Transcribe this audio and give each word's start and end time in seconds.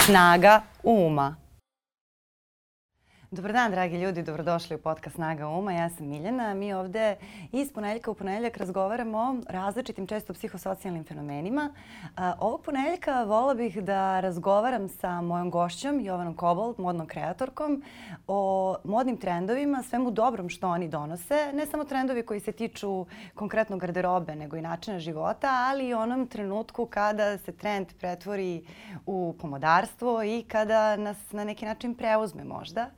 Snaga 0.00 0.64
uma. 0.82 1.39
Dobar 3.32 3.52
dan, 3.52 3.70
dragi 3.70 3.96
ljudi, 3.96 4.22
dobrodošli 4.22 4.76
u 4.76 4.78
podcast 4.78 5.14
Snaga 5.14 5.48
Uma. 5.48 5.72
Ja 5.72 5.90
sam 5.90 6.06
Miljana. 6.06 6.54
Mi 6.54 6.72
ovde 6.72 7.16
iz 7.52 7.72
ponedeljka 7.72 8.10
u 8.10 8.14
ponedeljak 8.14 8.56
razgovaramo 8.56 9.18
o 9.18 9.36
različitim, 9.48 10.06
često 10.06 10.34
psihosocijalnim 10.34 11.04
fenomenima. 11.04 11.70
Ovog 12.38 12.62
ponedeljka 12.62 13.22
vola 13.24 13.54
bih 13.54 13.82
da 13.82 14.20
razgovaram 14.20 14.88
sa 14.88 15.20
mojom 15.20 15.50
gošćom, 15.50 16.00
Jovanom 16.00 16.34
Kobold, 16.34 16.78
modnom 16.78 17.06
kreatorkom, 17.06 17.82
o 18.26 18.76
modnim 18.84 19.16
trendovima, 19.16 19.82
svemu 19.82 20.10
dobrom 20.10 20.48
što 20.48 20.68
oni 20.68 20.88
donose. 20.88 21.52
Ne 21.52 21.66
samo 21.66 21.84
trendovi 21.84 22.22
koji 22.22 22.40
se 22.40 22.52
tiču 22.52 23.06
konkretno 23.34 23.76
garderobe, 23.76 24.34
nego 24.34 24.56
i 24.56 24.62
načina 24.62 24.98
života, 24.98 25.48
ali 25.70 25.88
i 25.88 25.94
onom 25.94 26.26
trenutku 26.26 26.86
kada 26.86 27.38
se 27.38 27.52
trend 27.52 27.86
pretvori 28.00 28.64
u 29.06 29.34
pomodarstvo 29.40 30.22
i 30.22 30.44
kada 30.48 30.96
nas 30.96 31.32
na 31.32 31.44
neki 31.44 31.66
način 31.66 31.94
preuzme 31.94 32.44
možda 32.44 32.90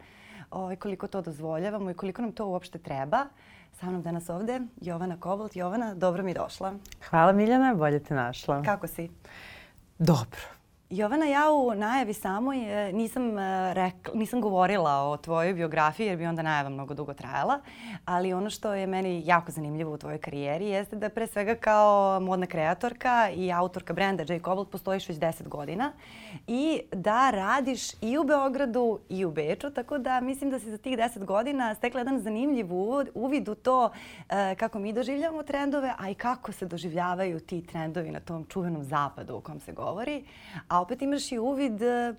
ovaj, 0.53 0.77
koliko 0.77 1.07
to 1.07 1.23
dozvoljavamo 1.23 1.91
i 1.91 1.95
koliko 1.95 2.23
nam 2.23 2.33
to 2.33 2.47
uopšte 2.47 2.79
treba. 2.79 3.27
Sa 3.73 3.87
mnom 3.87 4.03
danas 4.03 4.29
ovde 4.29 4.61
Jovana 4.81 5.17
Kobolt. 5.21 5.57
Jovana, 5.57 5.95
dobro 5.95 6.23
mi 6.23 6.35
došla. 6.35 6.75
Hvala 7.11 7.33
Miljana, 7.33 7.75
bolje 7.75 8.03
te 8.03 8.15
našla. 8.15 8.63
Kako 8.63 8.87
si? 8.87 9.11
Dobro. 9.99 10.62
Jovana, 10.95 11.27
ja 11.27 11.53
u 11.53 11.75
najavi 11.75 12.15
samoj 12.15 12.89
e, 12.89 12.93
nisam, 12.93 13.39
e, 13.39 13.75
rekla, 13.75 14.15
nisam 14.15 14.41
govorila 14.41 14.91
o 14.91 15.17
tvojoj 15.17 15.55
biografiji 15.55 16.07
jer 16.07 16.17
bi 16.17 16.27
onda 16.27 16.43
najava 16.43 16.69
mnogo 16.69 16.95
dugo 16.95 17.15
trajala, 17.15 17.61
ali 18.05 18.33
ono 18.33 18.51
što 18.51 18.75
je 18.75 18.87
meni 18.87 19.23
jako 19.27 19.53
zanimljivo 19.53 19.95
u 19.95 19.99
tvojoj 19.99 20.19
karijeri 20.19 20.67
jeste 20.67 20.97
da 20.97 21.09
pre 21.09 21.27
svega 21.27 21.55
kao 21.55 22.21
modna 22.21 22.47
kreatorka 22.47 23.31
i 23.31 23.53
autorka 23.53 23.93
brenda 23.93 24.23
J. 24.23 24.39
Cobalt 24.39 24.71
postojiš 24.71 25.09
već 25.09 25.19
10 25.19 25.49
godina 25.49 25.93
i 26.47 26.81
da 26.93 27.31
radiš 27.31 28.03
i 28.03 28.19
u 28.19 28.25
Beogradu 28.25 28.99
i 29.09 29.25
u 29.25 29.31
Beču, 29.31 29.71
tako 29.71 29.99
da 29.99 30.21
mislim 30.21 30.51
da 30.51 30.59
si 30.59 30.71
za 30.71 30.79
tih 30.79 30.99
10 30.99 31.25
godina 31.25 31.75
stekla 31.75 32.01
jedan 32.01 32.21
zanimljiv 32.21 32.67
uvid 33.15 33.49
u 33.49 33.55
to 33.55 33.91
e, 34.29 34.55
kako 34.55 34.79
mi 34.79 34.93
doživljavamo 34.93 35.43
trendove, 35.43 35.95
a 35.99 36.11
i 36.11 36.15
kako 36.15 36.53
se 36.53 36.67
doživljavaju 36.67 37.41
ti 37.41 37.67
trendovi 37.67 38.11
na 38.11 38.21
tom 38.21 38.45
čuvenom 38.45 38.85
zapadu 38.85 39.37
o 39.37 39.41
kom 39.41 39.61
se 39.61 39.73
govori. 39.73 40.25
A 40.69 40.82
opet 40.83 41.03
imaš 41.03 41.33
i 41.33 41.39
uvid 41.39 41.83
uh, 41.83 42.17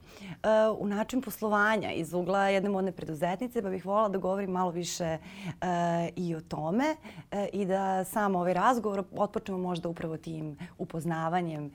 u 0.80 0.88
način 0.88 1.22
poslovanja 1.22 1.92
iz 1.92 2.14
ugla 2.14 2.48
jedne 2.48 2.70
modne 2.70 2.92
preduzetnice, 2.92 3.62
pa 3.62 3.70
bih 3.70 3.86
volila 3.86 4.10
da 4.10 4.18
govorim 4.18 4.52
malo 4.52 4.72
više 4.72 5.18
uh, 5.18 5.68
i 6.16 6.36
o 6.36 6.42
tome 6.42 6.96
uh, 7.32 7.40
i 7.54 7.66
da 7.66 8.04
sam 8.04 8.36
ovaj 8.36 8.54
razgovor 8.54 9.04
otpočnemo 9.12 9.60
možda 9.60 9.90
upravo 9.90 10.18
tim 10.18 10.58
upoznavanjem 10.78 11.72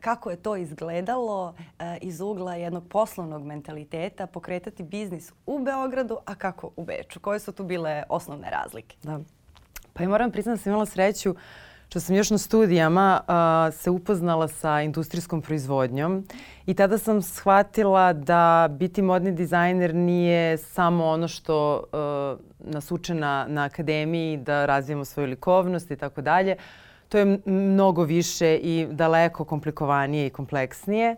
kako 0.00 0.30
je 0.30 0.36
to 0.36 0.56
izgledalo 0.56 1.54
iz 2.00 2.20
ugla 2.20 2.54
jednog 2.54 2.88
poslovnog 2.88 3.44
mentaliteta 3.46 4.26
pokretati 4.26 4.82
biznis 4.82 5.32
u 5.46 5.58
Beogradu, 5.58 6.18
a 6.24 6.34
kako 6.34 6.70
u 6.76 6.84
Beču. 6.84 7.20
Koje 7.20 7.38
su 7.38 7.52
tu 7.52 7.64
bile 7.64 8.02
osnovne 8.08 8.50
razlike? 8.50 8.96
Da. 9.02 9.20
Pa 9.92 10.04
i 10.04 10.06
moram 10.06 10.30
priznati 10.30 10.58
da 10.58 10.62
sam 10.62 10.70
imala 10.70 10.86
sreću 10.86 11.30
uh, 11.30 11.36
što 11.94 12.00
sam 12.00 12.16
još 12.16 12.30
na 12.30 12.38
studijama 12.38 13.20
uh, 13.20 13.74
se 13.74 13.90
upoznala 13.90 14.48
sa 14.48 14.82
industrijskom 14.82 15.42
proizvodnjom 15.42 16.26
i 16.66 16.74
tada 16.74 16.98
sam 16.98 17.22
shvatila 17.22 18.12
da 18.12 18.68
biti 18.70 19.02
modni 19.02 19.32
dizajner 19.32 19.94
nije 19.94 20.58
samo 20.58 21.06
ono 21.06 21.28
što 21.28 21.84
uh, 21.92 22.72
nas 22.72 22.92
uče 22.92 23.14
na, 23.14 23.46
na 23.48 23.64
akademiji, 23.64 24.36
da 24.36 24.66
razvijemo 24.66 25.04
svoju 25.04 25.28
likovnost 25.28 25.90
i 25.90 25.96
tako 25.96 26.22
dalje. 26.22 26.56
To 27.08 27.18
je 27.18 27.38
mnogo 27.44 28.02
više 28.02 28.56
i 28.56 28.86
daleko 28.90 29.44
komplikovanije 29.44 30.26
i 30.26 30.30
kompleksnije. 30.30 31.16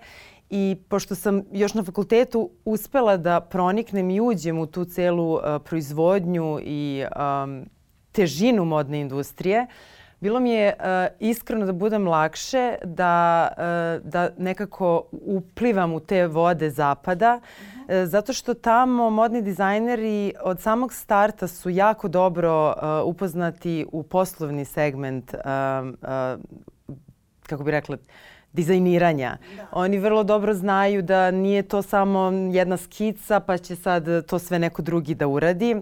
I 0.50 0.76
pošto 0.88 1.14
sam 1.14 1.42
još 1.52 1.74
na 1.74 1.84
fakultetu 1.84 2.50
uspela 2.64 3.16
da 3.16 3.40
proniknem 3.40 4.10
i 4.10 4.20
uđem 4.20 4.58
u 4.58 4.66
tu 4.66 4.84
celu 4.84 5.34
uh, 5.34 5.40
proizvodnju 5.64 6.58
i 6.62 7.04
um, 7.04 7.66
težinu 8.12 8.64
modne 8.64 9.00
industrije, 9.00 9.62
uh, 9.62 9.95
bilo 10.20 10.40
mi 10.40 10.50
je 10.50 10.74
uh, 10.78 10.84
iskreno 11.20 11.66
da 11.66 11.72
budem 11.72 12.08
lakše, 12.08 12.74
da, 12.84 13.48
uh, 13.52 14.10
da 14.10 14.30
nekako 14.38 15.04
uplivam 15.12 15.92
u 15.92 16.00
te 16.00 16.26
vode 16.26 16.70
zapada, 16.70 17.40
uh 17.42 17.86
-huh. 17.88 18.02
uh, 18.02 18.08
zato 18.08 18.32
što 18.32 18.54
tamo 18.54 19.10
modni 19.10 19.42
dizajneri 19.42 20.32
od 20.42 20.60
samog 20.60 20.92
starta 20.92 21.48
su 21.48 21.70
jako 21.70 22.08
dobro 22.08 22.68
uh, 22.68 23.08
upoznati 23.14 23.86
u 23.92 24.02
poslovni 24.02 24.64
segment, 24.64 25.34
uh, 25.34 25.40
uh, 25.88 26.44
kako 27.46 27.64
bi 27.64 27.70
rekla, 27.70 27.96
dizajniranja. 28.52 29.36
Da. 29.56 29.66
Oni 29.72 29.98
vrlo 29.98 30.24
dobro 30.24 30.54
znaju 30.54 31.02
da 31.02 31.30
nije 31.30 31.62
to 31.62 31.82
samo 31.82 32.32
jedna 32.52 32.76
skica 32.76 33.40
pa 33.40 33.58
će 33.58 33.76
sad 33.76 34.26
to 34.26 34.38
sve 34.38 34.58
neko 34.58 34.82
drugi 34.82 35.14
da 35.14 35.26
uradi. 35.26 35.76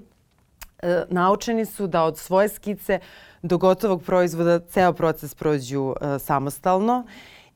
E, 0.84 1.04
naučeni 1.10 1.64
su 1.66 1.86
da 1.86 2.02
od 2.02 2.18
svoje 2.18 2.48
skice 2.48 2.98
do 3.42 3.58
gotovog 3.58 4.02
proizvoda 4.02 4.58
ceo 4.60 4.92
proces 4.92 5.34
prođu 5.34 5.82
uh, 5.82 5.94
samostalno 6.20 7.06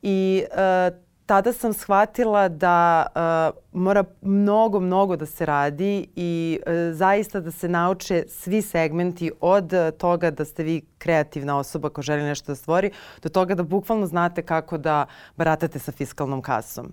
i 0.03 0.45
uh, 0.51 0.97
tada 1.27 1.53
sam 1.53 1.73
shvatila 1.73 2.49
da 2.49 3.07
uh, 3.07 3.81
mora 3.81 4.05
mnogo, 4.23 4.81
mnogo 4.81 5.17
da 5.17 5.27
se 5.27 5.47
radi 5.47 6.09
i 6.17 6.59
uh, 6.67 6.73
zaista 6.97 7.41
da 7.41 7.51
se 7.51 7.69
nauče 7.69 8.25
svi 8.29 8.63
segmenti 8.63 9.31
od 9.41 9.73
toga 9.99 10.31
da 10.31 10.45
ste 10.45 10.63
vi 10.63 10.81
kreativna 10.99 11.59
osoba 11.59 11.91
koja 11.91 12.03
želi 12.03 12.23
nešto 12.23 12.53
da 12.53 12.57
stvori 12.57 12.91
do 13.23 13.29
toga 13.29 13.55
da 13.55 13.63
bukvalno 13.63 14.07
znate 14.07 14.43
kako 14.43 14.79
da 14.79 15.07
baratate 15.37 15.79
sa 15.79 15.93
fiskalnom 15.93 16.43
kasom. 16.43 16.93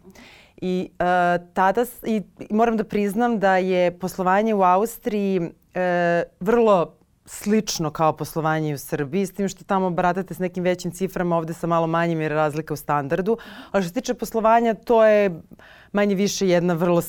I 0.58 0.90
uh, 0.92 1.46
tada 1.54 1.86
i 2.04 2.22
moram 2.50 2.78
da 2.78 2.84
priznam 2.84 3.40
da 3.40 3.58
je 3.58 4.00
poslovanje 4.00 4.54
u 4.54 4.64
Austriji 4.64 5.52
uh, 5.76 5.82
vrlo 6.40 6.94
slično 7.26 7.92
kao 7.92 8.14
poslovanje 8.14 8.74
u 8.74 8.78
Srbiji, 8.78 9.26
s 9.26 9.34
tim 9.34 9.50
što 9.50 9.64
tamo 9.64 9.90
baratate 9.90 10.34
s 10.34 10.40
nekim 10.40 10.64
većim 10.64 10.92
ciframa, 10.92 11.38
ovde 11.38 11.54
sa 11.54 11.68
malo 11.68 11.88
manjim 11.88 12.22
jer 12.22 12.32
razlika 12.32 12.74
u 12.74 12.78
standardu. 12.78 13.38
Ali 13.72 13.84
što 13.84 13.88
se 13.90 13.94
tiče 13.94 14.14
poslovanja, 14.14 14.74
to 14.74 15.06
je 15.06 15.42
manje 15.92 16.16
više 16.16 16.48
jedna 16.48 16.74
vrlo 16.74 17.02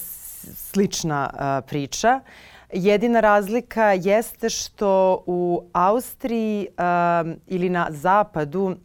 slična 0.54 1.31
uh, 1.32 1.69
priča. 1.69 2.21
Jedina 2.72 3.21
razlika 3.21 3.93
jeste 3.93 4.50
što 4.50 5.22
u 5.27 5.62
Austriji 5.72 6.66
uh, 6.71 7.37
ili 7.47 7.69
na 7.69 7.87
zapadu 7.91 8.77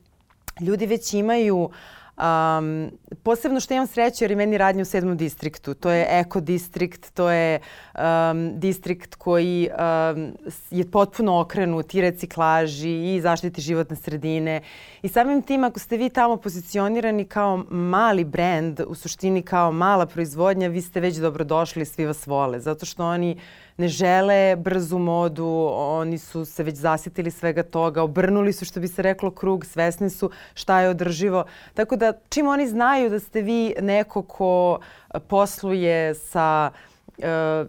ljudi 0.62 0.86
već 0.86 1.14
imaju 1.14 1.58
uh, 1.58 1.72
Um, 2.22 2.92
posebno 3.24 3.60
što 3.60 3.74
imam 3.74 3.88
sreću 3.88 4.24
jer 4.24 4.32
je 4.32 4.38
meni 4.38 4.58
radnje 4.58 4.82
u 4.82 4.86
sedmom 4.86 5.18
distriktu. 5.18 5.74
To 5.74 5.90
je 5.90 6.08
eko 6.10 6.40
distrikt, 6.40 7.14
to 7.14 7.30
je 7.30 7.60
um, 7.96 8.60
distrikt 8.60 9.16
koji 9.16 9.70
um, 9.70 10.32
je 10.72 10.92
potpuno 10.92 11.40
okrenut 11.40 11.94
i 11.96 12.02
reciklaži 12.02 13.16
i 13.16 13.22
zaštiti 13.22 13.62
životne 13.62 13.96
sredine. 13.96 14.62
I 15.02 15.08
samim 15.08 15.42
tim 15.42 15.64
ako 15.64 15.80
ste 15.80 15.98
vi 15.98 16.10
tamo 16.10 16.38
pozicionirani 16.38 17.26
kao 17.26 17.64
mali 17.70 18.24
brend, 18.24 18.82
u 18.88 18.96
suštini 18.96 19.42
kao 19.42 19.72
mala 19.72 20.06
proizvodnja, 20.06 20.68
vi 20.68 20.82
ste 20.82 21.00
već 21.00 21.16
dobrodošli, 21.16 21.86
svi 21.86 22.06
vas 22.06 22.28
vole. 22.28 22.60
Zato 22.60 22.86
što 22.86 23.06
oni 23.06 23.38
ne 23.78 23.88
žele 23.88 24.56
brzu 24.56 24.98
modu, 24.98 25.70
oni 25.74 26.18
su 26.18 26.46
se 26.46 26.64
već 26.64 26.76
zasjetili 26.76 27.32
svega 27.32 27.64
toga, 27.64 28.04
obrnuli 28.04 28.54
su 28.54 28.66
što 28.66 28.80
bi 28.80 28.88
se 28.88 29.02
reklo 29.02 29.32
krug, 29.32 29.66
svesni 29.66 30.10
su 30.10 30.30
šta 30.54 30.82
je 30.82 30.90
održivo. 30.90 31.44
Tako 31.74 31.96
da 31.96 32.11
čim 32.30 32.48
oni 32.48 32.68
znaju 32.68 33.10
da 33.10 33.20
ste 33.20 33.42
vi 33.42 33.74
neko 33.82 34.22
ko 34.22 34.80
posluje 35.28 36.16
sa 36.16 36.72
uh, 37.18 37.24
e, 37.26 37.66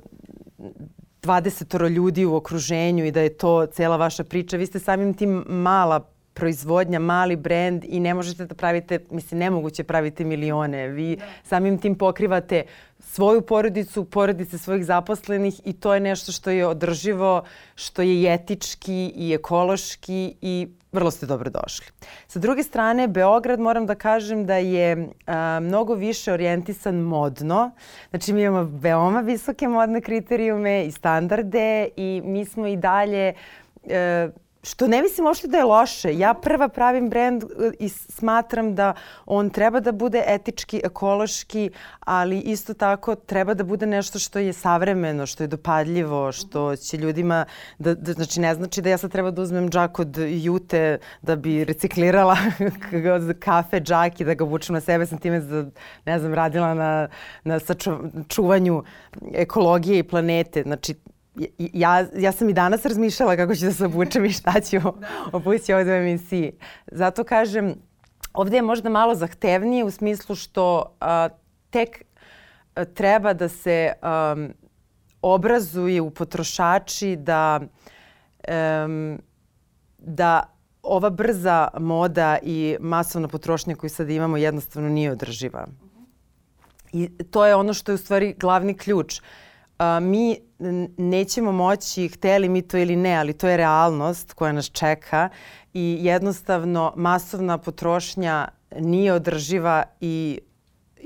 20 1.23 1.89
ljudi 1.89 2.25
u 2.25 2.35
okruženju 2.35 3.05
i 3.05 3.11
da 3.11 3.21
je 3.21 3.37
to 3.37 3.67
cela 3.67 3.97
vaša 3.97 4.25
priča, 4.25 4.57
vi 4.57 4.67
ste 4.67 4.79
samim 4.79 5.15
tim 5.15 5.45
mala 5.49 6.13
proizvodnja, 6.35 6.99
mali 6.99 7.37
brend 7.37 7.85
i 7.89 8.01
ne 8.01 8.15
možete 8.15 8.47
da 8.47 8.55
pravite, 8.55 8.99
mislim, 9.11 9.39
nemoguće 9.41 9.85
pravite 9.85 10.25
milione. 10.25 10.89
Vi 10.89 11.17
da. 11.17 11.25
samim 11.45 11.79
tim 11.79 11.95
pokrivate 11.95 12.63
svoju 12.99 13.43
porodicu, 13.43 14.05
porodice 14.05 14.59
svojih 14.59 14.85
zaposlenih 14.85 15.61
i 15.65 15.73
to 15.73 15.95
je 15.95 16.01
nešto 16.01 16.33
što 16.33 16.51
je 16.51 16.67
održivo, 16.67 17.43
što 17.75 18.03
je 18.03 18.35
etički 18.35 19.13
i 19.17 19.33
ekološki 19.35 20.35
i 20.41 20.69
vrlo 20.93 21.11
ste 21.11 21.27
dobro 21.27 21.51
došli. 21.51 21.87
Sa 22.27 22.39
druge 22.39 22.63
strane, 22.63 23.09
Beograd 23.09 23.61
moram 23.61 23.87
da 23.87 23.95
kažem 23.95 24.47
da 24.47 24.57
je 24.57 25.09
a, 25.27 25.61
mnogo 25.63 25.95
više 25.95 26.33
orijentisan 26.33 26.95
modno. 26.97 27.71
Znači 28.11 28.33
mi 28.33 28.43
imamo 28.43 28.79
veoma 28.81 29.21
visoke 29.21 29.69
modne 29.69 30.01
kriterijume 30.01 30.85
i 30.85 30.93
standarde 30.93 31.89
i 31.97 32.23
mi 32.25 32.45
smo 32.45 32.67
i 32.67 32.77
dalje 32.77 33.35
e, 33.85 34.29
što 34.63 34.87
ne 34.87 35.03
mislim 35.03 35.27
uopšte 35.27 35.49
da 35.49 35.59
je 35.59 35.65
loše. 35.65 36.19
Ja 36.19 36.35
prva 36.35 36.69
pravim 36.69 37.11
brend 37.11 37.43
e, 37.43 37.47
i 37.79 37.89
smatram 37.89 38.75
da 38.75 38.95
on 39.27 39.51
treba 39.51 39.81
da 39.81 39.93
bude 39.93 40.25
etički, 40.27 40.81
ekološki, 40.85 41.71
ali 42.01 42.39
isto 42.39 42.75
tako 42.75 43.15
treba 43.15 43.55
da 43.55 43.65
bude 43.65 43.87
nešto 43.87 44.19
što 44.19 44.39
je 44.39 44.53
savremeno, 44.53 45.27
što 45.27 45.45
je 45.45 45.49
dopadljivo, 45.49 46.33
što 46.33 46.77
će 46.77 46.97
ljudima, 46.97 47.45
da, 47.79 47.95
da 47.95 48.13
znači 48.13 48.41
ne 48.41 48.55
znači 48.55 48.83
da 48.83 48.91
ja 48.91 48.99
sad 48.99 49.11
treba 49.11 49.31
da 49.31 49.43
uzmem 49.43 49.71
džak 49.71 49.99
od 49.99 50.17
jute 50.19 50.99
da 51.23 51.37
bi 51.37 51.65
reciklirala 51.65 52.37
kafe 53.45 53.81
džak 53.81 54.21
i 54.21 54.25
da 54.25 54.35
ga 54.35 54.45
vučem 54.45 54.75
na 54.75 54.81
sebe. 54.81 55.07
Sam 55.07 55.19
time, 55.19 55.41
da, 55.41 55.65
ne 56.05 56.19
znam, 56.19 56.35
radila 56.35 56.75
na, 56.75 57.09
na 57.45 57.59
sačuvanju 57.59 58.83
ekologije 59.35 59.99
i 59.99 60.03
planete. 60.03 60.63
Znači, 60.63 60.95
ja, 61.59 62.07
ja 62.17 62.33
sam 62.33 62.49
i 62.49 62.53
danas 62.53 62.85
razmišljala 62.85 63.37
kako 63.37 63.55
ću 63.55 63.65
da 63.65 63.73
se 63.73 63.85
obučem 63.85 64.25
i 64.25 64.33
šta 64.33 64.61
ću 64.61 64.77
obući 65.33 65.73
ovde 65.73 65.93
u 65.93 65.95
emisiji. 65.95 66.53
Zato 66.87 67.25
kažem, 67.25 67.75
ovde 68.33 68.57
je 68.57 68.63
možda 68.63 68.91
malo 68.91 69.15
zahtevnije 69.15 69.85
u 69.85 69.91
smislu 69.91 70.35
što 70.37 70.97
a, 71.01 71.29
tek 71.71 72.05
a, 72.75 72.85
treba 72.85 73.33
da 73.33 73.49
se 73.49 73.93
a, 74.03 74.49
obrazuje 75.23 76.01
u 76.01 76.11
potrošači 76.11 77.17
da, 77.17 77.61
um, 78.85 79.19
da 79.99 80.43
ova 80.83 81.11
brza 81.11 81.69
moda 81.79 82.39
i 82.43 82.77
masovna 82.81 83.29
potrošnja 83.29 83.75
koju 83.75 83.91
sad 83.91 84.11
imamo 84.11 84.37
jednostavno 84.37 84.89
nije 84.89 85.13
održiva. 85.13 85.67
I 86.93 87.09
to 87.31 87.47
je 87.47 87.55
ono 87.55 87.75
što 87.75 87.93
je 87.93 87.95
u 87.95 87.99
stvari 87.99 88.35
glavni 88.39 88.75
ključ. 88.75 89.19
Uh, 89.19 89.27
a, 89.79 90.01
mi 90.01 90.37
nećemo 90.99 91.53
moći, 91.53 92.09
hteli 92.09 92.49
mi 92.49 92.63
to 92.63 92.79
ili 92.79 92.97
ne, 92.97 93.17
ali 93.17 93.33
to 93.33 93.49
je 93.49 93.57
realnost 93.57 94.33
koja 94.33 94.53
nas 94.53 94.71
čeka 94.71 95.29
i 95.75 95.99
jednostavno 96.01 96.93
masovna 96.97 97.59
potrošnja 97.59 98.49
nije 98.81 99.13
održiva 99.13 99.83
i 100.01 100.39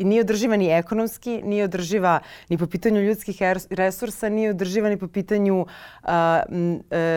nije 0.04 0.20
održiva 0.20 0.56
ni 0.56 0.70
ekonomski, 0.72 1.42
nije 1.42 1.64
održiva 1.64 2.20
ni 2.48 2.58
po 2.58 2.66
pitanju 2.66 3.00
ljudskih 3.00 3.42
resursa, 3.70 4.28
nije 4.28 4.50
održiva 4.50 4.88
ni 4.88 4.96
po 4.96 5.08
pitanju 5.08 5.60
uh, 5.60 6.08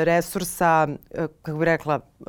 resursa, 0.03 0.87
uh, 0.89 1.25
kako 1.41 1.57
bih 1.57 1.65
rekla, 1.65 1.99
uh, 2.19 2.25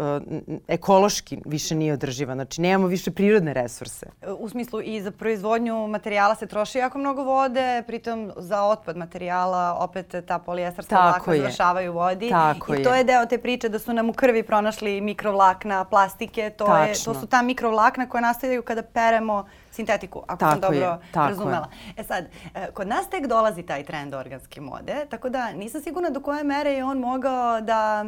ekološki 0.68 1.38
više 1.46 1.74
nije 1.74 1.92
održiva. 1.92 2.34
Znači, 2.34 2.60
nemamo 2.60 2.86
više 2.86 3.10
prirodne 3.10 3.54
resurse. 3.54 4.06
U 4.38 4.48
smislu 4.48 4.80
i 4.80 5.00
za 5.00 5.10
proizvodnju 5.10 5.86
materijala 5.86 6.34
se 6.34 6.46
troši 6.46 6.78
jako 6.78 6.98
mnogo 6.98 7.22
vode, 7.22 7.82
pritom 7.86 8.32
za 8.36 8.62
otpad 8.62 8.96
materijala 8.96 9.76
opet 9.80 10.14
ta 10.26 10.38
polijestarska 10.38 10.94
vlakna 10.94 11.36
završavaju 11.36 11.92
u 11.92 11.94
vodi. 11.94 12.28
Tako 12.30 12.74
I 12.74 12.82
to 12.82 12.94
je 12.94 13.04
deo 13.04 13.26
te 13.26 13.38
priče 13.38 13.68
da 13.68 13.78
su 13.78 13.92
nam 13.92 14.10
u 14.10 14.12
krvi 14.12 14.42
pronašli 14.42 15.00
mikrovlakna, 15.00 15.84
plastike. 15.84 16.50
To, 16.50 16.76
je, 16.76 16.94
to 17.04 17.14
su 17.14 17.26
ta 17.26 17.42
mikrovlakna 17.42 18.08
koja 18.08 18.20
nastaju 18.20 18.62
kada 18.62 18.82
peremo 18.82 19.44
sintetiku, 19.70 20.22
ako 20.26 20.36
tako 20.36 20.52
sam 20.52 20.60
dobro 20.60 20.78
je, 20.78 20.98
tako 21.12 21.28
razumela. 21.28 21.68
Je. 21.86 22.00
E 22.02 22.04
sad, 22.04 22.24
e, 22.54 22.70
kod 22.74 22.88
nas 22.88 23.08
tek 23.08 23.26
dolazi 23.26 23.62
taj 23.62 23.84
trend 23.84 24.14
organske 24.14 24.60
mode, 24.60 25.06
tako 25.10 25.28
da 25.28 25.52
nisam 25.52 25.80
sigurna 25.82 26.10
do 26.10 26.20
koje 26.20 26.44
mere 26.44 26.72
je 26.72 26.84
on 26.84 26.98
mogao 26.98 27.60
da, 27.60 28.04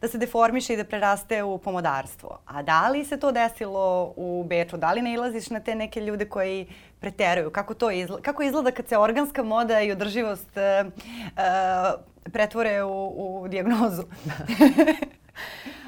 da 0.00 0.08
se 0.08 0.18
deformiše 0.18 0.74
i 0.74 0.76
da 0.76 0.84
preraste 0.84 1.42
u 1.42 1.58
pomodarstvo. 1.58 2.38
A 2.46 2.62
da 2.62 2.88
li 2.88 3.04
se 3.04 3.20
to 3.20 3.32
desilo 3.32 4.12
u 4.16 4.44
Beču? 4.48 4.76
Da 4.76 4.92
li 4.92 5.02
ne 5.02 5.12
ilaziš 5.12 5.50
na 5.50 5.60
te 5.60 5.74
neke 5.74 6.00
ljude 6.00 6.24
koji 6.24 6.66
preteruju? 7.00 7.50
Kako 7.50 7.74
to 7.74 7.90
izgleda? 7.90 8.22
Kako 8.22 8.42
izgleda 8.42 8.70
kad 8.70 8.88
se 8.88 8.98
organska 8.98 9.42
moda 9.42 9.80
i 9.80 9.92
održivost 9.92 10.50
uh, 10.56 10.90
pretvore 12.32 12.82
u, 12.82 13.42
u 13.42 13.48
dijagnozu? 13.48 14.02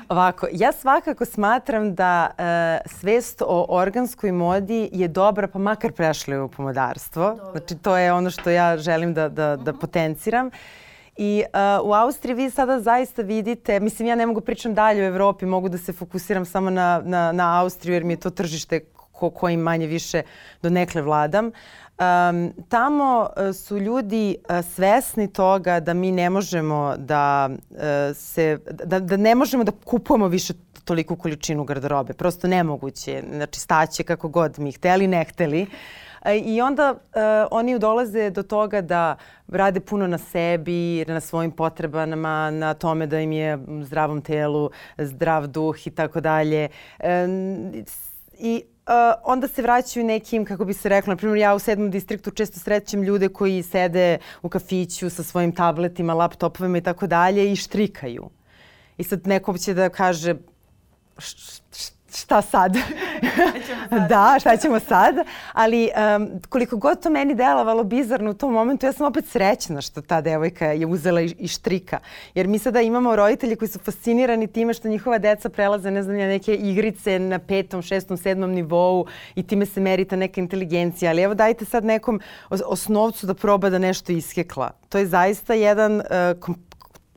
Ovako, 0.09 0.47
ja 0.53 0.73
svakako 0.73 1.25
smatram 1.25 1.95
da 1.95 2.31
e, 2.39 2.89
svest 2.89 3.43
o 3.47 3.67
organskoj 3.69 4.33
modi 4.33 4.89
je 4.93 5.09
dobra, 5.09 5.49
pa 5.49 5.59
makar 5.59 5.93
prešli 5.93 6.39
u 6.39 6.49
pomodarstvo. 6.49 7.29
Dobre. 7.29 7.51
Znači, 7.51 7.83
to 7.83 7.97
je 7.97 8.13
ono 8.13 8.31
što 8.31 8.51
ja 8.51 8.77
želim 8.77 9.15
da, 9.15 9.29
da, 9.29 9.57
da 9.57 9.71
uh 9.71 9.77
-huh. 9.77 9.81
potenciram. 9.81 10.51
I 11.17 11.45
uh, 11.83 11.89
u 11.89 11.93
Austriji 11.93 12.35
vi 12.35 12.51
sada 12.51 12.81
zaista 12.81 13.23
vidite, 13.23 13.81
mislim 13.81 14.09
ja 14.09 14.15
ne 14.15 14.27
mogu 14.27 14.41
pričam 14.41 14.75
dalje 14.75 15.03
u 15.03 15.07
Evropi, 15.07 15.47
mogu 15.47 15.69
da 15.69 15.79
se 15.79 15.93
fokusiram 15.93 16.45
samo 16.45 16.71
na, 16.71 17.03
na, 17.05 17.33
na 17.33 17.61
Austriju 17.61 17.95
jer 17.95 18.05
mi 18.05 18.13
je 18.13 18.21
to 18.21 18.31
tržište 18.31 18.81
ko, 19.13 19.31
kojim 19.31 19.61
manje 19.61 19.87
više 19.87 20.23
do 20.63 20.71
nekle 20.71 21.03
vladam. 21.03 21.51
Um, 21.99 22.53
tamo 22.69 23.29
uh, 23.37 23.55
su 23.57 23.79
ljudi 23.79 24.37
uh, 24.39 24.65
svesni 24.65 25.33
toga 25.33 25.81
da 25.81 25.95
mi 25.95 26.13
ne 26.13 26.31
možemo 26.31 26.95
da 26.99 27.49
uh, 27.51 27.79
se, 28.15 28.59
da, 28.85 29.01
da 29.01 29.17
ne 29.17 29.35
možemo 29.35 29.65
da 29.65 29.73
kupujemo 29.85 30.29
više 30.29 30.55
toliku 30.85 31.17
količinu 31.17 31.65
garderobe. 31.65 32.13
Prosto 32.13 32.49
nemoguće. 32.49 33.23
Znači 33.33 33.61
staće 33.61 34.03
kako 34.03 34.29
god 34.29 34.59
mi 34.59 34.73
hteli, 34.73 35.07
ne 35.07 35.25
hteli. 35.25 35.67
I 36.45 36.61
onda 36.61 36.91
uh, 36.93 36.99
oni 37.51 37.79
dolaze 37.79 38.31
do 38.31 38.43
toga 38.43 38.81
da 38.81 39.17
rade 39.49 39.81
puno 39.81 40.07
na 40.07 40.19
sebi, 40.19 41.05
na 41.05 41.21
svojim 41.21 41.51
potrebama, 41.51 42.51
na 42.51 42.75
tome 42.75 43.07
da 43.07 43.21
im 43.21 43.33
je 43.33 43.59
zdravom 43.83 44.23
telu, 44.23 44.71
zdrav 44.99 45.47
duh 45.47 45.87
i 45.87 45.91
tako 45.91 46.21
dalje. 46.21 46.69
I 48.39 48.63
Uh, 48.87 48.93
onda 49.25 49.49
se 49.49 49.63
vraćaju 49.63 50.07
nekim, 50.07 50.45
kako 50.45 50.65
bi 50.65 50.75
se 50.75 50.89
reklo, 50.89 51.11
na 51.11 51.17
primjer 51.17 51.39
ja 51.39 51.55
u 51.55 51.59
sedmom 51.59 51.91
distriktu 51.91 52.31
često 52.31 52.61
srećem 52.61 53.03
ljude 53.03 53.29
koji 53.29 53.63
sede 53.63 54.19
u 54.43 54.49
kafiću 54.49 55.11
sa 55.11 55.23
svojim 55.23 55.53
tabletima, 55.53 56.15
laptopovima 56.15 56.79
i 56.79 56.83
tako 56.83 57.07
dalje 57.07 57.53
i 57.53 57.57
štrikaju. 57.57 58.31
I 58.99 59.05
sad 59.05 59.27
neko 59.27 59.59
će 59.59 59.75
da 59.75 59.89
kaže 59.89 60.35
šta 62.17 62.43
sad? 62.43 62.77
sad. 63.91 64.09
da, 64.09 64.37
šta 64.41 64.57
ćemo 64.57 64.81
sad? 64.81 65.15
Ali 65.53 65.91
um, 66.17 66.41
koliko 66.49 66.77
god 66.77 67.03
to 67.03 67.11
meni 67.11 67.35
delovalo 67.35 67.85
bizarno 67.85 68.31
u 68.31 68.35
tom 68.35 68.53
momentu, 68.53 68.87
ja 68.87 68.93
sam 68.93 69.07
opet 69.07 69.27
srećna 69.29 69.81
što 69.81 70.01
ta 70.01 70.21
devojka 70.21 70.67
je 70.67 70.87
uzela 70.87 71.21
i, 71.21 71.35
i 71.39 71.49
štrika. 71.49 71.99
Jer 72.35 72.49
mi 72.49 72.59
sada 72.59 72.81
imamo 72.81 73.17
roditelji 73.17 73.57
koji 73.57 73.69
su 73.69 73.79
fascinirani 73.79 74.47
time 74.47 74.75
što 74.75 74.89
njihova 74.89 75.19
deca 75.19 75.49
prelaze, 75.49 75.91
ne 75.91 76.03
znam, 76.03 76.17
neke 76.17 76.55
igrice 76.55 77.19
na 77.19 77.39
petom, 77.39 77.83
šestom, 77.83 78.17
sedmom 78.17 78.51
nivou 78.51 79.07
i 79.35 79.43
time 79.43 79.67
se 79.67 79.81
meri 79.81 80.05
ta 80.05 80.17
neka 80.17 80.41
inteligencija. 80.41 81.11
Ali 81.11 81.23
evo 81.23 81.35
dajte 81.35 81.65
sad 81.65 81.85
nekom 81.85 82.21
osnovcu 82.51 83.27
da 83.27 83.35
proba 83.35 83.71
da 83.71 83.79
nešto 83.79 84.13
iskekla. 84.13 84.71
To 84.89 84.99
je 84.99 85.07
zaista 85.07 85.55
jedan 85.55 85.97
uh, 85.97 86.55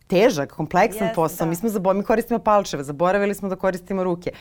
težak, 0.07 0.51
kompleksan 0.51 1.07
yes, 1.07 1.15
posao. 1.15 1.45
Da. 1.45 1.49
Mi, 1.49 1.55
smo 1.55 1.69
zabo 1.69 1.93
mi 1.93 2.03
koristimo 2.03 2.39
palčeve, 2.39 2.83
zaboravili 2.83 3.35
smo 3.35 3.49
da 3.49 3.55
koristimo 3.55 4.03
ruke 4.03 4.31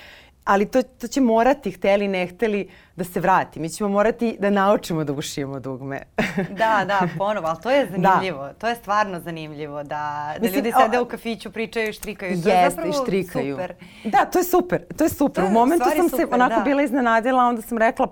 ali 0.47 0.67
to, 0.67 0.83
to 0.83 1.09
će 1.09 1.21
morati, 1.21 1.71
hteli, 1.71 2.09
ne 2.09 2.27
hteli, 2.27 2.71
da 2.97 3.05
se 3.05 3.21
vrati. 3.21 3.61
Mi 3.61 3.69
ćemo 3.69 3.89
morati 3.91 4.37
da 4.41 4.51
naučimo 4.51 5.05
da 5.05 5.13
ušijemo 5.13 5.61
dugme. 5.61 6.03
da, 6.61 6.85
da, 6.87 7.09
ponovo, 7.19 7.47
ali 7.47 7.63
to 7.63 7.71
je 7.71 7.87
da. 7.87 7.91
zanimljivo. 7.91 8.43
Da. 8.43 8.53
To 8.53 8.69
je 8.69 8.75
stvarno 8.75 9.21
zanimljivo 9.21 9.83
da, 9.83 10.35
da 10.35 10.39
Mislim, 10.41 10.57
ljudi 10.57 10.73
sede 10.83 10.99
o, 10.99 11.03
u 11.03 11.07
kafiću, 11.07 11.53
pričaju, 11.53 11.93
štrikaju. 11.93 12.43
To 12.43 12.49
jest, 12.49 12.79
je 12.79 12.89
i 12.89 12.93
štrikaju. 13.03 13.57
super. 13.57 13.75
Da, 14.05 14.25
to 14.25 14.39
je 14.39 14.45
super. 14.45 14.85
To 14.97 15.05
je 15.05 15.11
super. 15.11 15.45
To 15.45 15.47
je, 15.47 15.49
u 15.49 15.53
momentu 15.53 15.85
sam 15.97 16.09
super, 16.09 16.29
se 16.29 16.35
onako 16.35 16.55
da. 16.55 16.65
bila 16.65 16.83
iznenadila, 16.83 17.45
onda 17.45 17.63
sam 17.63 17.79
rekla, 17.79 18.07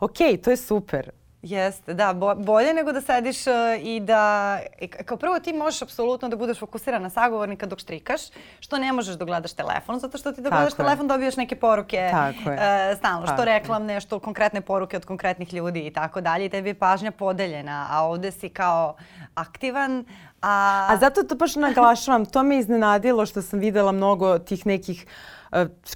ok, 0.00 0.18
to 0.44 0.50
je 0.50 0.56
super. 0.56 1.10
Jeste, 1.42 1.94
da, 1.94 2.12
bo, 2.12 2.34
bolje 2.34 2.74
nego 2.74 2.92
da 2.92 3.00
sediš 3.00 3.46
uh, 3.46 3.54
i 3.82 4.00
da, 4.00 4.58
i 4.80 4.88
kao 4.88 5.16
prvo 5.16 5.38
ti 5.40 5.52
možeš 5.52 5.82
apsolutno 5.82 6.28
da 6.28 6.36
budeš 6.36 6.58
fokusiran 6.58 7.02
na 7.02 7.10
sagovornika 7.10 7.66
dok 7.66 7.78
štrikaš, 7.78 8.20
što 8.60 8.78
ne 8.78 8.92
možeš 8.92 9.14
da 9.14 9.24
gledaš 9.24 9.52
telefon, 9.52 9.98
zato 9.98 10.18
što 10.18 10.32
ti 10.32 10.40
da 10.40 10.50
gledaš 10.50 10.74
telefon 10.74 11.08
dobijaš 11.08 11.36
neke 11.36 11.56
poruke 11.56 12.08
Tako 12.10 12.50
uh, 12.50 12.98
stalno, 12.98 13.26
Tako 13.26 13.36
što 13.36 13.44
reklamne, 13.44 14.00
što 14.00 14.18
konkretne 14.18 14.60
poruke 14.60 14.96
od 14.96 15.04
konkretnih 15.04 15.54
ljudi 15.54 15.86
i 15.86 15.92
tako 15.92 16.20
dalje 16.20 16.46
i 16.46 16.48
tebi 16.48 16.68
je 16.68 16.74
pažnja 16.74 17.10
podeljena, 17.10 17.86
a 17.90 18.04
ovde 18.04 18.30
si 18.30 18.48
kao 18.48 18.96
aktivan, 19.34 20.04
a... 20.42 20.86
A 20.90 20.96
zato 20.96 21.22
to 21.22 21.34
baš 21.34 21.56
naglašavam, 21.56 22.26
to 22.26 22.42
me 22.42 22.58
iznenadilo 22.58 23.26
što 23.26 23.42
sam 23.42 23.58
videla 23.58 23.92
mnogo 23.92 24.38
tih 24.38 24.66
nekih 24.66 25.06
uh, 25.06 25.39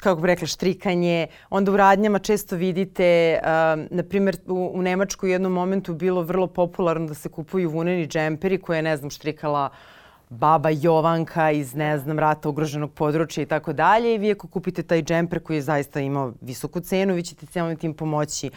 kako 0.00 0.20
bi 0.20 0.26
rekla, 0.26 0.46
štrikanje. 0.46 1.26
Onda 1.50 1.72
u 1.72 1.76
radnjama 1.76 2.18
često 2.18 2.56
vidite, 2.56 3.38
uh, 3.42 3.48
na 3.90 4.02
primjer, 4.02 4.36
u, 4.46 4.70
u 4.74 4.82
Nemačkoj 4.82 5.28
u 5.28 5.32
jednom 5.32 5.52
momentu 5.52 5.94
bilo 5.94 6.22
vrlo 6.22 6.46
popularno 6.46 7.06
da 7.06 7.14
se 7.14 7.28
kupuju 7.28 7.70
vuneni 7.70 8.06
džemperi 8.06 8.58
koje 8.58 8.78
je, 8.78 8.82
ne 8.82 8.96
znam, 8.96 9.10
štrikala 9.10 9.70
baba 10.28 10.70
Jovanka 10.70 11.50
iz, 11.50 11.74
ne 11.74 11.98
znam, 11.98 12.18
rata 12.18 12.48
ugroženog 12.48 12.92
područja 12.92 13.42
i 13.42 13.46
tako 13.46 13.72
dalje. 13.72 14.14
I 14.14 14.18
vi 14.18 14.32
ako 14.32 14.48
kupite 14.48 14.82
taj 14.82 15.02
džemper 15.02 15.40
koji 15.40 15.56
je 15.56 15.62
zaista 15.62 16.00
imao 16.00 16.32
visoku 16.40 16.80
cenu, 16.80 17.14
vi 17.14 17.22
ćete 17.22 17.46
cijelom 17.46 17.76
tim 17.76 17.94
pomoći 17.94 18.50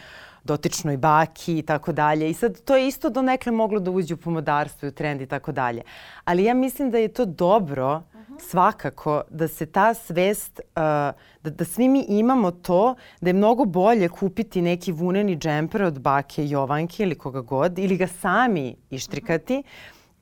dotičnoj 0.44 0.96
baki 0.96 1.58
i 1.58 1.62
tako 1.62 1.92
dalje. 1.92 2.30
I 2.30 2.34
sad 2.34 2.60
to 2.60 2.76
je 2.76 2.88
isto 2.88 3.10
do 3.10 3.22
nekle 3.22 3.52
moglo 3.52 3.80
da 3.80 3.90
uđe 3.90 4.14
u 4.14 4.16
pomodarstvo 4.16 4.86
i 4.86 4.88
u 4.88 4.92
trend 4.92 5.20
i 5.20 5.26
tako 5.26 5.52
dalje. 5.52 5.82
Ali 6.24 6.44
ja 6.44 6.54
mislim 6.54 6.90
da 6.90 6.98
je 6.98 7.08
to 7.08 7.24
dobro 7.24 8.02
svakako 8.40 9.22
da 9.30 9.48
se 9.48 9.66
ta 9.66 9.94
svest, 9.94 10.60
uh, 10.60 10.82
da, 11.42 11.50
da 11.50 11.64
svi 11.64 11.88
mi 11.88 12.04
imamo 12.08 12.50
to 12.50 12.94
da 13.20 13.30
je 13.30 13.34
mnogo 13.34 13.64
bolje 13.64 14.08
kupiti 14.08 14.62
neki 14.62 14.92
vuneni 14.92 15.36
džemper 15.36 15.82
od 15.82 16.00
bake 16.00 16.46
Jovanke 16.46 17.02
ili 17.02 17.14
koga 17.14 17.40
god 17.40 17.78
ili 17.78 17.96
ga 17.96 18.06
sami 18.06 18.76
ištrikati 18.90 19.62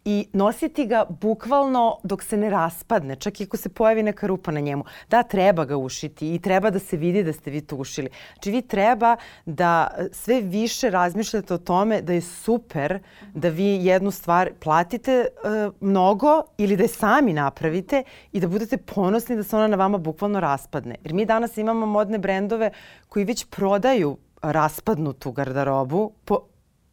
i 0.07 0.29
nositi 0.33 0.87
ga 0.87 1.05
bukvalno 1.21 1.99
dok 2.03 2.23
se 2.23 2.37
ne 2.37 2.51
raspadne, 2.51 3.17
čak 3.17 3.41
i 3.41 3.45
ako 3.45 3.57
se 3.57 3.69
pojavi 3.69 4.03
neka 4.03 4.27
rupa 4.27 4.51
na 4.51 4.61
njemu. 4.61 4.85
Da, 5.11 5.23
treba 5.23 5.65
ga 5.65 5.77
ušiti 5.77 6.35
i 6.35 6.39
treba 6.39 6.71
da 6.71 6.79
se 6.79 6.97
vidi 6.97 7.25
da 7.25 7.33
ste 7.33 7.51
vi 7.51 7.61
to 7.61 7.77
ušili. 7.77 8.11
Znači 8.35 8.51
vi 8.51 8.63
treba 8.63 9.17
da 9.47 9.89
sve 10.13 10.41
više 10.41 10.91
razmišljate 10.91 11.55
o 11.55 11.59
tome 11.59 12.03
da 12.03 12.13
je 12.13 12.21
super 12.21 12.99
da 13.35 13.49
vi 13.49 13.85
jednu 13.85 14.11
stvar 14.11 14.51
platite 14.61 15.27
uh, 15.27 15.75
mnogo 15.81 16.43
ili 16.59 16.77
da 16.77 16.83
je 16.83 16.89
sami 16.89 17.33
napravite 17.33 18.03
i 18.33 18.41
da 18.41 18.49
budete 18.49 18.77
ponosni 18.77 19.37
da 19.37 19.43
se 19.43 19.57
ona 19.57 19.67
na 19.67 19.77
vama 19.77 19.99
bukvalno 19.99 20.41
raspadne. 20.41 20.97
Jer 21.05 21.15
mi 21.15 21.27
danas 21.27 21.57
imamo 21.57 21.87
modne 21.87 22.19
brendove 22.19 22.71
koji 23.09 23.25
već 23.25 23.45
prodaju 23.45 24.17
raspadnutu 24.43 25.33
garderobu 25.33 26.13
po, 26.25 26.39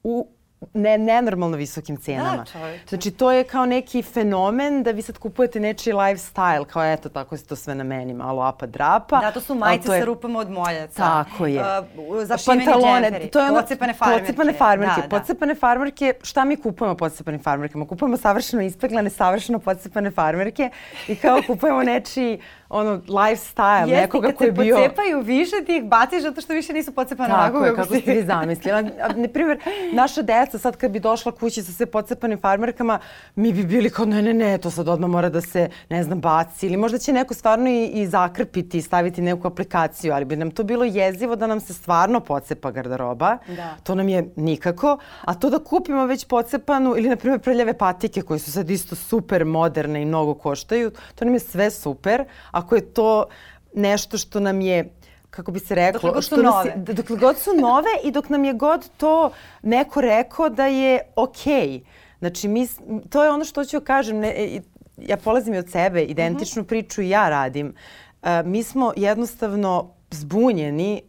u 0.04 0.28
ne, 0.74 0.98
nenormalno 0.98 1.58
visokim 1.58 1.98
cenama. 1.98 2.38
Da, 2.38 2.46
čovječe. 2.46 2.86
Znači, 2.90 3.12
to 3.12 3.32
je 3.32 3.44
kao 3.44 3.66
neki 3.66 4.02
fenomen 4.02 4.84
da 4.84 4.92
vi 4.92 5.02
sad 5.02 5.18
kupujete 5.18 5.60
nečiji 5.60 5.94
lifestyle, 5.94 6.66
kao 6.66 6.86
eto, 6.86 7.10
tako 7.10 7.38
se 7.38 7.46
to 7.46 7.56
sve 7.56 7.76
na 7.76 7.84
meni, 7.84 8.14
malo 8.14 8.42
apa 8.42 8.66
drapa. 8.66 9.20
Da, 9.20 9.32
to 9.32 9.42
su 9.42 9.56
majice 9.56 9.86
to 9.86 9.94
je... 9.94 10.02
sa 10.02 10.06
rupama 10.06 10.40
od 10.40 10.50
moljaca. 10.50 10.98
Tako 10.98 11.46
je. 11.46 11.62
Uh, 11.62 12.24
zašiveni 12.24 12.66
džemperi, 12.66 13.28
to 13.28 13.40
je 13.40 13.52
ono, 13.52 13.62
pocepane 13.62 13.94
farmerke. 13.94 14.26
Pocepane 14.26 14.54
farmerke. 14.54 15.02
Da, 15.02 15.08
da. 15.08 15.20
Pocepane 15.20 15.56
farmerke, 15.56 16.14
šta 16.24 16.46
mi 16.46 16.56
kupujemo 16.56 16.98
pocepanim 16.98 17.44
farmerkama? 17.44 17.88
Kupujemo 17.88 18.18
savršeno 18.18 18.62
ispeglane, 18.64 19.10
savršeno 19.10 19.60
pocepane 19.60 20.12
farmerke 20.12 20.70
i 21.08 21.16
kao 21.16 21.42
kupujemo 21.48 21.84
nečiji 21.84 22.40
ono 22.74 23.02
lifestyle 23.08 23.88
Jeste, 23.88 24.02
nekoga 24.02 24.32
koji 24.32 24.48
je 24.48 24.52
bio... 24.52 24.64
Jeste, 24.64 24.82
kad 24.82 24.92
se 24.92 24.96
pocepaju 24.96 25.22
više 25.22 25.56
ti 25.66 25.78
ih 25.78 25.84
baciš 25.84 26.22
zato 26.22 26.42
što 26.42 26.54
više 26.54 26.74
nisu 26.74 26.92
pocepane 26.92 27.30
Tako 27.30 27.58
onako 27.58 27.66
je, 27.66 27.76
kako 27.76 27.96
ste 27.96 28.14
vi 28.14 28.24
zamislili. 28.26 28.84
Na 29.16 29.28
primjer, 29.34 29.60
naša 29.94 30.22
deca 30.22 30.58
sad 30.58 30.78
kad 30.78 30.92
bi 30.92 31.00
došla 31.00 31.32
kući 31.32 31.64
sa 31.64 31.72
sve 31.72 31.86
pocepanim 31.86 32.40
farmerkama, 32.40 33.00
mi 33.36 33.54
bi 33.54 33.64
bili 33.64 33.90
kao 33.90 34.06
ne, 34.06 34.22
ne, 34.22 34.34
ne, 34.34 34.58
to 34.58 34.72
sad 34.72 34.88
odmah 34.88 35.10
mora 35.10 35.30
da 35.30 35.42
se, 35.42 35.70
ne 35.90 36.04
znam, 36.04 36.22
baci. 36.22 36.66
Ili 36.68 36.78
možda 36.78 36.98
će 36.98 37.14
neko 37.14 37.34
stvarno 37.34 37.70
i, 37.70 37.86
i 37.86 38.08
zakrpiti 38.08 38.78
i 38.78 38.82
staviti 38.82 39.22
neku 39.22 39.48
aplikaciju, 39.48 40.14
ali 40.14 40.26
bi 40.26 40.36
nam 40.36 40.52
to 40.52 40.64
bilo 40.64 40.86
jezivo 40.86 41.36
da 41.36 41.48
nam 41.48 41.60
se 41.60 41.74
stvarno 41.74 42.20
pocepa 42.20 42.72
garderoba. 42.72 43.38
Da. 43.48 43.76
To 43.84 43.96
nam 43.96 44.10
je 44.10 44.30
nikako. 44.36 44.98
A 45.22 45.34
to 45.34 45.50
da 45.50 45.60
kupimo 45.60 46.06
već 46.06 46.26
pocepanu 46.26 46.96
ili, 46.98 47.10
na 47.10 47.16
primjer, 47.16 47.40
prljave 47.40 47.78
patike 47.78 48.22
koje 48.22 48.40
su 48.40 48.52
sad 48.52 48.70
isto 48.70 48.96
super 48.96 49.46
moderne 49.46 50.02
i 50.02 50.06
mnogo 50.06 50.34
koštaju, 50.34 50.92
to 51.16 51.26
nam 51.26 51.34
je 51.34 51.40
sve 51.40 51.72
super. 51.72 52.26
A 52.52 52.63
ako 52.64 52.76
je 52.76 52.94
to 52.94 53.26
nešto 53.74 54.18
što 54.18 54.40
nam 54.40 54.62
je 54.62 54.94
kako 55.30 55.52
bi 55.52 55.60
se 55.60 55.76
reklo, 55.76 56.00
dokle 56.00 56.12
god 56.12 56.24
su 56.24 56.38
nove. 56.38 56.74
Nas, 56.76 56.96
dokle 56.96 57.18
god 57.18 57.38
su 57.38 57.50
nove 57.54 57.90
i 58.04 58.12
dok 58.12 58.30
nam 58.30 58.44
je 58.46 58.54
god 58.54 58.90
to 58.98 59.32
neko 59.62 60.02
rekao 60.02 60.50
da 60.50 60.66
je 60.66 61.00
okej. 61.16 61.68
Okay. 61.68 61.82
Znači, 62.20 62.48
mi, 62.48 62.68
to 63.10 63.24
je 63.24 63.30
ono 63.30 63.46
što 63.46 63.66
ću 63.66 63.82
kažem, 63.82 64.20
ne, 64.20 64.62
ja 64.98 65.18
polazim 65.18 65.54
i 65.54 65.58
od 65.58 65.70
sebe, 65.70 66.04
identičnu 66.04 66.62
mhm. 66.62 66.66
-huh. 66.66 66.70
priču 66.70 67.02
i 67.02 67.10
ja 67.10 67.30
radim. 67.30 67.74
Uh, 68.22 68.30
mi 68.46 68.64
smo 68.64 68.94
jednostavno 68.96 69.94
zbunjeni 70.12 71.02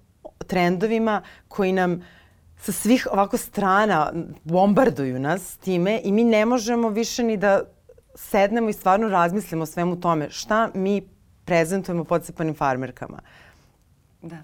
trendovima 0.47 1.23
koji 1.49 1.73
nam 1.73 2.03
sa 2.57 2.73
svih 2.73 3.09
ovako 3.13 3.37
strana 3.37 4.13
bombarduju 4.45 5.19
nas 5.19 5.57
time 5.57 6.01
i 6.05 6.13
mi 6.13 6.25
ne 6.25 6.47
možemo 6.47 6.89
više 6.89 7.23
ni 7.23 7.37
da 7.37 7.61
sednemo 8.15 8.69
i 8.69 8.73
stvarno 8.73 9.09
razmislimo 9.09 9.63
o 9.63 9.67
svemu 9.67 10.01
tome. 10.01 10.31
Šta 10.31 10.71
mi 10.75 11.14
prezentujemo 11.45 12.05
podsepanim 12.05 12.55
farmerkama. 12.55 13.19
Da. 14.23 14.39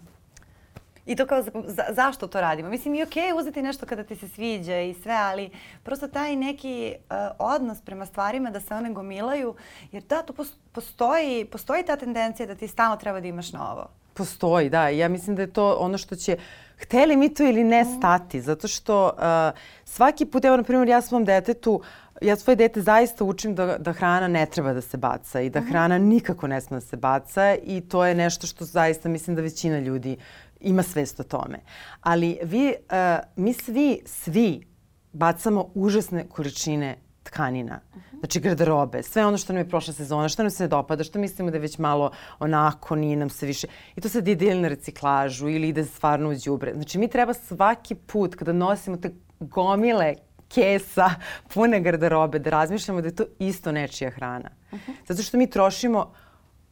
I 1.06 1.16
to 1.16 1.26
kao, 1.26 1.42
za, 1.66 1.84
zašto 1.90 2.26
to 2.26 2.40
radimo? 2.40 2.68
Mislim, 2.68 2.94
i 2.94 3.02
okej 3.02 3.22
okay, 3.22 3.38
uzeti 3.38 3.62
nešto 3.62 3.86
kada 3.86 4.04
ti 4.04 4.16
se 4.16 4.28
sviđa 4.28 4.80
i 4.80 4.94
sve, 4.94 5.14
ali 5.14 5.50
prosto 5.82 6.08
taj 6.08 6.36
neki 6.36 6.94
uh, 6.94 7.16
odnos 7.38 7.80
prema 7.80 8.06
stvarima 8.06 8.50
da 8.50 8.60
se 8.60 8.74
one 8.74 8.92
gomilaju, 8.92 9.54
jer 9.92 10.02
da, 10.02 10.22
tu 10.22 10.34
postoji, 10.72 11.44
postoji 11.44 11.84
ta 11.84 11.96
tendencija 11.96 12.46
da 12.46 12.54
ti 12.54 12.68
stalno 12.68 12.96
treba 12.96 13.20
da 13.20 13.28
imaš 13.28 13.52
novo. 13.52 13.86
Postoji, 14.14 14.70
da. 14.70 14.88
Ja 14.88 15.08
mislim 15.08 15.36
da 15.36 15.42
je 15.42 15.52
to 15.52 15.76
ono 15.80 15.98
što 15.98 16.16
će, 16.16 16.36
hteli 16.78 17.16
mi 17.16 17.34
to 17.34 17.44
ili 17.44 17.64
ne, 17.64 17.84
mhm. 17.84 17.98
stati. 17.98 18.40
Zato 18.40 18.68
što 18.68 19.06
uh, 19.06 19.58
svaki 19.84 20.26
put, 20.26 20.44
evo, 20.44 20.56
na 20.56 20.62
primjer, 20.62 20.88
ja 20.88 21.02
svom 21.02 21.24
detetu 21.24 21.82
ja 22.20 22.36
svoje 22.36 22.56
dete 22.56 22.82
zaista 22.82 23.24
učim 23.24 23.54
da, 23.54 23.78
da 23.78 23.92
hrana 23.92 24.28
ne 24.28 24.46
treba 24.46 24.72
da 24.72 24.80
se 24.80 24.96
baca 24.96 25.40
i 25.40 25.50
da 25.50 25.60
mhm. 25.60 25.70
hrana 25.70 25.98
nikako 25.98 26.46
ne 26.46 26.60
sme 26.60 26.76
da 26.76 26.80
se 26.80 26.96
baca 26.96 27.56
i 27.62 27.80
to 27.80 28.04
je 28.06 28.14
nešto 28.14 28.46
što 28.46 28.64
zaista 28.64 29.08
mislim 29.08 29.36
da 29.36 29.42
većina 29.42 29.78
ljudi 29.78 30.16
ima 30.60 30.82
svest 30.82 31.20
o 31.20 31.22
tome. 31.22 31.58
Ali 32.00 32.38
vi, 32.42 32.74
uh, 32.90 32.96
mi 33.36 33.52
svi, 33.52 34.00
svi 34.06 34.66
bacamo 35.12 35.70
užasne 35.74 36.28
količine 36.28 36.96
tkanina. 37.22 37.80
Mhm. 37.96 38.18
Znači 38.18 38.40
garderobe, 38.40 39.02
sve 39.02 39.26
ono 39.26 39.38
što 39.38 39.52
nam 39.52 39.60
je 39.60 39.68
prošla 39.68 39.92
sezona, 39.92 40.28
što 40.28 40.42
nam 40.42 40.50
se 40.50 40.62
ne 40.62 40.68
dopada, 40.68 41.04
što 41.04 41.18
mislimo 41.18 41.50
da 41.50 41.56
je 41.56 41.60
već 41.60 41.78
malo 41.78 42.10
onako, 42.38 42.96
nije 42.96 43.16
nam 43.16 43.30
se 43.30 43.46
više. 43.46 43.66
I 43.96 44.00
to 44.00 44.08
sad 44.08 44.28
ide 44.28 44.46
ili 44.46 44.60
na 44.60 44.68
reciklažu 44.68 45.48
ili 45.48 45.68
ide 45.68 45.84
stvarno 45.84 46.28
u 46.28 46.34
džubre. 46.34 46.72
Znači 46.74 46.98
mi 46.98 47.08
treba 47.08 47.34
svaki 47.34 47.94
put 47.94 48.34
kada 48.34 48.52
nosimo 48.52 48.96
te 48.96 49.10
gomile 49.40 50.14
kesa 50.54 51.10
pune 51.54 51.80
garderobe, 51.80 52.38
da 52.38 52.50
razmišljamo 52.50 53.00
da 53.00 53.08
je 53.08 53.14
to 53.14 53.24
isto 53.38 53.72
nečija 53.72 54.10
hrana. 54.10 54.50
Uh 54.72 54.78
-huh. 54.78 54.92
Zato 55.06 55.22
što 55.22 55.38
mi 55.38 55.50
trošimo 55.50 56.12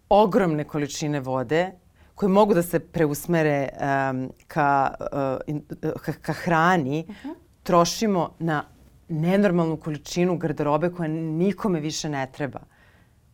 ogromne 0.08 0.64
količine 0.64 1.20
vode 1.20 1.70
koje 2.14 2.28
mogu 2.28 2.54
da 2.54 2.62
se 2.62 2.78
preusmere 2.80 3.68
um, 3.68 4.30
ka, 4.46 4.94
uh, 5.00 5.38
in, 5.46 5.62
ka, 6.02 6.12
ka 6.12 6.32
hrani, 6.32 7.04
uh 7.08 7.14
-huh. 7.14 7.34
trošimo 7.62 8.34
na 8.38 8.64
nenormalnu 9.08 9.76
količinu 9.76 10.36
garderobe 10.36 10.90
koja 10.90 11.08
nikome 11.08 11.80
više 11.80 12.08
ne 12.08 12.26
treba. 12.32 12.60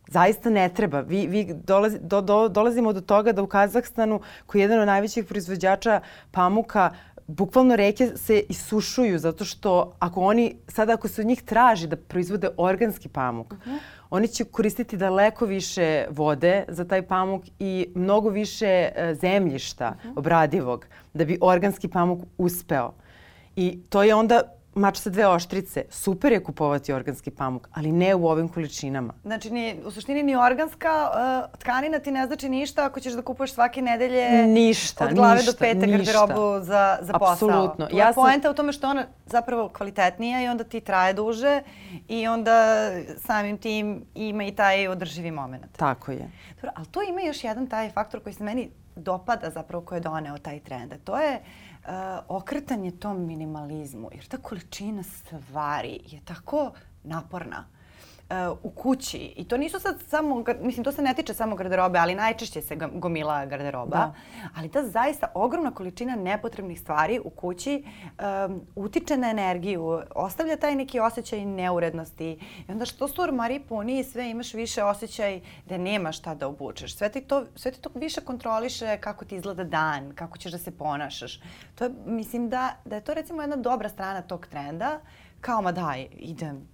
Zaista 0.07 0.49
ne 0.49 0.69
treba. 0.69 0.99
Vi, 1.01 1.27
vi 1.27 1.53
dolazi, 1.53 1.99
do, 2.01 2.21
do, 2.21 2.47
dolazimo 2.49 2.93
do 2.93 3.01
toga 3.01 3.31
da 3.31 3.41
u 3.41 3.47
Kazahstanu, 3.47 4.21
koji 4.45 4.61
je 4.61 4.63
jedan 4.63 4.79
od 4.79 4.87
najvećih 4.87 5.25
proizvođača 5.25 6.01
pamuka, 6.31 6.91
bukvalno 7.27 7.75
reke 7.75 8.07
se 8.07 8.43
isušuju 8.49 9.19
zato 9.19 9.45
što 9.45 9.95
ako 9.99 10.21
oni, 10.21 10.55
sada 10.67 10.93
ako 10.93 11.07
se 11.07 11.21
od 11.21 11.27
njih 11.27 11.41
traži 11.41 11.87
da 11.87 11.95
proizvode 11.95 12.49
organski 12.57 13.09
pamuk, 13.09 13.51
uh 13.51 13.57
-huh. 13.57 13.77
oni 14.09 14.27
će 14.27 14.43
koristiti 14.43 14.97
daleko 14.97 15.45
više 15.45 16.05
vode 16.09 16.65
za 16.67 16.85
taj 16.85 17.01
pamuk 17.01 17.43
i 17.59 17.87
mnogo 17.95 18.29
više 18.29 18.89
uh, 18.95 19.19
zemljišta 19.19 19.95
uh 19.97 20.05
-huh. 20.05 20.13
obradivog 20.19 20.85
da 21.13 21.25
bi 21.25 21.37
organski 21.41 21.87
pamuk 21.87 22.19
uspeo. 22.37 22.93
I 23.55 23.79
to 23.89 24.03
je 24.03 24.15
onda 24.15 24.54
mač 24.75 24.97
sa 24.97 25.09
dve 25.09 25.27
oštrice. 25.27 25.85
Super 25.89 26.31
je 26.31 26.43
kupovati 26.43 26.93
organski 26.93 27.31
pamuk, 27.31 27.67
ali 27.73 27.91
ne 27.91 28.15
u 28.15 28.27
ovim 28.27 28.47
količinama. 28.49 29.13
Znači, 29.23 29.49
ni, 29.49 29.75
u 29.85 29.91
suštini 29.91 30.23
ni 30.23 30.35
organska 30.35 31.09
uh, 31.09 31.59
tkanina 31.59 31.99
ti 31.99 32.11
ne 32.11 32.25
znači 32.27 32.49
ništa 32.49 32.85
ako 32.85 32.99
ćeš 32.99 33.13
da 33.13 33.21
kupuješ 33.21 33.53
svake 33.53 33.81
nedelje 33.81 34.47
ništa, 34.47 35.05
od 35.05 35.13
glave 35.13 35.35
ništa, 35.35 35.51
do 35.51 35.57
pete 35.57 35.87
garderobu 35.87 36.63
za, 36.63 36.97
za 37.01 37.13
posao. 37.13 37.33
Apsolutno. 37.33 37.87
Ja 37.93 38.13
sam... 38.13 38.23
poenta 38.23 38.51
u 38.51 38.53
tome 38.53 38.73
što 38.73 38.89
ona 38.89 39.05
zapravo 39.25 39.69
kvalitetnija 39.69 40.41
i 40.41 40.47
onda 40.47 40.63
ti 40.63 40.79
traje 40.79 41.13
duže 41.13 41.61
i 42.07 42.27
onda 42.27 42.89
samim 43.17 43.57
tim 43.57 44.05
ima 44.15 44.43
i 44.43 44.51
taj 44.51 44.87
održivi 44.87 45.31
moment. 45.31 45.77
Tako 45.77 46.11
je. 46.11 46.31
Dobro, 46.55 46.71
ali 46.75 46.87
to 46.87 47.01
ima 47.01 47.21
još 47.21 47.43
jedan 47.43 47.67
taj 47.67 47.89
faktor 47.89 48.23
koji 48.23 48.33
se 48.33 48.43
meni 48.43 48.69
dopada 48.95 49.49
zapravo 49.49 49.85
ko 49.85 49.95
je 49.95 50.01
doneo 50.01 50.37
taj 50.37 50.59
trend. 50.59 50.93
To 51.03 51.17
je 51.17 51.35
uh, 51.35 51.64
uh, 51.87 52.25
okretanje 52.27 52.91
tom 52.91 53.25
minimalizmu, 53.25 54.09
jer 54.13 54.27
ta 54.27 54.37
količina 54.37 55.03
stvari 55.03 55.99
je 56.05 56.21
tako 56.25 56.71
naporna 57.03 57.65
uh, 58.29 58.57
u 58.63 58.69
kući. 58.69 59.17
I 59.17 59.47
to 59.47 59.57
nisu 59.57 59.79
sad 59.79 59.95
samo, 60.07 60.43
mislim, 60.61 60.83
to 60.83 60.91
se 60.91 61.01
ne 61.01 61.13
tiče 61.13 61.33
samo 61.33 61.55
garderobe, 61.55 61.99
ali 61.99 62.15
najčešće 62.15 62.61
se 62.61 62.75
gomila 62.75 63.45
garderoba. 63.45 63.97
Da. 63.97 64.13
Ali 64.57 64.69
ta 64.69 64.83
zaista 64.83 65.31
ogromna 65.33 65.71
količina 65.71 66.15
nepotrebnih 66.15 66.81
stvari 66.81 67.19
u 67.23 67.29
kući 67.29 67.83
um, 68.45 68.61
utiče 68.75 69.17
na 69.17 69.29
energiju, 69.29 70.01
ostavlja 70.15 70.57
taj 70.57 70.75
neki 70.75 70.99
osjećaj 70.99 71.45
neurednosti. 71.45 72.39
I 72.67 72.71
onda 72.71 72.85
što 72.85 73.07
su 73.07 73.21
ormari 73.21 73.59
puni 73.59 73.99
i 73.99 74.03
sve 74.03 74.29
imaš 74.29 74.53
više 74.53 74.83
osjećaj 74.83 75.41
da 75.65 75.77
nema 75.77 76.11
šta 76.11 76.35
da 76.35 76.47
obučeš. 76.47 76.95
Sve 76.95 77.09
ti 77.09 77.21
to, 77.21 77.45
sve 77.55 77.71
ti 77.71 77.81
to 77.81 77.89
više 77.95 78.21
kontroliše 78.21 78.97
kako 78.97 79.25
ti 79.25 79.35
izgleda 79.35 79.63
dan, 79.63 80.11
kako 80.15 80.37
ćeš 80.37 80.51
da 80.51 80.57
se 80.57 80.71
ponašaš. 80.71 81.41
To 81.75 81.83
je, 81.83 81.91
mislim 82.05 82.49
da, 82.49 82.75
da 82.85 82.95
je 82.95 83.01
to 83.01 83.13
recimo 83.13 83.41
jedna 83.41 83.55
dobra 83.55 83.89
strana 83.89 84.21
tog 84.21 84.47
trenda 84.47 84.99
kao 85.41 85.61
ma 85.61 85.71
daj, 85.71 86.07
idem, 86.11 86.67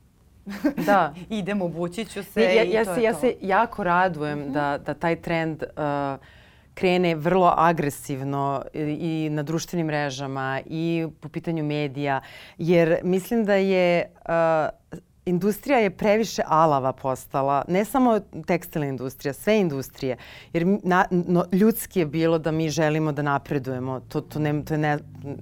da. 0.85 1.13
idem, 1.29 1.61
obući 1.61 2.05
ću 2.05 2.23
se 2.23 2.41
ja, 2.41 2.63
i 2.63 2.71
ja 2.71 2.85
to 2.85 2.93
se, 2.93 3.01
je 3.01 3.03
ja 3.03 3.13
to. 3.13 3.19
se 3.19 3.35
jako 3.41 3.83
radujem 3.83 4.39
mm 4.39 4.43
-hmm. 4.43 4.51
da, 4.51 4.77
da 4.77 4.93
taj 4.93 5.15
trend 5.15 5.63
uh, 5.63 6.25
krene 6.73 7.15
vrlo 7.15 7.53
agresivno 7.57 8.63
i, 8.73 8.79
i 8.79 9.29
na 9.29 9.43
društvenim 9.43 9.87
mrežama 9.87 10.61
i 10.65 11.07
po 11.19 11.29
pitanju 11.29 11.63
medija, 11.63 12.21
jer 12.57 12.99
mislim 13.03 13.45
da 13.45 13.55
je 13.55 14.11
uh, 14.15 14.99
industrija 15.31 15.79
je 15.79 15.89
previše 15.89 16.41
alava 16.45 16.91
postala, 16.93 17.63
ne 17.67 17.85
samo 17.85 18.19
tekstilna 18.47 18.87
industrija, 18.87 19.33
sve 19.33 19.59
industrije. 19.59 20.17
Jer 20.53 20.65
na, 20.83 21.05
no, 21.11 21.45
ljudski 21.51 21.99
je 21.99 22.05
bilo 22.05 22.39
da 22.39 22.51
mi 22.51 22.69
želimo 22.69 23.11
da 23.11 23.21
napredujemo, 23.21 23.99
to, 23.99 24.21
to, 24.21 24.39
ne, 24.39 24.63
to 24.65 24.73
je 24.73 24.77
ne, 24.77 24.97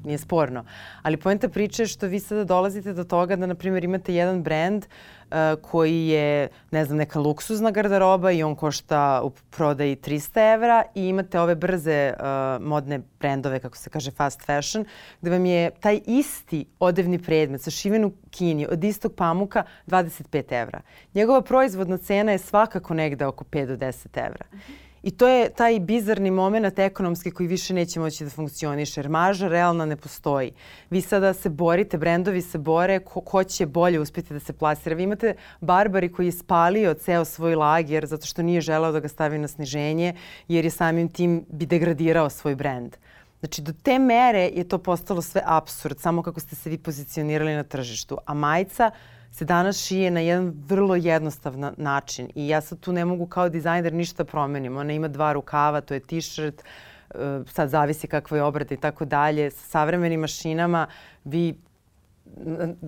nije 0.06 0.18
sporno. 0.18 0.64
Ali 1.02 1.18
poenta 1.18 1.50
priče 1.50 1.84
je 1.84 1.88
što 1.88 2.08
vi 2.08 2.20
sada 2.20 2.44
dolazite 2.44 2.94
do 2.94 3.04
toga 3.04 3.36
da, 3.36 3.46
na 3.46 3.56
primjer, 3.56 3.84
imate 3.84 4.16
jedan 4.16 4.44
brand 4.44 4.86
koji 5.62 6.08
je, 6.08 6.48
ne 6.72 6.86
znam, 6.86 6.98
neka 6.98 7.20
luksuzna 7.20 7.72
garderoba 7.72 8.32
i 8.32 8.44
on 8.44 8.56
košta 8.56 9.22
u 9.24 9.30
prodaji 9.30 9.96
300 9.96 10.54
evra 10.54 10.84
i 10.96 11.08
imate 11.08 11.40
ove 11.40 11.56
brze 11.56 12.14
uh, 12.14 12.66
modne 12.66 13.00
brendove, 13.20 13.60
kako 13.60 13.78
se 13.78 13.90
kaže 13.90 14.12
fast 14.12 14.46
fashion, 14.46 14.86
gde 15.22 15.32
vam 15.32 15.46
je 15.46 15.72
taj 15.80 16.00
isti 16.06 16.66
odevni 16.80 17.20
predmet 17.20 17.62
sašiven 17.62 18.06
u 18.06 18.12
Kini 18.30 18.68
od 18.68 18.84
istog 18.84 19.14
pamuka 19.16 19.64
25 19.88 20.62
evra. 20.62 20.82
Njegova 21.14 21.42
proizvodna 21.42 21.98
cena 21.98 22.32
je 22.32 22.38
svakako 22.38 22.94
negde 22.94 23.26
oko 23.26 23.44
5 23.44 23.66
do 23.66 23.76
10 23.76 24.26
evra. 24.26 24.46
Mm 24.54 24.58
-hmm. 24.58 24.89
I 25.04 25.12
to 25.12 25.28
je 25.28 25.50
taj 25.50 25.80
bizarni 25.80 26.32
moment 26.32 26.80
ekonomski 26.80 27.32
koji 27.32 27.48
više 27.48 27.74
neće 27.74 28.00
moći 28.00 28.24
da 28.24 28.30
funkcioniše, 28.30 29.00
jer 29.00 29.10
marža 29.10 29.48
realna 29.48 29.86
ne 29.86 29.96
postoji. 29.96 30.52
Vi 30.90 31.02
sada 31.02 31.34
se 31.34 31.50
borite, 31.50 31.98
brendovi 31.98 32.42
se 32.42 32.58
bore, 32.58 33.00
ko, 33.00 33.22
ko 33.22 33.44
će 33.44 33.66
bolje 33.66 34.00
uspjeti 34.00 34.34
da 34.34 34.40
se 34.40 34.54
plasira. 34.54 34.96
Vi 34.96 35.04
imate 35.04 35.36
Barbari 35.62 36.12
koji 36.12 36.26
je 36.26 36.32
spalio 36.32 36.94
ceo 36.94 37.26
svoj 37.26 37.56
lager 37.56 38.06
zato 38.06 38.26
što 38.26 38.42
nije 38.42 38.62
želeo 38.62 38.92
da 38.92 39.00
ga 39.00 39.08
stavi 39.08 39.38
na 39.38 39.48
sniženje, 39.48 40.14
jer 40.48 40.66
je 40.66 40.72
samim 40.72 41.10
tim 41.10 41.46
bi 41.50 41.66
degradirao 41.66 42.30
svoj 42.30 42.56
brend. 42.56 42.96
Znači, 43.40 43.62
do 43.62 43.74
te 43.84 44.00
mere 44.00 44.44
je 44.56 44.64
to 44.68 44.78
postalo 44.78 45.22
sve 45.22 45.42
absurd, 45.46 46.00
samo 46.00 46.24
kako 46.24 46.40
ste 46.40 46.56
se 46.56 46.70
vi 46.70 46.78
pozicionirali 46.78 47.54
na 47.54 47.64
tržištu. 47.64 48.18
A 48.26 48.34
majica 48.34 48.92
se 49.32 49.46
danas 49.46 49.86
šije 49.86 50.12
na 50.12 50.20
jedan 50.20 50.54
vrlo 50.68 50.96
jednostavan 50.96 51.74
način 51.78 52.30
i 52.36 52.48
ja 52.48 52.62
sad 52.62 52.80
tu 52.80 52.94
ne 52.94 53.06
mogu 53.06 53.26
kao 53.26 53.50
dizajner 53.50 53.94
ništa 53.94 54.26
promenim. 54.26 54.78
Ona 54.78 54.94
ima 54.94 55.08
dva 55.08 55.34
rukava, 55.34 55.82
to 55.82 55.94
je 55.94 56.00
t-shirt, 56.00 56.64
e, 57.10 57.16
sad 57.54 57.70
zavisi 57.70 58.08
kakva 58.08 58.38
je 58.38 58.44
obrada 58.44 58.76
i 58.76 58.78
tako 58.78 59.06
dalje. 59.06 59.52
Sa 59.52 59.66
savremenim 59.70 60.20
mašinama 60.20 60.88
vi 61.24 61.58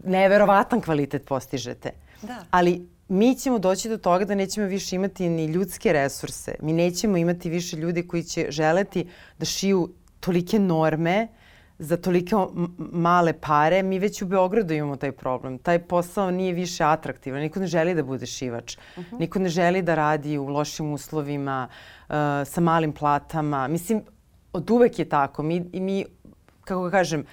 neverovatan 0.04 0.82
kvalitet 0.82 1.26
postižete. 1.26 1.92
Da. 2.22 2.44
Ali 2.52 2.88
mi 3.08 3.36
ćemo 3.36 3.60
doći 3.60 3.90
do 3.90 3.98
toga 3.98 4.26
da 4.26 4.36
nećemo 4.36 4.68
više 4.68 4.96
imati 4.96 5.30
ni 5.30 5.46
ljudske 5.46 5.94
resurse. 5.94 6.56
Mi 6.62 6.74
nećemo 6.74 7.18
imati 7.18 7.50
više 7.50 7.78
ljudi 7.78 8.08
koji 8.08 8.24
će 8.24 8.46
želeti 8.50 9.08
da 9.40 9.46
šiju 9.46 9.90
tolike 10.20 10.60
norme 10.60 11.28
uh, 11.32 11.41
za 11.82 11.98
tolike 11.98 12.36
male 12.78 13.34
pare, 13.34 13.84
mi 13.84 14.00
već 14.00 14.22
u 14.22 14.26
Beogradu 14.26 14.74
imamo 14.74 14.96
taj 14.96 15.12
problem. 15.12 15.58
Taj 15.58 15.80
posao 15.80 16.32
nije 16.32 16.54
više 16.54 16.84
atraktivan. 16.84 17.42
Niko 17.42 17.60
ne 17.60 17.68
želi 17.68 17.96
da 17.96 18.04
bude 18.04 18.26
šivač. 18.26 18.78
Uh 18.78 19.04
-huh. 19.04 19.20
Niko 19.20 19.40
ne 19.40 19.50
želi 19.50 19.82
da 19.82 19.96
radi 19.96 20.38
u 20.38 20.48
lošim 20.48 20.94
uslovima, 20.94 21.68
uh, 21.68 22.16
sa 22.46 22.62
malim 22.62 22.94
platama. 22.94 23.68
Mislim, 23.68 24.04
od 24.54 24.70
uvek 24.70 25.00
je 25.00 25.10
tako. 25.10 25.44
Mi, 25.44 25.66
mi 25.74 26.06
kako 26.64 26.84
ga 26.84 26.92
kažem, 26.92 27.26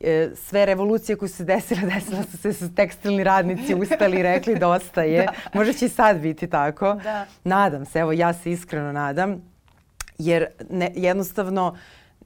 e, 0.00 0.30
sve 0.34 0.66
revolucije 0.66 1.16
koje 1.16 1.28
su 1.28 1.36
se 1.36 1.44
desile, 1.44 1.80
desile 1.94 2.22
su 2.22 2.36
se 2.36 2.52
su 2.52 2.74
tekstilni 2.74 3.24
radnici 3.24 3.74
ustali 3.74 4.18
i 4.18 4.22
rekli 4.22 4.58
dosta 4.58 5.02
je. 5.02 5.24
Da. 5.24 5.32
Možda 5.58 5.72
će 5.72 5.86
i 5.86 5.88
sad 5.88 6.20
biti 6.20 6.46
tako. 6.46 6.94
Da. 6.94 7.26
Nadam 7.44 7.84
se, 7.84 7.98
evo 7.98 8.12
ja 8.12 8.32
se 8.32 8.50
iskreno 8.50 8.92
nadam. 8.92 9.42
Jer 10.18 10.46
ne, 10.70 10.92
jednostavno 10.94 11.68
uh, 11.68 11.78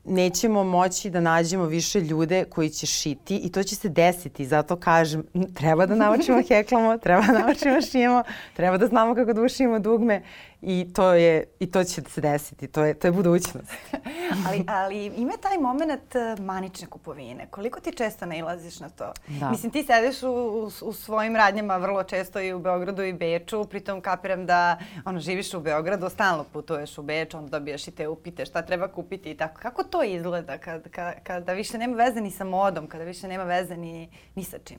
nećemo 0.04 0.64
moći 0.64 1.10
da 1.10 1.20
nađemo 1.20 1.64
više 1.64 2.00
ljude 2.00 2.44
koji 2.44 2.70
će 2.70 2.86
šiti 2.86 3.36
i 3.36 3.52
to 3.52 3.62
će 3.62 3.76
se 3.76 3.88
desiti. 3.88 4.46
Zato 4.46 4.76
kažem, 4.76 5.24
treba 5.54 5.86
da 5.86 5.94
naučimo 5.94 6.42
heklamo, 6.48 6.98
treba 6.98 7.22
da 7.22 7.38
naučimo 7.38 7.82
šijemo, 7.90 8.22
treba 8.56 8.78
da 8.78 8.86
znamo 8.86 9.14
kako 9.14 9.32
da 9.32 9.42
ušijemo 9.42 9.78
dugme 9.78 10.22
i 10.62 10.92
to 10.94 11.12
je 11.12 11.44
i 11.60 11.70
to 11.70 11.84
će 11.84 12.02
se 12.08 12.20
desiti. 12.20 12.66
To 12.66 12.84
je 12.84 12.94
to 12.94 13.06
je 13.06 13.12
budućnost. 13.12 13.72
ali 14.46 14.64
ali 14.68 15.06
ima 15.06 15.32
taj 15.42 15.58
momenat 15.58 16.14
eh, 16.14 16.36
manične 16.40 16.86
kupovine. 16.86 17.46
Koliko 17.50 17.80
ti 17.80 17.92
često 17.92 18.26
nailaziš 18.26 18.80
na 18.80 18.88
to? 18.88 19.12
Da. 19.28 19.50
Mislim 19.50 19.72
ti 19.72 19.82
sedeš 19.82 20.22
u, 20.22 20.30
u, 20.30 20.70
u 20.82 20.92
svojim 20.92 21.36
radnjama 21.36 21.76
vrlo 21.76 22.04
često 22.04 22.40
i 22.40 22.52
u 22.52 22.58
Beogradu 22.58 23.02
i 23.02 23.12
Beču, 23.12 23.64
pritom 23.64 24.00
kapiram 24.00 24.46
da 24.46 24.78
ono 25.04 25.20
živiš 25.20 25.54
u 25.54 25.60
Beogradu, 25.60 26.08
stalno 26.08 26.44
putuješ 26.44 26.98
u 26.98 27.02
Beč, 27.02 27.34
onda 27.34 27.58
dobijaš 27.58 27.88
i 27.88 27.90
te 27.90 28.08
upite 28.08 28.46
šta 28.46 28.62
treba 28.62 28.88
kupiti 28.88 29.30
i 29.30 29.36
tako. 29.36 29.60
Kako 29.60 29.84
to 29.84 30.02
izgleda 30.02 30.58
kad, 30.58 30.90
kad, 30.90 31.14
kada 31.22 31.52
više 31.52 31.78
nema 31.78 31.96
veze 31.96 32.20
ni 32.20 32.30
sa 32.30 32.44
modom, 32.44 32.86
kada 32.86 33.04
više 33.04 33.28
nema 33.28 33.44
veze 33.44 33.76
ni, 33.76 34.10
ni 34.34 34.44
sa 34.44 34.58
čim? 34.64 34.78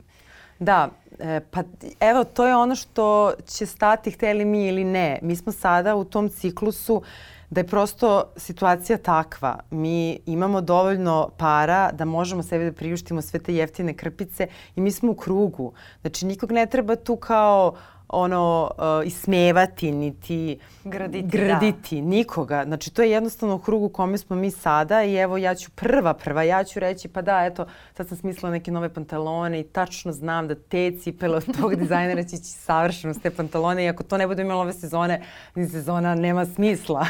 Da, 0.60 0.90
e, 1.20 1.40
pa 1.52 1.64
evo 2.00 2.24
to 2.24 2.48
je 2.48 2.56
ono 2.56 2.76
što 2.76 3.34
će 3.48 3.66
stati 3.66 4.12
hteli 4.12 4.46
mi 4.46 4.68
ili 4.68 4.84
ne. 4.84 5.20
Mi 5.22 5.36
smo 5.36 5.52
sada 5.52 5.96
u 5.96 6.04
tom 6.04 6.30
ciklusu 6.30 7.02
da 7.50 7.60
je 7.60 7.68
prosto 7.68 8.24
situacija 8.38 8.98
takva. 8.98 9.60
Mi 9.72 10.20
imamo 10.26 10.62
dovoljno 10.62 11.30
para 11.38 11.92
da 11.92 12.06
možemo 12.06 12.44
sebi 12.44 12.66
da 12.66 12.72
priuštimo 12.72 13.22
sve 13.22 13.40
te 13.40 13.56
jeftine 13.56 13.94
krpice 13.94 14.48
i 14.76 14.82
mi 14.82 14.92
smo 14.92 15.12
u 15.12 15.16
krugu. 15.16 15.74
Znači 16.02 16.26
nikog 16.26 16.52
ne 16.52 16.66
treba 16.66 16.96
tu 16.96 17.16
kao 17.16 17.76
ono 18.14 18.72
uh, 18.78 19.08
ismevati 19.08 19.92
niti 19.92 20.60
graditi, 20.84 21.38
graditi 21.38 22.02
da. 22.02 22.08
nikoga. 22.08 22.64
Znači 22.66 22.94
to 22.94 23.02
je 23.02 23.12
jednostavno 23.12 23.56
u 23.56 23.60
krugu 23.60 23.90
kome 23.90 24.18
smo 24.18 24.36
mi 24.36 24.52
sada 24.52 25.04
i 25.04 25.16
evo 25.16 25.38
ja 25.38 25.56
ću 25.56 25.72
prva 25.72 26.14
prva 26.14 26.44
ja 26.44 26.64
ću 26.64 26.80
reći 26.80 27.08
pa 27.08 27.22
da 27.22 27.46
eto 27.46 27.66
sad 27.98 28.08
sam 28.08 28.18
smislila 28.18 28.52
neke 28.52 28.72
nove 28.72 28.94
pantalone 28.94 29.60
i 29.60 29.64
tačno 29.64 30.12
znam 30.12 30.48
da 30.48 30.56
te 30.56 30.92
cipele 31.00 31.38
od 31.38 31.58
tog 31.60 31.76
dizajnera 31.76 32.24
će 32.24 32.36
ići 32.36 32.46
savršeno 32.46 33.14
s 33.14 33.22
te 33.22 33.30
pantalone 33.30 33.86
i 33.86 33.90
ako 33.90 34.04
to 34.04 34.18
ne 34.18 34.28
bude 34.28 34.42
imalo 34.42 34.62
ove 34.62 34.74
sezone 34.74 35.22
ni 35.56 35.68
sezona 35.68 36.16
nema 36.16 36.46
smisla. 36.46 37.06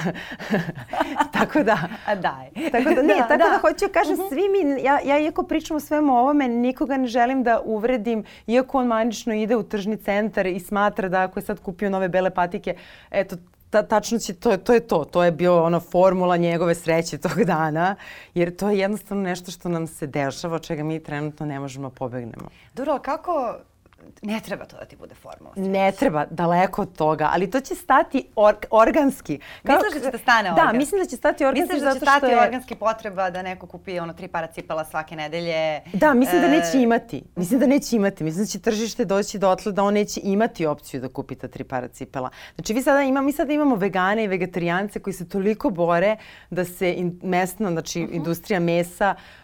tako 1.39 1.63
da. 1.63 1.77
A 2.05 2.15
daj. 2.15 2.49
Tako 2.71 2.89
da 2.95 3.01
ne, 3.01 3.15
da, 3.15 3.27
tako 3.27 3.43
da, 3.43 3.49
da 3.49 3.59
hoću 3.61 3.85
kažem 3.93 4.13
uh 4.13 4.19
-huh. 4.19 4.29
svi 4.29 4.41
mi 4.49 4.83
ja 4.83 4.99
ja 5.05 5.19
iako 5.19 5.43
pričam 5.43 5.77
o 5.77 5.79
svemu 5.79 6.13
ovome 6.13 6.47
nikoga 6.47 6.97
ne 6.97 7.07
želim 7.07 7.43
da 7.43 7.61
uvredim 7.65 8.23
iako 8.47 8.77
on 8.77 8.87
manično 8.87 9.33
ide 9.33 9.55
u 9.55 9.63
tržni 9.63 9.97
centar 9.97 10.45
i 10.45 10.59
smatra 10.59 10.92
smatra 10.93 11.09
da 11.09 11.23
ako 11.23 11.39
je 11.39 11.43
sad 11.43 11.59
kupio 11.59 11.89
nove 11.89 12.09
bele 12.09 12.29
patike, 12.29 12.75
eto, 13.11 13.35
ta, 13.69 13.83
tačno 13.83 14.19
će, 14.19 14.33
to, 14.33 14.57
to 14.57 14.73
je 14.73 14.79
to. 14.79 15.05
To 15.05 15.23
je 15.23 15.31
bio 15.31 15.63
ono 15.63 15.79
formula 15.79 16.37
njegove 16.37 16.75
sreće 16.75 17.17
tog 17.17 17.43
dana, 17.43 17.95
jer 18.33 18.55
to 18.55 18.69
je 18.69 18.77
jednostavno 18.79 19.23
nešto 19.23 19.51
što 19.51 19.69
nam 19.69 19.87
se 19.87 20.07
dešava, 20.07 20.55
od 20.55 20.61
čega 20.61 20.83
mi 20.83 21.03
trenutno 21.03 21.45
ne 21.45 21.59
možemo 21.59 21.89
da 21.89 21.95
pobegnemo. 21.95 22.49
Dobro, 22.75 22.99
kako 22.99 23.57
ne 24.21 24.39
treba 24.39 24.65
to 24.65 24.77
da 24.77 24.85
ti 24.85 24.95
bude 24.95 25.15
formula. 25.15 25.53
Ne 25.55 25.91
treba, 25.91 26.25
daleko 26.29 26.81
od 26.81 26.97
toga, 26.97 27.29
ali 27.33 27.51
to 27.51 27.59
će 27.59 27.75
stati 27.75 28.27
or, 28.35 28.55
organski. 28.69 29.39
Kao, 29.63 29.75
Misliš 29.75 29.93
da 29.93 30.07
će 30.07 30.11
da 30.11 30.17
stane 30.17 30.49
organski? 30.49 30.73
Da, 30.73 30.77
mislim 30.77 31.01
da 31.01 31.09
će 31.09 31.15
stati 31.15 31.45
organski 31.45 31.73
Misliš 31.73 31.93
da 31.93 31.93
će 31.93 31.99
stati 31.99 32.25
je... 32.25 32.41
organski 32.41 32.75
potreba 32.75 33.29
da 33.29 33.41
neko 33.41 33.67
kupi 33.67 33.99
ono 33.99 34.13
tri 34.13 34.27
para 34.27 34.47
cipela 34.47 34.85
svake 34.85 35.15
nedelje? 35.15 35.81
Da, 35.93 36.13
mislim 36.13 36.41
da 36.41 36.47
neće 36.47 36.77
e, 36.77 36.81
imati. 36.81 37.23
Mislim 37.35 37.59
da 37.59 37.67
neće 37.67 37.95
imati. 37.95 38.23
Mislim 38.23 38.45
da 38.45 38.49
će 38.49 38.59
tržište 38.59 39.05
doći 39.05 39.39
do 39.39 39.49
otle 39.49 39.71
da 39.71 39.83
on 39.83 39.93
neće 39.93 40.21
imati 40.23 40.65
opciju 40.65 41.01
da 41.01 41.09
kupi 41.09 41.35
ta 41.35 41.47
tri 41.47 41.63
para 41.63 41.87
cipela. 41.87 42.29
Znači, 42.55 42.73
vi 42.73 42.81
sada 42.81 43.01
ima, 43.01 43.21
mi 43.21 43.31
sada 43.31 43.53
imamo 43.53 43.75
vegane 43.75 44.23
i 44.23 44.27
vegetarijance 44.27 44.99
koji 44.99 45.13
se 45.13 45.29
toliko 45.29 45.69
bore 45.69 46.17
da 46.49 46.65
se 46.65 46.93
in, 46.93 47.19
mesna, 47.23 47.71
znači 47.71 47.99
uh 47.99 48.05
mhm. 48.05 48.13
-huh. 48.13 48.17
industrija 48.17 48.59
mesa 48.59 49.15
uh, 49.17 49.42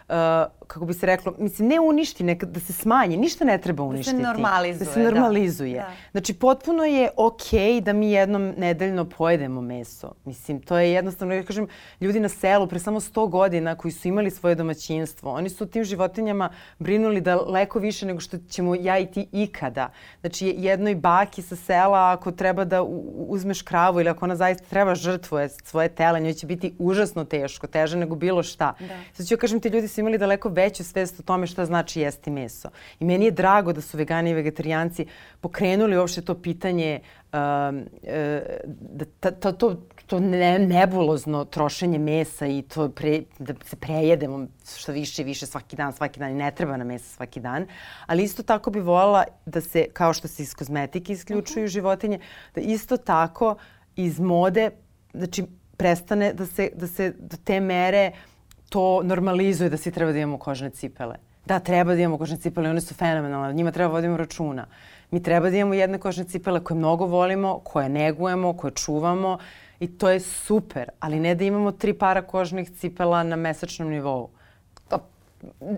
kako 0.66 0.84
bi 0.86 0.94
se 0.94 1.06
reklo, 1.06 1.34
mislim, 1.38 1.68
ne 1.68 1.80
uništi, 1.80 2.24
neka, 2.24 2.46
da 2.46 2.60
se 2.60 2.72
smanji, 2.72 3.16
ništa 3.16 3.44
ne 3.44 3.58
treba 3.58 3.82
uništiti. 3.82 4.16
Da 4.16 4.22
se 4.22 4.26
normalizuje. 4.26 4.86
Da 4.86 4.92
se 4.92 5.02
normalizuje. 5.02 5.74
Da. 5.74 5.90
Znači, 6.10 6.34
potpuno 6.34 6.84
je 6.84 7.10
okej 7.16 7.58
okay 7.58 7.80
da 7.80 7.92
mi 7.92 8.10
jednom 8.10 8.54
nedeljno 8.56 9.04
pojedemo 9.04 9.60
meso. 9.60 10.12
Mislim, 10.24 10.60
to 10.60 10.78
je 10.78 10.92
jednostavno, 10.92 11.34
ja 11.34 11.42
kažem, 11.42 11.66
ljudi 12.00 12.20
na 12.20 12.28
selu 12.28 12.66
pre 12.66 12.78
samo 12.78 13.00
100 13.00 13.28
godina 13.28 13.74
koji 13.74 13.92
su 13.92 14.08
imali 14.08 14.30
svoje 14.30 14.54
domaćinstvo, 14.54 15.32
oni 15.32 15.48
su 15.48 15.66
tim 15.66 15.84
životinjama 15.84 16.50
brinuli 16.78 17.20
daleko 17.20 17.78
više 17.78 18.06
nego 18.06 18.20
što 18.20 18.38
ćemo 18.38 18.74
ja 18.74 18.98
i 18.98 19.06
ti 19.06 19.26
ikada. 19.32 19.90
Znači, 20.20 20.54
jednoj 20.58 20.94
baki 20.94 21.42
sa 21.42 21.56
sela, 21.56 22.12
ako 22.12 22.32
treba 22.32 22.64
da 22.64 22.82
uzmeš 23.28 23.62
kravu 23.62 24.00
ili 24.00 24.08
ako 24.08 24.24
ona 24.24 24.36
zaista 24.36 24.64
treba 24.64 24.94
žrtvuje 24.94 25.48
svoje 25.48 25.88
tela, 25.88 26.18
njoj 26.18 26.32
će 26.32 26.46
biti 26.46 26.74
užasno 26.78 27.24
teško, 27.24 27.66
teže 27.66 27.96
nego 27.96 28.14
bilo 28.14 28.42
šta. 28.42 28.74
Da. 28.80 28.94
Sad 29.12 29.26
ću 29.26 29.34
ja 29.34 29.38
kažem, 29.38 29.60
ti 29.60 29.68
ljudi 29.68 29.88
su 30.00 30.02
imali 30.02 30.18
daleko 30.18 30.48
veću 30.48 30.84
svest 30.84 31.20
o 31.20 31.22
tome 31.22 31.46
šta 31.46 31.66
znači 31.66 32.00
jesti 32.00 32.30
meso. 32.30 32.70
I 33.00 33.04
meni 33.04 33.24
je 33.24 33.30
drago 33.30 33.72
da 33.72 33.80
su 33.80 33.98
vegani 33.98 34.30
i 34.30 34.34
vegetarijanci 34.34 35.06
pokrenuli 35.40 35.96
uopšte 35.96 36.22
to 36.22 36.34
pitanje 36.34 37.00
um, 37.32 37.84
e, 38.02 38.40
da 38.68 39.04
ta, 39.20 39.30
ta, 39.30 39.52
to, 39.52 39.76
to 40.06 40.20
ne, 40.20 40.58
nebulozno 40.58 41.44
trošenje 41.44 41.98
mesa 41.98 42.46
i 42.46 42.62
to 42.62 42.88
pre, 42.88 43.22
da 43.38 43.54
se 43.64 43.76
prejedemo 43.76 44.46
što 44.76 44.92
više 44.92 45.22
i 45.22 45.24
više 45.24 45.46
svaki 45.46 45.76
dan, 45.76 45.92
svaki 45.92 46.20
dan 46.20 46.30
i 46.30 46.34
ne 46.34 46.50
treba 46.50 46.76
na 46.76 46.84
mesa 46.84 47.16
svaki 47.16 47.40
dan. 47.40 47.66
Ali 48.06 48.24
isto 48.24 48.42
tako 48.42 48.70
bi 48.70 48.80
voljela 48.80 49.24
da 49.46 49.60
se, 49.60 49.86
kao 49.92 50.12
što 50.12 50.28
se 50.28 50.42
iz 50.42 50.54
kozmetike 50.54 51.12
isključuju 51.12 51.64
uh 51.64 51.68
-huh. 51.68 51.72
životinje, 51.72 52.18
da 52.54 52.60
isto 52.60 52.96
tako 52.96 53.56
iz 53.96 54.20
mode, 54.20 54.70
znači 55.14 55.44
prestane 55.76 56.32
da 56.32 56.46
se, 56.46 56.70
da 56.74 56.86
se 56.86 57.12
do 57.18 57.36
te 57.44 57.60
mere 57.60 58.12
uh, 58.12 58.39
to 58.70 59.02
normalizuje 59.02 59.70
da 59.70 59.76
svi 59.76 59.90
treba 59.90 60.12
da 60.12 60.18
imamo 60.18 60.38
kožne 60.38 60.70
cipele. 60.70 61.16
Da, 61.46 61.58
treba 61.58 61.94
da 61.94 62.00
imamo 62.00 62.18
kožne 62.18 62.36
cipele, 62.36 62.70
one 62.70 62.80
su 62.80 62.94
fenomenalne, 62.94 63.54
njima 63.54 63.70
treba 63.70 63.88
da 63.88 63.94
vodimo 63.94 64.16
računa. 64.16 64.66
Mi 65.10 65.22
treba 65.22 65.50
da 65.50 65.56
imamo 65.56 65.74
jedne 65.74 65.98
kožne 65.98 66.24
cipele 66.24 66.60
koje 66.64 66.78
mnogo 66.78 67.06
volimo, 67.06 67.58
koje 67.64 67.88
negujemo, 67.88 68.52
koje 68.52 68.70
čuvamo 68.70 69.38
i 69.80 69.88
to 69.98 70.10
je 70.10 70.20
super, 70.20 70.90
ali 71.00 71.20
ne 71.20 71.34
da 71.34 71.44
imamo 71.44 71.72
tri 71.72 71.94
para 71.94 72.22
kožnih 72.22 72.70
cipela 72.70 73.22
na 73.22 73.36
mesečnom 73.36 73.88
nivou. 73.90 74.28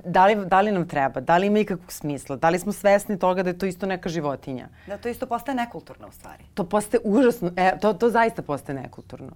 Da 0.05 0.27
li, 0.27 0.35
da 0.47 0.61
li 0.61 0.73
nam 0.73 0.89
treba, 0.89 1.21
da 1.21 1.37
li 1.37 1.47
ima 1.47 1.59
ikakvog 1.59 1.93
smisla, 1.93 2.37
da 2.37 2.51
li 2.51 2.59
smo 2.59 2.73
svesni 2.73 3.19
toga 3.19 3.43
da 3.43 3.51
je 3.51 3.59
to 3.59 3.67
isto 3.67 3.87
neka 3.87 4.09
životinja. 4.09 4.69
Da 4.87 4.99
to 4.99 5.09
isto 5.09 5.27
postaje 5.27 5.57
nekulturno 5.57 6.09
u 6.09 6.13
stvari. 6.13 6.45
To 6.55 6.65
postaje 6.65 7.01
užasno, 7.05 7.53
e, 7.57 7.79
to, 7.81 7.93
to 7.93 8.11
zaista 8.11 8.43
postaje 8.43 8.81
nekulturno. 8.81 9.31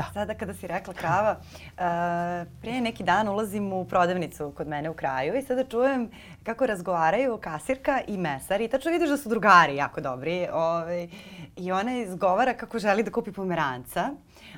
Da. 0.00 0.10
Sada 0.14 0.34
kada 0.34 0.54
si 0.54 0.66
rekla 0.66 0.94
krava, 0.94 1.36
uh, 1.40 2.48
prije 2.60 2.80
neki 2.80 3.04
dan 3.04 3.28
ulazim 3.28 3.72
u 3.72 3.84
prodavnicu 3.84 4.52
kod 4.56 4.68
mene 4.68 4.90
u 4.90 4.94
kraju 4.94 5.36
i 5.38 5.42
sada 5.42 5.64
čujem 5.64 6.10
kako 6.42 6.66
razgovaraju 6.66 7.38
kasirka 7.42 8.00
i 8.06 8.16
mesar 8.16 8.60
i 8.60 8.68
tačno 8.68 8.90
vidiš 8.90 9.08
da 9.08 9.16
su 9.16 9.28
drugari 9.28 9.76
jako 9.76 10.00
dobri. 10.00 10.48
Ovaj, 10.52 11.08
I 11.56 11.72
ona 11.72 11.98
izgovara 11.98 12.54
kako 12.54 12.78
želi 12.78 13.02
da 13.02 13.10
kupi 13.10 13.32
pomeranca, 13.32 14.00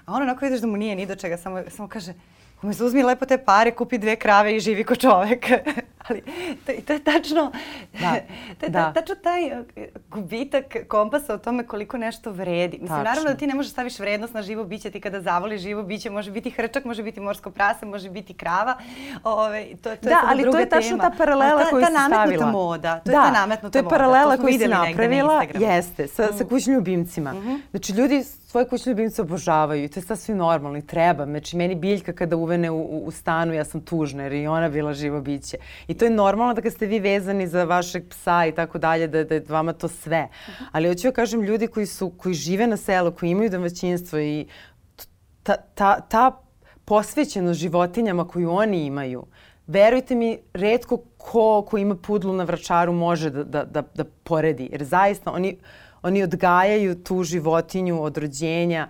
a 0.07 0.13
on 0.13 0.23
onako 0.23 0.45
vidiš 0.45 0.61
da 0.61 0.67
mu 0.67 0.77
nije 0.77 0.97
ni 0.97 1.07
do 1.07 1.15
čega, 1.15 1.37
samo, 1.37 1.63
samo 1.69 1.89
kaže 1.89 2.15
umesto 2.63 2.87
uzmi 2.87 3.03
lepo 3.03 3.27
te 3.27 3.39
pare, 3.39 3.71
kupi 3.71 3.99
dve 3.99 4.17
krave 4.17 4.57
i 4.57 4.61
živi 4.61 4.85
ko 4.85 4.97
čovek. 4.97 5.47
Ali 6.09 6.23
to, 6.67 6.73
to 6.87 6.93
je 6.93 6.99
tačno, 6.99 7.53
da. 8.01 8.15
to 8.61 8.67
je 8.67 8.71
da. 8.71 8.93
tačno 8.93 9.15
taj 9.15 9.61
uh, 9.61 9.67
gubitak 10.11 10.77
kompasa 10.89 11.35
o 11.35 11.39
tome 11.39 11.67
koliko 11.67 11.99
nešto 11.99 12.31
vredi. 12.33 12.79
Mislim, 12.81 12.89
tačno. 12.89 13.05
naravno 13.05 13.31
da 13.31 13.37
ti 13.37 13.47
ne 13.47 13.55
možeš 13.55 13.73
staviš 13.73 13.99
vrednost 13.99 14.35
na 14.35 14.43
živo 14.43 14.65
biće, 14.65 14.91
ti 14.91 15.01
kada 15.01 15.21
zavoliš 15.21 15.63
živo 15.63 15.83
biće, 15.83 16.11
može 16.11 16.31
biti 16.31 16.51
hrčak, 16.51 16.85
može 16.85 17.03
biti 17.03 17.21
morsko 17.21 17.51
prase, 17.51 17.87
može 17.87 18.11
biti 18.11 18.35
krava. 18.35 18.79
Ove, 19.25 19.67
to, 19.83 19.97
to 19.97 19.97
da, 20.03 20.11
je 20.11 20.17
ali 20.27 20.43
to 20.43 20.59
je 20.59 20.69
tačno 20.69 20.99
ta 20.99 21.11
paralela 21.19 21.65
koju 21.71 21.85
si 21.85 21.93
stavila. 21.93 22.09
Ta 22.09 22.19
nametnuta 22.19 22.47
moda. 22.47 23.01
To 23.05 23.11
da, 23.11 23.17
je 23.17 23.17
ta 23.17 23.31
nametnuta 23.31 23.79
moda. 23.79 23.89
To 23.89 23.95
je 23.95 23.99
paralela 23.99 24.37
koju 24.37 24.59
si 24.59 24.69
napravila, 24.69 25.45
jeste, 25.55 26.07
sa, 26.07 26.33
sa 26.33 26.45
mm. 26.45 26.49
kućnim 26.49 26.77
ljubimcima. 26.77 27.33
Mm 27.33 27.37
-hmm. 27.37 27.61
Znači, 27.71 27.93
ljudi 27.93 28.25
svoje 28.53 28.69
kućne 28.69 28.91
ljubimce 28.91 29.23
obožavaju 29.23 29.85
i 29.85 29.89
to 29.89 30.01
je 30.01 30.05
sasvim 30.05 30.37
normalno 30.37 30.79
i 30.79 30.87
treba. 30.87 31.25
Znači, 31.25 31.57
meni 31.57 31.75
biljka 31.75 32.13
kada 32.13 32.37
uvene 32.37 32.71
u, 32.71 32.77
u, 32.77 33.03
u 33.07 33.11
stanu, 33.11 33.55
ja 33.55 33.65
sam 33.65 33.81
tužna 33.81 34.23
jer 34.23 34.33
i 34.33 34.47
ona 34.47 34.69
bila 34.69 34.93
živo 34.95 35.21
biće. 35.21 35.57
I 35.93 35.95
to 35.95 36.05
je 36.05 36.11
normalno 36.11 36.55
da 36.55 36.63
kad 36.63 36.73
ste 36.73 36.87
vi 36.87 36.99
vezani 37.01 37.47
za 37.47 37.65
vašeg 37.65 38.09
psa 38.09 38.47
i 38.47 38.53
tako 38.53 38.79
dalje, 38.79 39.07
da, 39.09 39.25
da 39.25 39.35
je 39.35 39.45
vama 39.49 39.73
to 39.73 39.89
sve. 39.89 40.29
Ali 40.73 40.89
hoću 40.89 41.09
ja 41.09 41.13
kažem, 41.13 41.43
ljudi 41.43 41.67
koji, 41.67 41.87
su, 41.87 42.11
koji 42.11 42.35
žive 42.35 42.67
na 42.67 42.77
selu, 42.77 43.13
koji 43.13 43.31
imaju 43.31 43.51
domaćinstvo 43.51 44.19
i 44.19 44.47
ta, 45.43 45.57
ta, 45.75 46.01
ta 46.01 46.41
posvećenost 46.85 47.61
životinjama 47.61 48.29
koju 48.29 48.51
oni 48.51 48.87
imaju, 48.87 49.27
verujte 49.67 50.15
mi, 50.15 50.39
redko 50.55 50.97
ko 51.19 51.63
ko 51.69 51.79
ima 51.79 51.95
pudlu 51.95 52.33
na 52.33 52.45
vračaru 52.45 52.93
može 52.93 53.31
da, 53.31 53.45
da, 53.45 53.65
da, 53.65 53.83
da 53.95 54.05
poredi. 54.25 54.69
Jer 54.73 54.85
zaista 54.85 55.31
oni, 55.31 55.59
oni 56.03 56.23
odgajaju 56.23 57.03
tu 57.05 57.23
životinju 57.23 58.03
od 58.03 58.17
rođenja 58.17 58.89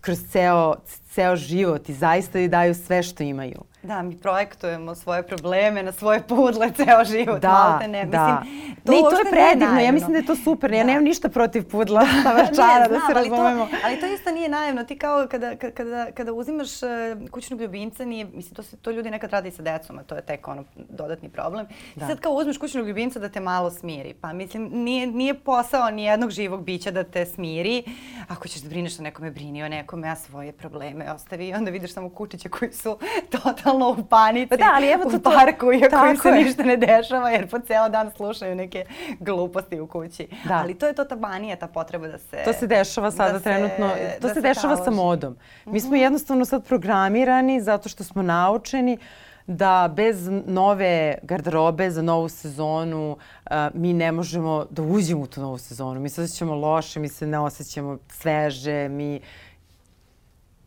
kroz 0.00 0.18
ceo, 0.30 0.74
ceo 1.14 1.36
život 1.36 1.88
i 1.88 1.94
zaista 1.94 2.38
joj 2.38 2.48
daju 2.48 2.74
sve 2.74 3.02
što 3.02 3.22
imaju. 3.22 3.64
Da, 3.84 4.02
mi 4.02 4.18
projektujemo 4.18 4.94
svoje 4.94 5.22
probleme 5.22 5.82
na 5.82 5.92
svoje 5.92 6.22
pudle 6.22 6.72
ceo 6.72 7.04
život. 7.04 7.40
Da, 7.40 7.48
malte 7.48 7.88
ne. 7.88 8.06
da. 8.06 8.42
Mislim, 8.44 8.76
to, 8.84 8.92
ne, 8.92 8.98
to 8.98 9.18
je 9.18 9.30
predivno. 9.30 9.80
Ja 9.80 9.92
mislim 9.92 10.12
da 10.12 10.18
je 10.18 10.26
to 10.26 10.36
super. 10.36 10.70
Da. 10.70 10.76
Ja 10.76 10.84
nemam 10.84 11.04
ništa 11.04 11.28
protiv 11.28 11.68
pudla 11.70 12.06
savačara, 12.22 12.88
da 12.94 13.00
se 13.06 13.14
razumemo. 13.14 13.62
Ali 13.62 13.70
to, 13.70 13.76
ali 13.84 14.00
to 14.00 14.06
isto 14.06 14.30
nije 14.30 14.48
naivno. 14.48 14.84
Ti 14.84 14.98
kao 14.98 15.26
kada, 15.30 15.56
kada, 15.56 16.10
kada 16.14 16.32
uzimaš 16.32 16.82
uh, 16.82 16.88
kućnog 17.30 17.60
ljubimca, 17.60 18.04
nije, 18.04 18.24
mislim, 18.24 18.54
to, 18.54 18.62
se, 18.62 18.76
to 18.76 18.90
ljudi 18.90 19.10
nekad 19.10 19.30
radi 19.30 19.50
sa 19.50 19.62
decom, 19.62 19.98
a 19.98 20.02
to 20.02 20.14
je 20.14 20.22
tek 20.22 20.48
ono 20.48 20.64
dodatni 20.76 21.28
problem. 21.28 21.66
Da. 21.94 22.06
sad 22.06 22.20
kao 22.20 22.32
uzmeš 22.32 22.58
kućnog 22.58 22.86
ljubimca 22.86 23.18
da 23.18 23.28
te 23.28 23.40
malo 23.40 23.70
smiri. 23.70 24.14
Pa 24.20 24.32
mislim, 24.32 24.70
nije, 24.72 25.06
nije 25.06 25.34
posao 25.34 25.90
ni 25.90 26.04
jednog 26.04 26.30
živog 26.30 26.62
bića 26.62 26.90
da 26.90 27.04
te 27.04 27.26
smiri. 27.26 27.84
Ako 28.28 28.48
ćeš 28.48 28.62
da 28.62 28.68
brineš 28.68 28.98
o 28.98 29.02
nekome, 29.02 29.30
brini 29.30 29.62
o 29.62 29.68
nekome, 29.68 30.08
a 30.08 30.16
svoje 30.16 30.52
probleme 30.52 31.03
ostavi. 31.12 31.48
I 31.48 31.54
onda 31.54 31.70
vidiš 31.70 31.92
samo 31.92 32.08
kučiće 32.08 32.48
koji 32.48 32.72
su 32.72 32.98
totalno 33.42 33.90
u 33.90 34.04
panici 34.04 34.48
pa 34.48 34.56
da, 34.56 34.70
ali 34.74 34.88
evo 34.88 35.04
to, 35.10 35.16
u 35.16 35.20
parku, 35.20 35.72
iako 35.72 36.06
im 36.06 36.16
se 36.16 36.28
je. 36.28 36.34
ništa 36.34 36.62
ne 36.62 36.76
dešava, 36.76 37.30
jer 37.30 37.50
po 37.50 37.58
ceo 37.58 37.88
dan 37.88 38.10
slušaju 38.16 38.54
neke 38.54 38.84
gluposti 39.20 39.80
u 39.80 39.86
kući. 39.86 40.28
Da. 40.44 40.54
Ali 40.54 40.74
to 40.74 40.86
je 40.86 40.92
to 40.92 41.04
ta 41.04 41.16
manija, 41.16 41.56
ta 41.56 41.66
potreba 41.66 42.08
da 42.08 42.18
se... 42.18 42.42
To 42.44 42.52
se 42.52 42.66
dešava 42.66 43.10
sada 43.10 43.32
da 43.32 43.40
trenutno, 43.40 43.90
to 44.20 44.20
da 44.20 44.28
se, 44.28 44.34
se 44.34 44.40
dešava 44.40 44.74
taloži. 44.74 44.84
sa 44.84 44.90
modom. 44.90 45.36
Mi 45.66 45.80
smo 45.80 45.90
mhm. 45.90 46.02
jednostavno 46.02 46.44
sad 46.44 46.64
programirani 46.64 47.60
zato 47.60 47.88
što 47.88 48.04
smo 48.04 48.22
naučeni 48.22 48.98
da 49.46 49.92
bez 49.96 50.28
nove 50.46 51.18
garderobe 51.22 51.90
za 51.90 52.02
novu 52.02 52.28
sezonu 52.28 53.12
uh, 53.12 53.56
mi 53.74 53.92
ne 53.92 54.12
možemo 54.12 54.66
da 54.70 54.82
uđemo 54.82 55.22
u 55.22 55.26
tu 55.26 55.40
novu 55.40 55.58
sezonu. 55.58 56.00
Mi 56.00 56.08
se 56.08 56.22
osjećamo 56.22 56.54
loše, 56.54 57.00
mi 57.00 57.08
se 57.08 57.26
ne 57.26 57.38
osjećamo 57.38 57.98
sveže, 58.08 58.88
mi 58.88 59.20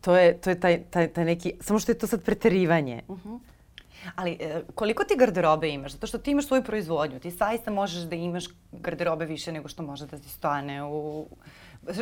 to 0.08 0.16
je, 0.16 0.40
to 0.40 0.50
je 0.50 0.60
taj, 0.60 0.82
taj, 0.90 1.08
taj 1.12 1.24
neki, 1.24 1.52
samo 1.60 1.78
što 1.78 1.92
je 1.92 1.98
to 1.98 2.06
sad 2.06 2.24
preterivanje. 2.24 3.02
Uh 3.08 3.18
mhm. 3.18 3.28
-huh. 3.28 3.38
Ali 4.14 4.36
e, 4.40 4.62
koliko 4.74 5.04
ti 5.04 5.16
garderobe 5.18 5.68
imaš? 5.68 5.92
Zato 5.92 6.06
što 6.06 6.18
ti 6.18 6.30
imaš 6.30 6.46
svoju 6.46 6.62
proizvodnju. 6.64 7.18
Ti 7.18 7.30
saista 7.30 7.70
možeš 7.70 8.02
da 8.02 8.16
imaš 8.16 8.44
garderobe 8.72 9.26
više 9.26 9.52
nego 9.52 9.68
što 9.68 9.82
može 9.82 10.06
da 10.06 10.18
ti 10.18 10.28
stane 10.28 10.84
u, 10.84 11.26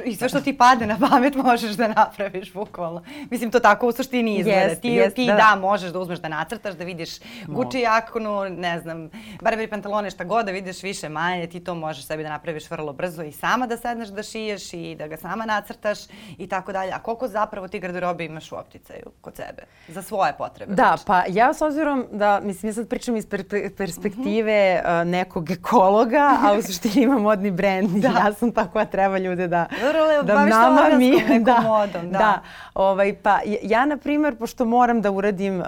I 0.04 0.16
sve 0.16 0.28
što 0.28 0.40
ti 0.40 0.56
pade 0.58 0.86
na 0.86 0.98
pamet 0.98 1.34
možeš 1.34 1.70
da 1.70 1.88
napraviš 1.88 2.52
bukvalno. 2.52 3.02
Mislim, 3.30 3.50
to 3.50 3.60
tako 3.60 3.88
u 3.88 3.92
suštini 3.92 4.36
izgleda. 4.36 4.60
Jest, 4.60 4.82
ti 4.82 4.88
jest, 4.88 5.16
ti 5.16 5.26
da. 5.26 5.36
da. 5.36 5.56
možeš 5.60 5.90
da 5.92 5.98
uzmeš 5.98 6.18
da 6.18 6.28
nacrtaš, 6.28 6.74
da 6.74 6.84
vidiš 6.84 7.10
Gucci 7.46 7.80
jaknu, 7.80 8.48
ne 8.48 8.80
znam, 8.80 9.10
barem 9.42 9.70
pantalone, 9.70 10.10
šta 10.10 10.24
god, 10.24 10.46
da 10.46 10.52
vidiš 10.52 10.82
više 10.82 11.08
manje, 11.08 11.46
ti 11.46 11.60
to 11.60 11.74
možeš 11.74 12.06
sebi 12.06 12.22
da 12.22 12.28
napraviš 12.28 12.70
vrlo 12.70 12.92
brzo 12.92 13.22
i 13.22 13.32
sama 13.32 13.66
da 13.66 13.76
sedneš 13.76 14.08
da 14.08 14.22
šiješ 14.22 14.72
i 14.72 14.94
da 14.98 15.06
ga 15.06 15.16
sama 15.16 15.44
nacrtaš 15.44 15.98
i 16.38 16.46
tako 16.48 16.72
dalje. 16.72 16.92
A 16.92 16.98
koliko 16.98 17.28
zapravo 17.28 17.68
ti 17.68 17.78
garderobe 17.78 18.24
imaš 18.24 18.52
u 18.52 18.56
opticaju 18.56 19.10
kod 19.20 19.36
sebe? 19.36 19.62
Za 19.88 20.02
svoje 20.02 20.32
potrebe? 20.38 20.74
Da, 20.74 20.82
znači. 20.82 21.04
pa 21.06 21.22
ja 21.28 21.54
s 21.54 21.62
obzirom 21.62 22.06
da, 22.12 22.40
mislim, 22.40 22.70
ja 22.70 22.74
sad 22.74 22.88
pričam 22.88 23.16
iz 23.16 23.26
per 23.26 23.44
perspektive 23.76 24.82
mm 24.82 24.86
-hmm. 24.86 25.00
uh, 25.00 25.08
nekog 25.08 25.50
ekologa, 25.50 26.38
a 26.44 26.52
u 26.58 26.62
suštini 26.62 27.04
imam 27.04 27.22
modni 27.22 27.50
brend 27.50 27.90
da. 27.90 28.08
ja 28.08 28.32
sam 28.32 28.52
ta 28.52 28.70
koja 28.70 28.84
treba 28.84 29.18
ljude 29.18 29.48
da 29.48 29.66
Vrlo, 29.82 30.22
da 30.22 30.44
nama 30.44 30.88
mi 30.98 31.40
da, 31.40 31.60
modom, 31.60 32.10
da. 32.10 32.18
da. 32.18 32.42
Ovaj 32.74 33.16
pa 33.22 33.40
ja 33.62 33.86
na 33.86 33.96
primer 33.96 34.36
pošto 34.36 34.64
moram 34.64 35.02
da 35.02 35.10
uradim 35.10 35.60
uh, 35.60 35.66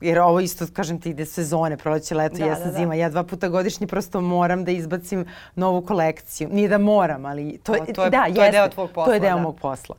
jer 0.00 0.18
ovo 0.18 0.40
isto 0.40 0.66
kažem 0.72 1.00
ti 1.00 1.10
ide 1.10 1.26
sezone, 1.26 1.76
proleće, 1.76 2.14
leto, 2.14 2.36
da, 2.36 2.44
jesen, 2.44 2.64
da, 2.64 2.70
da. 2.70 2.78
zima. 2.78 2.94
Ja 2.94 3.08
dva 3.08 3.22
puta 3.22 3.48
godišnje 3.48 3.86
prosto 3.86 4.20
moram 4.20 4.64
da 4.64 4.70
izbacim 4.70 5.26
novu 5.54 5.82
kolekciju. 5.82 6.48
Nije 6.52 6.68
da 6.68 6.78
moram, 6.78 7.24
ali 7.24 7.58
to, 7.62 7.72
to, 7.72 7.92
to 7.94 8.04
je, 8.04 8.10
da, 8.10 8.26
to 8.34 8.42
je 8.44 8.50
deo 8.50 8.68
tvog 8.68 8.90
posla. 8.90 9.04
To 9.04 9.14
je 9.14 9.20
deo 9.20 9.36
da. 9.36 9.42
mog 9.42 9.60
posla. 9.60 9.96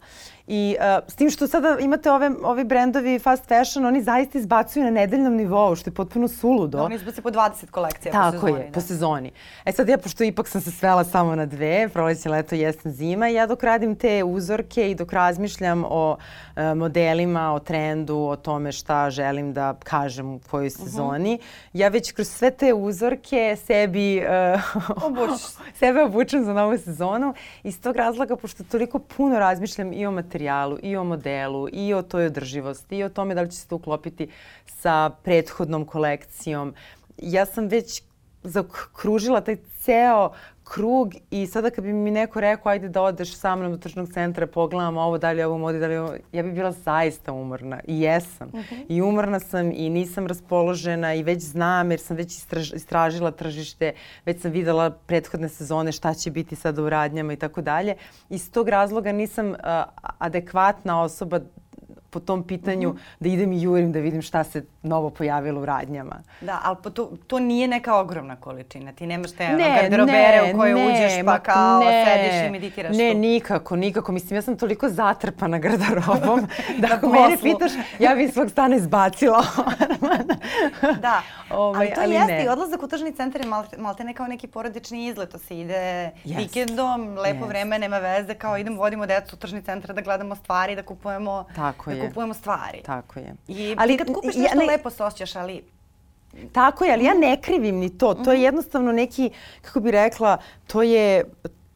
I 0.47 0.75
uh, 0.79 1.07
s 1.07 1.15
tim 1.15 1.29
što 1.29 1.47
sada 1.47 1.77
imate 1.79 2.11
ove, 2.11 2.31
ovi 2.43 2.63
brendovi 2.63 3.19
fast 3.19 3.47
fashion, 3.47 3.85
oni 3.85 4.01
zaista 4.03 4.37
izbacuju 4.37 4.83
na 4.85 4.91
nedeljnom 4.91 5.35
nivou, 5.35 5.75
što 5.75 5.89
je 5.89 5.93
potpuno 5.93 6.27
suludo. 6.27 6.77
Da, 6.77 6.83
oni 6.83 6.95
izbacuju 6.95 7.23
po 7.23 7.29
20 7.29 7.69
kolekcija 7.71 8.11
Tako 8.11 8.31
po 8.31 8.37
sezoni. 8.37 8.51
Tako 8.51 8.61
je, 8.61 8.67
da. 8.67 8.73
po 8.73 8.81
sezoni. 8.81 9.31
E 9.65 9.71
sad 9.71 9.89
ja, 9.89 9.97
pošto 9.97 10.23
ipak 10.23 10.47
sam 10.47 10.61
se 10.61 10.71
svela 10.71 11.03
samo 11.03 11.35
na 11.35 11.45
dve, 11.45 11.89
proleće, 11.93 12.29
leto, 12.29 12.55
jesen, 12.55 12.91
zima, 12.91 13.27
ja 13.27 13.47
dok 13.47 13.63
radim 13.63 13.95
te 13.95 14.23
uzorke 14.23 14.91
i 14.91 14.95
dok 14.95 15.13
razmišljam 15.13 15.83
o 15.85 16.11
uh, 16.11 16.77
modelima, 16.77 17.53
o 17.53 17.59
trendu, 17.59 18.17
o 18.17 18.35
tome 18.35 18.71
šta 18.71 19.09
želim 19.09 19.53
da 19.53 19.75
kažem 19.83 20.33
u 20.33 20.39
kojoj 20.51 20.67
mhm. 20.67 20.83
sezoni, 20.83 21.33
uh 21.33 21.39
-huh. 21.39 21.69
ja 21.73 21.87
već 21.87 22.11
kroz 22.11 22.27
sve 22.27 22.51
te 22.51 22.73
uzorke 22.73 23.57
sebi 23.65 24.17
uh, 25.23 25.39
sebe 25.73 26.03
obučem 26.03 26.43
za 26.43 26.53
novu 26.53 26.77
sezonu. 26.77 27.33
Iz 27.63 27.81
tog 27.81 27.95
razloga, 27.95 28.35
pošto 28.35 28.63
toliko 28.63 28.99
puno 28.99 29.39
razmišljam 29.39 29.93
i 29.93 30.05
o 30.05 30.11
materijalu, 30.33 30.79
i 30.83 30.97
o 30.97 31.03
modelu, 31.03 31.67
i 31.71 31.93
o 31.93 32.01
toj 32.01 32.25
održivosti, 32.25 32.97
i 32.97 33.03
o 33.03 33.09
tome 33.09 33.35
da 33.35 33.41
li 33.41 33.51
će 33.51 33.57
se 33.57 33.67
to 33.67 33.75
uklopiti 33.75 34.29
sa 34.65 35.09
prethodnom 35.23 35.85
kolekcijom. 35.85 36.73
Ja 37.17 37.45
sam 37.45 37.67
već 37.67 38.03
zakružila 38.43 39.41
taj 39.41 39.57
ceo 39.79 40.31
krug 40.63 41.13
i 41.31 41.47
sada 41.47 41.69
kad 41.69 41.83
bi 41.83 41.93
mi 41.93 42.11
neko 42.11 42.41
rekao 42.41 42.71
ajde 42.71 42.89
da 42.89 43.01
odeš 43.01 43.35
sa 43.35 43.55
mnom 43.55 43.71
do 43.71 43.77
tržnog 43.77 44.13
centra, 44.13 44.47
pogledamo 44.47 45.01
ovo, 45.01 45.17
da 45.17 45.31
li 45.31 45.39
je 45.39 45.45
ovo 45.45 45.57
modi, 45.57 45.79
da 45.79 45.87
li 45.87 45.93
je 45.93 46.01
ovo, 46.01 46.13
ja 46.31 46.43
bih 46.43 46.53
bila 46.53 46.71
zaista 46.71 47.33
umorna 47.33 47.79
i 47.87 48.01
jesam. 48.01 48.47
Uh 48.47 48.59
mhm. 48.59 48.75
-huh. 48.75 48.85
I 48.89 49.01
umorna 49.01 49.39
sam 49.39 49.71
i 49.71 49.89
nisam 49.89 50.27
raspoložena 50.27 51.13
i 51.13 51.23
već 51.23 51.43
znam 51.43 51.91
jer 51.91 51.99
sam 51.99 52.17
već 52.17 52.37
istraž, 52.37 52.73
istražila 52.73 53.31
tržište, 53.31 53.93
već 54.25 54.41
sam 54.41 54.51
videla 54.51 54.89
prethodne 54.91 55.49
sezone 55.49 55.91
šta 55.91 56.13
će 56.13 56.31
biti 56.31 56.55
sada 56.55 56.83
u 56.83 56.89
radnjama 56.89 57.33
i 57.33 57.37
tako 57.37 57.61
dalje. 57.61 57.95
Iz 58.29 58.51
tog 58.51 58.69
razloga 58.69 59.11
nisam 59.11 59.49
uh, 59.49 59.55
adekvatna 60.17 61.01
osoba 61.01 61.39
po 62.09 62.19
tom 62.19 62.47
pitanju 62.47 62.89
mm 62.89 62.93
-hmm. 62.93 63.19
da 63.19 63.29
idem 63.29 63.51
i 63.51 63.61
jurim 63.61 63.91
da 63.91 63.99
vidim 63.99 64.21
šta 64.21 64.43
se 64.43 64.65
novo 64.83 65.09
pojavilo 65.09 65.61
u 65.61 65.65
radnjama. 65.65 66.23
Da, 66.41 66.59
ali 66.63 66.77
to, 66.93 67.11
to 67.27 67.39
nije 67.39 67.67
neka 67.67 67.95
ogromna 67.95 68.35
količina. 68.35 68.91
Ti 68.91 69.07
nemaš 69.07 69.31
te 69.31 69.49
ne, 69.49 69.79
garderobere 69.81 70.41
ne, 70.41 70.53
u 70.53 70.57
koje 70.57 70.73
ne, 70.73 70.87
uđeš 70.87 71.25
pa 71.25 71.39
kao 71.39 71.79
ne, 71.79 72.05
sediš 72.05 72.47
i 72.47 72.51
meditiraš 72.51 72.97
Ne, 72.97 73.11
tu. 73.11 73.17
nikako, 73.17 73.75
nikako. 73.75 74.11
Mislim, 74.11 74.37
ja 74.37 74.41
sam 74.41 74.57
toliko 74.57 74.89
zatrpana 74.89 75.57
garderobom 75.57 76.47
da 76.81 76.87
ako 76.91 77.09
mene 77.09 77.37
pitaš, 77.43 77.71
ja 77.99 78.15
bi 78.15 78.27
svog 78.27 78.49
stana 78.49 78.75
izbacila. 78.75 79.43
da, 81.01 81.21
ovaj, 81.49 81.85
ali 81.85 81.95
to 81.95 82.01
ali 82.01 82.13
jeste 82.13 82.43
i 82.45 82.47
odlazak 82.47 82.83
u 82.83 82.87
tržni 82.87 83.13
centar 83.15 83.41
je 83.41 83.47
malte, 83.47 83.77
malte 83.77 84.03
ne 84.03 84.13
kao 84.13 84.27
neki 84.27 84.47
porodični 84.47 85.05
izlet. 85.05 85.29
To 85.29 85.37
se 85.37 85.59
ide 85.59 86.11
yes. 86.25 86.37
vikendom, 86.37 87.17
lepo 87.17 87.45
yes. 87.45 87.47
vreme, 87.47 87.79
nema 87.79 87.97
veze, 87.97 88.33
kao 88.33 88.57
idemo, 88.57 88.77
vodimo 88.77 89.05
decu 89.05 89.35
u 89.35 89.39
tržni 89.39 89.61
centar 89.61 89.95
da 89.95 90.01
gledamo 90.01 90.35
stvari, 90.35 90.75
da 90.75 90.83
kupujemo, 90.83 91.45
Tako 91.55 91.89
da 91.89 91.95
je. 91.95 92.07
kupujemo 92.07 92.33
stvari. 92.33 92.81
Tako 92.85 93.19
je. 93.19 93.35
I 93.47 93.75
ali 93.79 93.97
kad 93.97 94.13
kupiš 94.13 94.35
nešto 94.35 94.57
ne... 94.59 94.72
lepo 94.73 94.89
se 94.89 95.03
osjećaš, 95.03 95.35
ali 95.35 95.63
Tako 96.51 96.85
je, 96.85 96.93
ali 96.93 97.05
ja 97.05 97.13
ne 97.13 97.37
krivim 97.41 97.75
ni 97.75 97.89
to. 97.97 98.13
To 98.13 98.31
je 98.31 98.37
mhm. 98.37 98.43
jednostavno 98.43 98.91
neki, 98.91 99.29
kako 99.61 99.79
bi 99.79 99.91
rekla, 99.91 100.37
to 100.67 100.81
je 100.81 101.23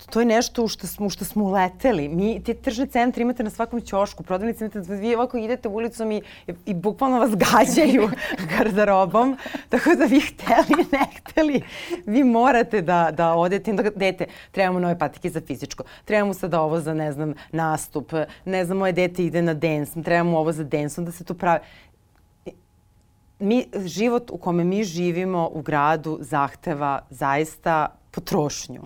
to 0.09 0.19
je 0.19 0.25
nešto 0.25 0.63
u 0.63 0.67
što 0.67 0.87
smo, 0.87 1.05
u 1.05 1.09
što 1.09 1.25
smo 1.25 1.43
uleteli. 1.43 2.07
Mi, 2.07 2.43
te 2.43 2.53
tržne 2.53 2.85
centre 2.87 3.21
imate 3.21 3.43
na 3.43 3.49
svakom 3.49 3.81
ćošku, 3.81 4.23
prodavnice 4.23 4.65
imate, 4.65 4.79
vi 4.79 5.15
ovako 5.15 5.37
idete 5.37 5.67
ulicom 5.67 6.11
i, 6.11 6.21
i, 6.47 6.53
i 6.65 6.73
bukvalno 6.73 7.19
vas 7.19 7.31
gađaju 7.35 8.09
garderobom. 8.57 9.37
Tako 9.69 9.95
da 9.95 10.05
vi 10.05 10.19
hteli, 10.19 10.85
ne 10.91 11.05
hteli, 11.17 11.61
vi 12.05 12.23
morate 12.23 12.81
da, 12.81 13.09
da 13.11 13.33
odete. 13.33 13.73
Da, 13.73 13.89
dete, 13.95 14.25
trebamo 14.51 14.79
nove 14.79 14.99
patike 14.99 15.29
za 15.29 15.41
fizičko, 15.41 15.83
trebamo 16.05 16.33
sada 16.33 16.61
ovo 16.61 16.79
za, 16.79 16.93
ne 16.93 17.11
znam, 17.11 17.33
nastup, 17.51 18.13
ne 18.45 18.65
znam, 18.65 18.77
moje 18.77 18.91
dete 18.91 19.25
ide 19.25 19.41
na 19.41 19.53
dance, 19.53 20.03
trebamo 20.03 20.39
ovo 20.39 20.51
za 20.51 20.63
dance, 20.63 21.01
onda 21.01 21.11
se 21.11 21.23
to 21.23 21.33
pravi 21.33 21.59
mi, 23.39 23.65
život 23.85 24.31
u 24.31 24.37
kome 24.37 24.63
mi 24.63 24.83
živimo 24.83 25.49
u 25.53 25.61
gradu 25.61 26.17
zahteva 26.21 27.01
zaista 27.09 27.87
potrošnju. 28.11 28.81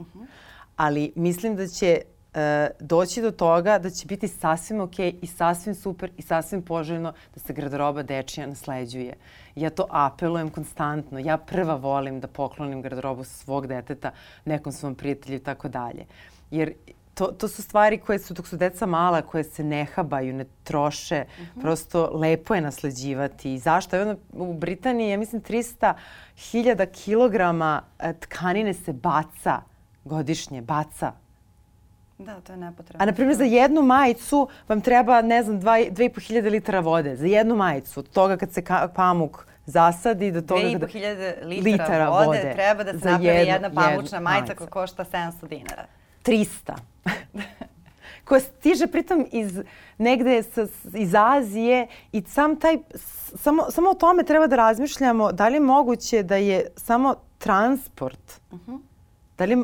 Ali 0.75 1.11
mislim 1.15 1.55
da 1.55 1.67
će 1.67 2.01
e, 2.33 2.69
doći 2.79 3.21
do 3.21 3.31
toga 3.31 3.79
da 3.79 3.89
će 3.89 4.07
biti 4.07 4.27
sasvim 4.27 4.81
ok 4.81 4.99
i 4.99 5.27
sasvim 5.27 5.75
super 5.75 6.11
i 6.17 6.21
sasvim 6.21 6.61
poželjno 6.61 7.13
da 7.33 7.39
se 7.39 7.53
garderoba 7.53 8.03
dečija 8.03 8.47
nasleđuje. 8.47 9.13
Ja 9.55 9.69
to 9.69 9.85
apelujem 9.89 10.49
konstantno. 10.49 11.19
Ja 11.19 11.37
prva 11.37 11.75
volim 11.75 12.19
da 12.19 12.27
poklonim 12.27 12.81
garderobu 12.81 13.23
svog 13.23 13.67
deteta 13.67 14.11
nekom 14.45 14.71
svom 14.71 14.95
prijatelju 14.95 15.37
i 15.37 15.43
tako 15.43 15.69
dalje. 15.69 16.05
Jer 16.51 16.73
to, 17.13 17.27
to 17.27 17.47
su 17.47 17.61
stvari 17.61 17.97
koje 17.97 18.19
su, 18.19 18.33
dok 18.33 18.47
su 18.47 18.57
deca 18.57 18.85
mala, 18.85 19.21
koje 19.21 19.43
se 19.43 19.63
ne 19.63 19.85
habaju, 19.85 20.33
ne 20.33 20.45
troše, 20.63 21.25
uh 21.27 21.39
mhm. 21.41 21.59
-huh. 21.59 21.61
prosto 21.61 22.09
lepo 22.13 22.55
je 22.55 22.61
nasleđivati. 22.61 23.53
I 23.53 23.59
zašto? 23.59 23.95
Evo 23.97 24.15
u 24.33 24.53
Britaniji, 24.53 25.09
ja 25.09 25.17
mislim, 25.17 25.41
300 25.41 25.93
hiljada 26.37 26.85
kilograma 26.85 27.81
e, 27.99 28.13
tkanine 28.13 28.73
se 28.73 28.93
baca 28.93 29.61
godišnje 30.03 30.61
baca. 30.61 31.11
Da, 32.17 32.41
to 32.41 32.53
je 32.53 32.57
nepotrebno. 32.57 33.03
A 33.03 33.05
na 33.05 33.13
primjer 33.13 33.37
za 33.37 33.43
jednu 33.43 33.81
majicu 33.81 34.47
vam 34.67 34.81
treba, 34.81 35.21
ne 35.21 35.43
znam, 35.43 35.61
2.500 35.61 36.49
litara 36.49 36.79
vode. 36.79 37.15
Za 37.15 37.25
jednu 37.25 37.55
majicu. 37.55 37.99
Od 37.99 38.09
toga 38.09 38.37
kad 38.37 38.53
se 38.53 38.63
pamuk 38.95 39.45
zasadi 39.65 40.31
do 40.31 40.41
toga... 40.41 40.61
2.500 40.61 41.45
litara, 41.45 41.71
litara 41.71 42.09
vode, 42.09 42.25
vode 42.25 42.53
treba 42.53 42.83
da 42.83 42.99
se 42.99 43.05
napravi 43.05 43.47
jedna 43.47 43.69
pamučna 43.69 44.19
majica 44.19 44.55
koja 44.55 44.69
košta 44.69 45.05
700 45.05 45.47
dinara. 45.47 45.85
300. 46.23 46.73
koja 48.25 48.39
stiže 48.39 48.87
pritom 48.87 49.25
iz 49.31 49.59
negde 49.97 50.43
sa, 50.43 50.67
iz 50.93 51.15
Azije 51.15 51.87
i 52.11 52.21
sam 52.21 52.59
taj, 52.59 52.77
samo, 53.35 53.65
samo 53.71 53.89
o 53.89 53.93
tome 53.93 54.23
treba 54.23 54.47
da 54.47 54.55
razmišljamo 54.55 55.31
da 55.31 55.47
li 55.47 55.55
je 55.55 55.59
moguće 55.59 56.23
da 56.23 56.35
je 56.35 56.67
samo 56.75 57.15
transport 57.37 58.41
uh 58.51 58.59
-huh 58.59 58.79
Da 59.41 59.45
li 59.45 59.57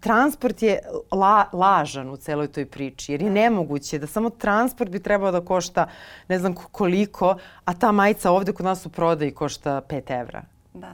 transport 0.00 0.62
je 0.62 0.78
la, 1.10 1.48
lažan 1.52 2.10
u 2.10 2.16
celoj 2.16 2.48
toj 2.48 2.66
priči? 2.66 3.12
Jer 3.12 3.22
je 3.22 3.30
nemoguće 3.30 3.98
da 3.98 4.06
samo 4.06 4.30
transport 4.30 4.90
bi 4.90 5.00
trebao 5.02 5.32
da 5.34 5.40
košta 5.40 5.88
ne 6.28 6.38
znam 6.38 6.54
koliko, 6.54 7.34
a 7.64 7.74
ta 7.74 7.92
majica 7.92 8.30
ovde 8.30 8.52
kod 8.52 8.66
nas 8.66 8.86
u 8.86 8.88
prodaji 8.88 9.34
košta 9.34 9.82
5 9.88 10.20
evra. 10.20 10.42
Da. 10.74 10.92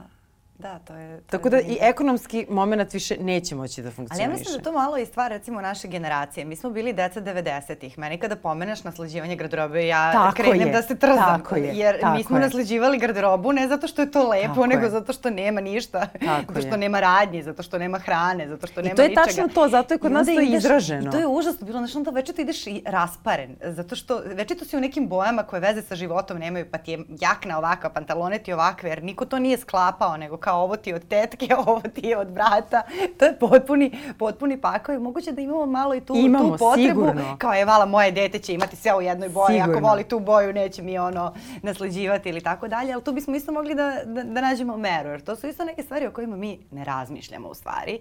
Da, 0.61 0.79
to 0.79 0.93
je... 0.93 1.17
To 1.17 1.23
Tako 1.31 1.49
da 1.49 1.59
i 1.59 1.77
ekonomski 1.81 2.45
moment 2.49 2.93
više 2.93 3.15
neće 3.19 3.55
moći 3.55 3.81
da 3.81 3.91
funkcioniše. 3.91 4.23
Ali 4.23 4.33
ja 4.33 4.39
mislim 4.39 4.57
da 4.57 4.63
to 4.63 4.71
malo 4.71 4.97
i 4.97 5.05
stvar 5.05 5.31
recimo 5.31 5.61
naše 5.61 5.87
generacije. 5.87 6.45
Mi 6.45 6.55
smo 6.55 6.69
bili 6.69 6.93
deca 6.93 7.21
90-ih. 7.21 7.99
Meni 7.99 8.17
kada 8.17 8.35
pomeneš 8.35 8.83
nasleđivanje 8.83 9.35
garderobe, 9.35 9.87
ja 9.87 10.11
tako 10.11 10.35
krenem 10.35 10.67
je, 10.67 10.73
da 10.73 10.81
se 10.81 10.97
trzam. 10.97 11.17
Tako 11.17 11.55
je, 11.55 11.73
jer 11.73 11.99
tako 12.01 12.17
mi 12.17 12.23
smo 12.23 12.37
je. 12.37 12.41
nasleđivali 12.41 12.97
garderobu 12.97 13.51
ne 13.51 13.67
zato 13.67 13.87
što 13.87 14.01
je 14.01 14.11
to 14.11 14.29
lepo, 14.29 14.47
tako 14.47 14.67
nego 14.67 14.83
je. 14.83 14.89
zato 14.89 15.13
što 15.13 15.29
nema 15.29 15.61
ništa. 15.61 16.07
Tako 16.25 16.53
zato 16.53 16.61
što 16.61 16.75
je. 16.75 16.77
nema 16.77 16.99
radnji, 16.99 17.43
zato 17.43 17.63
što 17.63 17.77
nema 17.77 17.99
hrane, 17.99 18.47
zato 18.47 18.67
što 18.67 18.81
nema 18.81 18.93
ničega. 18.93 19.11
I 19.11 19.15
to 19.15 19.21
je 19.21 19.25
tačno 19.25 19.47
to, 19.47 19.69
zato 19.69 19.93
je 19.93 19.97
kod 19.97 20.11
nas 20.11 20.27
to 20.27 20.41
izraženo. 20.41 21.07
I 21.07 21.11
to 21.11 21.17
je 21.17 21.27
užasno 21.27 21.65
bilo. 21.65 21.79
Znaš, 21.79 21.95
onda 21.95 22.11
večito 22.11 22.41
ideš 22.41 22.67
i 22.67 22.83
rasparen. 22.85 23.55
Zato 23.63 23.95
što 23.95 24.21
večito 24.25 24.65
si 24.65 24.77
u 24.77 24.79
nekim 24.79 25.07
bojama 25.07 25.43
koje 25.43 25.59
veze 25.59 25.81
sa 25.81 25.95
životom 25.95 26.37
nemaju, 26.37 26.65
pa 26.71 26.77
ti 26.77 26.91
je 26.91 26.99
jakna 27.21 27.57
ovakva, 27.57 27.89
pantalone 27.89 28.37
ti 28.37 28.53
ovakve, 28.53 28.89
jer 28.89 29.03
niko 29.03 29.25
to 29.25 29.39
nije 29.39 29.57
sklapao, 29.57 30.17
nego 30.17 30.37
kao 30.37 30.50
ovo 30.53 30.75
ti 30.75 30.93
od 30.93 31.07
tetke, 31.07 31.55
ovo 31.67 31.81
ti 31.81 32.07
je 32.07 32.17
od 32.17 32.27
brata. 32.27 32.81
To 33.17 33.25
je 33.25 33.39
potpuni, 33.39 33.91
potpuni 34.17 34.61
pakao 34.61 34.95
i 34.95 34.99
moguće 34.99 35.31
da 35.31 35.41
imamo 35.41 35.65
malo 35.65 35.95
i 35.95 36.01
tu, 36.01 36.15
imamo, 36.15 36.49
tu 36.49 36.57
potrebu. 36.57 36.89
Sigurno. 36.89 37.35
Kao 37.37 37.53
je, 37.53 37.65
vala, 37.65 37.85
moje 37.85 38.11
dete 38.11 38.39
će 38.39 38.53
imati 38.53 38.75
sve 38.75 38.95
u 38.95 39.01
jednoj 39.01 39.29
boji, 39.29 39.59
sigurno. 39.59 39.77
ako 39.77 39.87
voli 39.87 40.03
tu 40.03 40.19
boju 40.19 40.53
neće 40.53 40.81
mi 40.81 40.97
ono 40.97 41.33
nasleđivati 41.61 42.29
ili 42.29 42.41
tako 42.41 42.67
dalje, 42.67 42.93
ali 42.93 43.03
tu 43.03 43.11
bismo 43.11 43.35
isto 43.35 43.51
mogli 43.51 43.75
da, 43.75 43.93
da, 44.05 44.23
da 44.23 44.41
nađemo 44.41 44.77
meru, 44.77 45.09
jer 45.09 45.21
to 45.21 45.35
su 45.35 45.47
isto 45.47 45.65
neke 45.65 45.83
stvari 45.83 46.07
o 46.07 46.11
kojima 46.11 46.35
mi 46.35 46.59
ne 46.71 46.83
razmišljamo 46.83 47.47
u 47.47 47.53
stvari. 47.53 47.99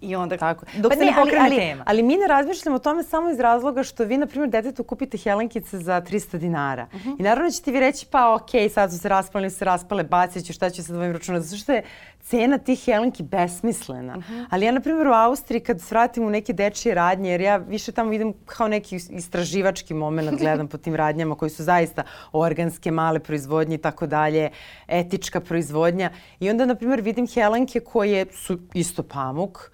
I 0.00 0.16
onda, 0.16 0.36
tako. 0.36 0.66
dok 0.76 0.92
pa 0.92 0.98
se 0.98 1.04
ne, 1.04 1.10
ne 1.10 1.16
pokrene 1.16 1.44
ali, 1.44 1.56
tema. 1.56 1.84
Ali 1.86 2.02
mi 2.02 2.16
ne 2.16 2.26
razmišljamo 2.26 2.76
o 2.76 2.78
tome 2.78 3.02
samo 3.02 3.30
iz 3.30 3.40
razloga 3.40 3.82
što 3.82 4.04
vi, 4.04 4.16
na 4.16 4.26
primjer, 4.26 4.50
detetu 4.50 4.84
kupite 4.84 5.18
helenkice 5.18 5.78
za 5.78 6.00
300 6.00 6.38
dinara. 6.38 6.86
Uh 6.94 7.00
-huh. 7.00 7.16
I 7.18 7.22
naravno 7.22 7.50
ćete 7.50 7.70
vi 7.70 7.80
reći, 7.80 8.06
pa 8.10 8.34
okej, 8.34 8.68
okay, 8.68 8.72
sad 8.72 8.92
su 8.92 8.98
se 8.98 9.08
raspale, 9.08 9.50
su 9.50 9.56
se 9.56 9.64
raspale, 9.64 10.04
bacit 10.04 10.46
ću, 10.46 10.52
šta 10.52 10.70
ću 10.70 10.82
sa 10.82 10.92
dvojim 10.92 11.12
računa. 11.12 11.40
Zato 11.40 11.62
što 11.62 11.72
je 11.72 11.82
cena 12.30 12.58
tih 12.58 12.84
helenki 12.84 13.22
besmislena. 13.22 14.16
Uh 14.16 14.24
-huh. 14.24 14.46
Ali 14.50 14.66
ja, 14.66 14.72
na 14.72 14.80
primjer, 14.80 15.06
u 15.08 15.12
Austriji 15.12 15.60
kad 15.60 15.80
svratim 15.80 16.24
u 16.26 16.30
neke 16.30 16.52
dečije 16.52 16.94
radnje, 16.94 17.30
jer 17.30 17.40
ja 17.40 17.56
više 17.56 17.92
tamo 17.92 18.12
idem 18.12 18.32
kao 18.46 18.68
neki 18.68 18.96
istraživački 18.96 19.94
moment, 19.94 20.38
gledam 20.38 20.68
po 20.68 20.78
tim 20.78 20.94
radnjama 20.94 21.34
koji 21.34 21.50
su 21.50 21.64
zaista 21.64 22.02
organske, 22.32 22.90
male 22.90 23.18
proizvodnje 23.18 23.74
i 23.74 23.78
tako 23.78 24.06
dalje, 24.06 24.50
etička 24.88 25.40
proizvodnja. 25.40 26.10
I 26.40 26.50
onda, 26.50 26.66
na 26.66 26.74
primjer, 26.74 27.00
vidim 27.00 27.26
helenke 27.26 27.80
koje 27.80 28.26
su 28.32 28.58
isto 28.74 29.02
pamuk, 29.02 29.70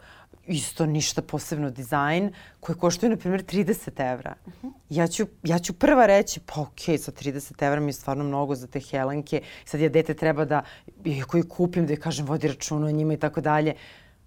isto 0.47 0.87
ništa 0.87 1.23
posebno 1.23 1.71
dizajn, 1.71 2.33
koje 2.61 2.77
koštaju, 2.77 3.11
na 3.11 3.17
primjer, 3.17 3.45
30 3.45 4.13
evra. 4.13 4.35
Uh 4.47 4.53
-huh. 4.63 4.73
ja, 4.91 5.07
ću, 5.07 5.27
ja 5.43 5.59
ću 5.59 5.73
prva 5.73 6.07
reći, 6.07 6.41
pa 6.47 6.61
okej, 6.61 6.97
okay, 6.97 6.99
sa 6.99 7.13
30 7.13 7.67
evra 7.67 7.81
mi 7.81 7.89
je 7.89 7.93
stvarno 7.93 8.25
mnogo 8.25 8.55
za 8.55 8.67
te 8.67 8.81
helenke. 8.81 9.43
Sad 9.65 9.81
ja 9.81 9.89
dete 9.89 10.15
treba 10.15 10.45
da, 10.45 10.63
ih 11.05 11.25
kupim, 11.49 11.87
da 11.87 11.93
je 11.93 12.01
kažem, 12.01 12.27
vodi 12.27 12.49
računa 12.49 12.87
o 12.87 12.91
njima 12.91 13.15
i 13.15 13.17
tako 13.17 13.41
dalje. 13.41 13.75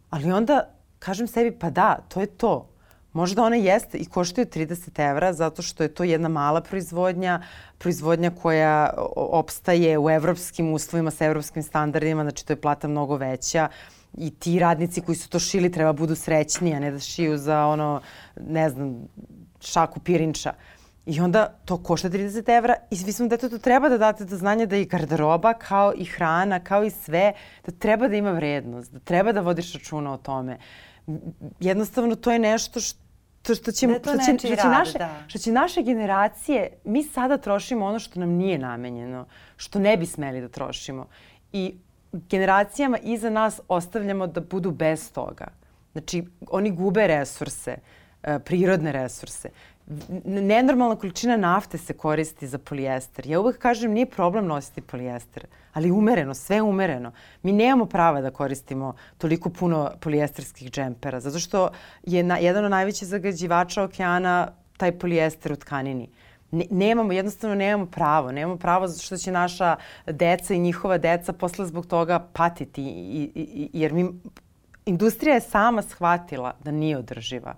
Ali 0.10 0.32
onda 0.32 0.70
kažem 1.00 1.28
sebi, 1.28 1.52
pa 1.60 1.70
da, 1.70 2.00
to 2.08 2.22
je 2.22 2.28
to. 2.28 2.70
Možda 3.14 3.44
ona 3.44 3.56
jeste 3.56 3.98
i 3.98 4.06
koštaju 4.06 4.48
30 4.48 5.10
evra 5.12 5.34
zato 5.34 5.62
što 5.62 5.84
je 5.84 5.94
to 5.94 6.04
jedna 6.04 6.30
mala 6.30 6.62
proizvodnja, 6.62 7.42
proizvodnja 7.78 8.32
koja 8.42 8.94
opstaje 9.16 10.00
u 10.00 10.10
evropskim 10.10 10.74
uslovima 10.74 11.12
sa 11.12 11.26
evropskim 11.26 11.64
standardima, 11.64 12.24
znači 12.24 12.46
to 12.46 12.54
je 12.54 12.62
plata 12.62 12.88
mnogo 12.88 13.16
veća. 13.16 13.70
Uh, 13.70 13.99
i 14.18 14.30
ti 14.30 14.60
radnici 14.60 15.02
koji 15.02 15.16
su 15.16 15.30
to 15.30 15.40
šili 15.40 15.72
treba 15.72 15.94
budu 15.94 16.16
srećniji, 16.16 16.74
a 16.74 16.80
ne 16.80 16.92
da 16.92 17.00
šiju 17.00 17.38
za 17.38 17.66
ono, 17.66 18.02
ne 18.48 18.70
znam, 18.70 19.08
šaku 19.60 20.00
pirinča. 20.00 20.54
I 21.06 21.20
onda 21.22 21.48
to 21.66 21.78
košta 21.84 22.10
30 22.10 22.58
evra 22.58 22.76
i 22.92 22.96
vi 23.06 23.12
smo 23.12 23.28
detetu 23.28 23.60
treba 23.60 23.90
da 23.90 23.98
date 23.98 24.26
do 24.26 24.38
znanja 24.38 24.66
da 24.66 24.78
i 24.78 24.86
garderoba 24.86 25.54
kao 25.54 25.94
i 25.98 26.06
hrana, 26.06 26.60
kao 26.60 26.84
i 26.84 26.90
sve, 26.90 27.34
da 27.66 27.72
treba 27.72 28.08
da 28.08 28.16
ima 28.16 28.32
vrednost, 28.32 28.92
da 28.94 29.00
treba 29.00 29.32
da 29.32 29.42
vodiš 29.42 29.74
računa 29.74 30.14
o 30.14 30.18
tome. 30.18 30.58
Jednostavno 31.60 32.16
to 32.16 32.32
je 32.32 32.40
nešto 32.40 32.80
što 32.80 33.10
to 33.42 33.56
što 33.56 33.72
će, 33.72 33.88
da 33.88 34.00
što, 34.00 34.18
će, 34.18 34.38
što, 34.38 34.56
će 34.56 34.68
naše, 34.68 34.98
da. 34.98 35.10
što 35.28 35.40
će 35.40 35.52
naše 35.52 35.82
generacije, 35.84 36.70
mi 36.84 37.04
sada 37.04 37.38
trošimo 37.38 37.86
ono 37.86 38.00
što 38.00 38.20
nam 38.20 38.30
nije 38.30 38.58
namenjeno, 38.58 39.26
što 39.58 39.80
ne 39.80 39.98
bi 39.98 40.06
smeli 40.06 40.42
da 40.42 40.50
trošimo. 40.50 41.08
I 41.52 41.76
generacijama 42.12 42.98
iza 42.98 43.30
nas 43.30 43.62
ostavljamo 43.68 44.28
da 44.28 44.42
budu 44.42 44.72
bez 44.72 45.12
toga. 45.12 45.48
Znači, 45.92 46.24
oni 46.50 46.72
gube 46.72 47.08
resurse, 47.08 47.78
e, 48.24 48.40
prirodne 48.40 48.92
resurse. 48.92 49.50
Nenormalna 50.26 50.96
količina 50.96 51.38
nafte 51.38 51.78
se 51.78 51.94
koristi 51.94 52.48
za 52.48 52.58
polijester. 52.58 53.28
Ja 53.28 53.40
uvek 53.40 53.58
kažem, 53.58 53.92
nije 53.92 54.06
problem 54.06 54.46
nositi 54.46 54.82
polijester, 54.82 55.46
ali 55.74 55.92
umereno, 55.92 56.34
sve 56.34 56.62
umereno. 56.62 57.12
Mi 57.44 57.52
nemamo 57.52 57.86
prava 57.86 58.22
da 58.22 58.32
koristimo 58.32 58.94
toliko 59.18 59.50
puno 59.50 59.92
polijesterskih 60.00 60.72
džempera, 60.72 61.20
zato 61.20 61.40
što 61.40 61.70
je 62.04 62.24
na, 62.24 62.38
jedan 62.38 62.66
od 62.66 62.72
najvećih 62.72 63.08
zagađivača 63.08 63.84
okeana 63.84 64.52
taj 64.78 64.92
polijester 64.92 65.52
u 65.52 65.56
tkanini. 65.56 66.10
Ne, 66.52 66.66
nemamo, 66.72 67.14
jednostavno 67.14 67.56
nemamo 67.56 67.86
pravo. 67.86 68.32
Nemamo 68.32 68.58
pravo 68.58 68.88
zato 68.88 69.04
što 69.04 69.18
će 69.18 69.32
naša 69.32 69.76
deca 70.06 70.54
i 70.54 70.60
njihova 70.60 70.98
deca 70.98 71.34
posle 71.34 71.66
zbog 71.66 71.86
toga 71.86 72.28
patiti. 72.34 72.84
I, 72.84 73.32
i, 73.36 73.70
jer 73.74 73.94
mi, 73.94 74.10
industrija 74.86 75.34
je 75.34 75.42
sama 75.42 75.82
shvatila 75.82 76.56
da 76.64 76.72
nije 76.72 76.98
održiva. 76.98 77.56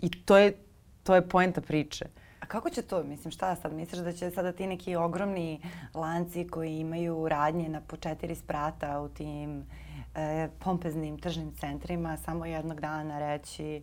I 0.00 0.10
to 0.24 0.36
je, 0.36 0.56
to 1.02 1.14
je 1.14 1.28
poenta 1.28 1.60
priče. 1.60 2.06
A 2.40 2.46
kako 2.46 2.70
će 2.70 2.82
to, 2.82 3.02
mislim, 3.02 3.30
šta 3.30 3.56
sad? 3.56 3.72
Misliš 3.72 4.00
da 4.00 4.12
će 4.12 4.30
sada 4.30 4.52
ti 4.52 4.66
neki 4.66 4.96
ogromni 4.96 5.60
lanci 5.94 6.46
koji 6.46 6.78
imaju 6.78 7.28
radnje 7.28 7.68
na 7.68 7.80
po 7.80 7.96
četiri 7.96 8.34
sprata 8.34 9.00
u 9.00 9.08
tim 9.08 9.66
e, 10.14 10.48
pompeznim 10.58 11.18
tržnim 11.18 11.52
centrima 11.54 12.16
samo 12.16 12.46
jednog 12.46 12.80
dana 12.80 13.18
reći 13.18 13.82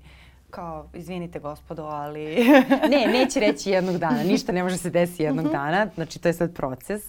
kao, 0.55 0.85
izvinite 0.93 1.39
gospodo, 1.39 1.83
ali... 1.83 2.35
ne, 2.91 3.07
neće 3.07 3.39
reći 3.39 3.69
jednog 3.69 3.97
dana. 3.97 4.23
Ništa 4.23 4.51
ne 4.51 4.63
može 4.63 4.77
se 4.77 4.89
desiti 4.89 5.23
jednog 5.23 5.45
mhm. 5.45 5.53
dana. 5.53 5.87
Znači, 5.95 6.19
to 6.19 6.27
je 6.27 6.33
sad 6.33 6.53
proces. 6.53 7.03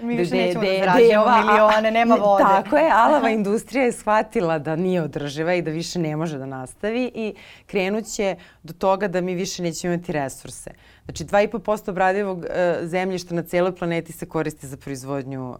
Mi 0.00 0.16
više 0.16 0.30
de, 0.30 0.36
nećemo 0.36 0.64
de, 0.64 0.70
da 0.70 0.78
zarađujemo 0.78 1.52
milione, 1.52 1.90
nema 1.90 2.14
vode. 2.14 2.44
Tako 2.44 2.76
je, 2.76 2.90
alava 3.04 3.30
industrija 3.30 3.84
je 3.84 3.92
shvatila 3.92 4.58
da 4.58 4.76
nije 4.76 5.02
održiva 5.02 5.54
i 5.54 5.62
da 5.62 5.70
više 5.70 5.98
ne 5.98 6.16
može 6.16 6.38
da 6.38 6.46
nastavi 6.46 7.10
i 7.14 7.34
krenut 7.66 8.04
će 8.04 8.36
do 8.62 8.72
toga 8.72 9.08
da 9.08 9.20
mi 9.20 9.34
više 9.34 9.62
nećemo 9.62 9.94
imati 9.94 10.12
resurse. 10.12 10.70
Znači 11.04 11.24
2,5% 11.24 11.90
obradivog 11.90 12.38
uh, 12.38 12.44
zemljišta 12.82 13.34
na 13.34 13.42
celoj 13.42 13.76
planeti 13.76 14.12
se 14.12 14.26
koristi 14.26 14.66
za 14.66 14.76
proizvodnju 14.76 15.50
uh, 15.50 15.56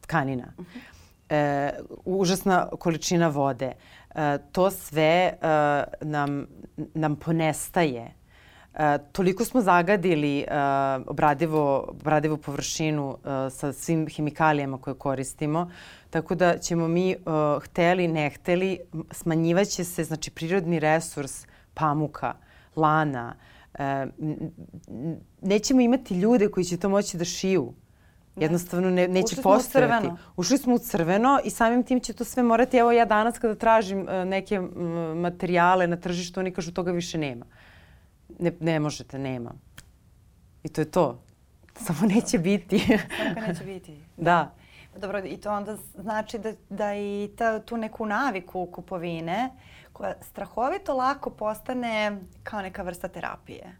tkanina. 0.00 0.44
Uh 0.58 0.64
-huh. 0.64 0.80
E, 1.30 1.70
užasna 2.04 2.68
količina 2.78 3.28
vode. 3.28 3.66
E, 3.66 3.74
to 4.52 4.70
sve 4.70 5.02
e, 5.02 5.36
nam, 6.00 6.46
nam 6.94 7.16
ponestaje 7.16 8.18
E, 8.78 8.98
toliko 9.12 9.44
smo 9.44 9.60
zagadili 9.60 10.40
e, 10.40 10.44
obradivo, 11.06 11.84
obradivu 11.88 12.36
površinu 12.36 13.18
e, 13.24 13.50
sa 13.50 13.72
svim 13.72 14.06
hemikalijama 14.08 14.78
koje 14.78 14.94
koristimo, 14.94 15.70
tako 16.10 16.34
da 16.34 16.58
ćemo 16.58 16.88
mi, 16.88 17.10
e, 17.10 17.16
hteli, 17.62 18.08
ne 18.08 18.30
hteli, 18.30 18.78
smanjivaće 19.10 19.84
se 19.84 20.04
znači, 20.04 20.30
prirodni 20.30 20.78
resurs 20.78 21.46
pamuka, 21.74 22.34
lana. 22.76 23.34
E, 23.74 24.06
nećemo 25.42 25.80
imati 25.80 26.14
ljude 26.14 26.48
koji 26.48 26.64
će 26.64 26.76
to 26.76 26.88
moći 26.88 27.16
da 27.16 27.24
šiju. 27.24 27.72
Da. 28.38 28.44
Jednostavno 28.44 28.90
ne, 28.90 29.08
neće 29.08 29.34
Ušli 29.34 29.42
postojati. 29.42 30.06
Smo 30.06 30.16
u 30.36 30.40
Ušli 30.40 30.58
smo 30.58 30.74
u 30.74 30.78
crveno 30.78 31.40
i 31.44 31.50
samim 31.50 31.82
tim 31.82 32.00
će 32.00 32.12
to 32.12 32.24
sve 32.24 32.42
morati. 32.42 32.76
Evo 32.76 32.92
ja 32.92 33.04
danas 33.04 33.38
kada 33.38 33.54
tražim 33.54 34.00
uh, 34.00 34.08
neke 34.26 34.60
materijale 35.16 35.86
na 35.86 35.96
tržištu, 35.96 36.40
oni 36.40 36.52
kažu 36.52 36.72
toga 36.72 36.90
više 36.90 37.18
nema 37.18 37.44
ne, 38.38 38.52
ne 38.60 38.80
možete, 38.80 39.18
nema. 39.18 39.54
I 40.62 40.68
to 40.68 40.80
je 40.80 40.90
to. 40.90 41.22
Samo 41.76 41.98
neće 42.14 42.38
biti. 42.38 42.78
Samo 43.18 43.34
ga 43.34 43.40
neće 43.40 43.64
biti. 43.64 44.00
da. 44.16 44.54
Dobro, 44.96 45.18
i 45.24 45.36
to 45.36 45.52
onda 45.52 45.76
znači 45.94 46.38
da, 46.38 46.52
da 46.68 46.94
i 46.94 47.30
ta, 47.38 47.60
tu 47.60 47.76
neku 47.76 48.06
naviku 48.06 48.66
kupovine 48.66 49.50
koja 49.92 50.14
strahovito 50.22 50.94
lako 50.94 51.30
postane 51.30 52.20
kao 52.42 52.62
neka 52.62 52.82
vrsta 52.82 53.08
terapije. 53.08 53.76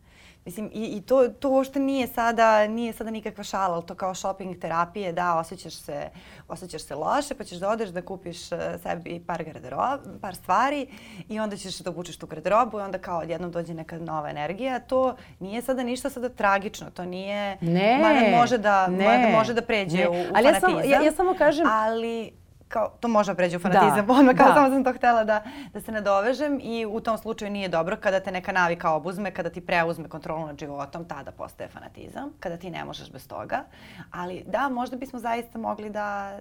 Mislim, 0.49 0.71
i, 0.75 0.97
i 0.97 1.01
to, 1.01 1.29
to 1.29 1.51
uopšte 1.51 1.81
nije 1.81 2.07
sada, 2.07 2.67
nije 2.67 2.93
sada 2.93 3.11
nikakva 3.11 3.45
šala, 3.45 3.75
ali 3.75 3.87
to 3.87 3.95
kao 3.95 4.15
shopping 4.15 4.59
terapije, 4.59 5.13
da, 5.13 5.35
osjećaš 5.35 5.75
se, 5.75 6.09
osjećaš 6.49 6.83
se 6.83 6.95
loše, 6.95 7.35
pa 7.35 7.45
ćeš 7.45 7.59
da 7.59 7.69
odeš 7.69 7.89
da 7.89 8.03
kupiš 8.03 8.53
uh, 8.53 8.59
sebi 8.83 9.25
par 9.27 9.45
garderob, 9.45 10.01
par 10.21 10.35
stvari 10.35 10.87
i 11.29 11.41
onda 11.41 11.57
ćeš 11.57 11.79
da 11.79 11.91
obučeš 11.91 12.17
tu 12.17 12.27
garderobu 12.27 12.79
i 12.79 12.83
onda 12.83 12.99
kao 12.99 13.19
odjednom 13.21 13.51
dođe 13.51 13.75
neka 13.75 13.99
nova 13.99 14.31
energija. 14.31 14.81
To 14.81 15.17
nije 15.41 15.63
sada 15.63 15.83
ništa 15.83 16.11
sada 16.11 16.29
tragično, 16.29 16.91
to 16.91 17.05
nije... 17.05 17.59
Ne, 17.61 17.99
mada 18.03 18.37
može 18.39 18.59
da, 18.59 18.87
ne, 18.87 19.05
mada 19.05 19.39
može 19.39 19.55
da 19.55 19.63
pređe 19.63 19.97
ne. 19.97 20.09
u, 20.09 20.13
u 20.13 20.25
ali 20.35 20.45
fanatizam. 20.45 20.55
Ja 20.55 20.61
samo, 20.61 20.81
ja, 20.81 21.03
ja 21.03 21.13
samo 21.13 21.35
kažem... 21.35 21.67
Ali 21.71 22.33
kao, 22.69 22.89
to 23.01 23.09
može 23.09 23.33
da 23.33 23.37
pređe 23.37 23.57
u 23.57 23.61
fanatizam, 23.61 24.07
da, 24.07 24.13
odmah 24.19 24.37
kao 24.37 24.49
da. 24.49 24.55
samo 24.55 24.69
sam 24.75 24.85
to 24.85 24.93
htela 24.93 25.25
da, 25.25 25.45
da 25.73 25.81
se 25.81 25.93
nadovežem 25.93 26.61
i 26.63 26.87
u 26.87 27.01
tom 27.01 27.19
slučaju 27.19 27.51
nije 27.51 27.69
dobro 27.69 27.97
kada 27.97 28.21
te 28.21 28.33
neka 28.33 28.53
navika 28.53 28.91
obuzme, 28.91 29.31
kada 29.31 29.51
ti 29.51 29.61
preuzme 29.61 30.09
kontrolu 30.09 30.47
nad 30.47 30.59
životom, 30.59 31.05
tada 31.05 31.31
postaje 31.31 31.69
fanatizam, 31.69 32.31
kada 32.41 32.57
ti 32.57 32.71
ne 32.71 32.85
možeš 32.85 33.13
bez 33.13 33.29
toga. 33.29 33.65
Ali 34.11 34.45
da, 34.47 34.69
možda 34.69 34.97
bismo 34.97 35.19
zaista 35.19 35.59
mogli 35.59 35.91
da, 35.91 36.39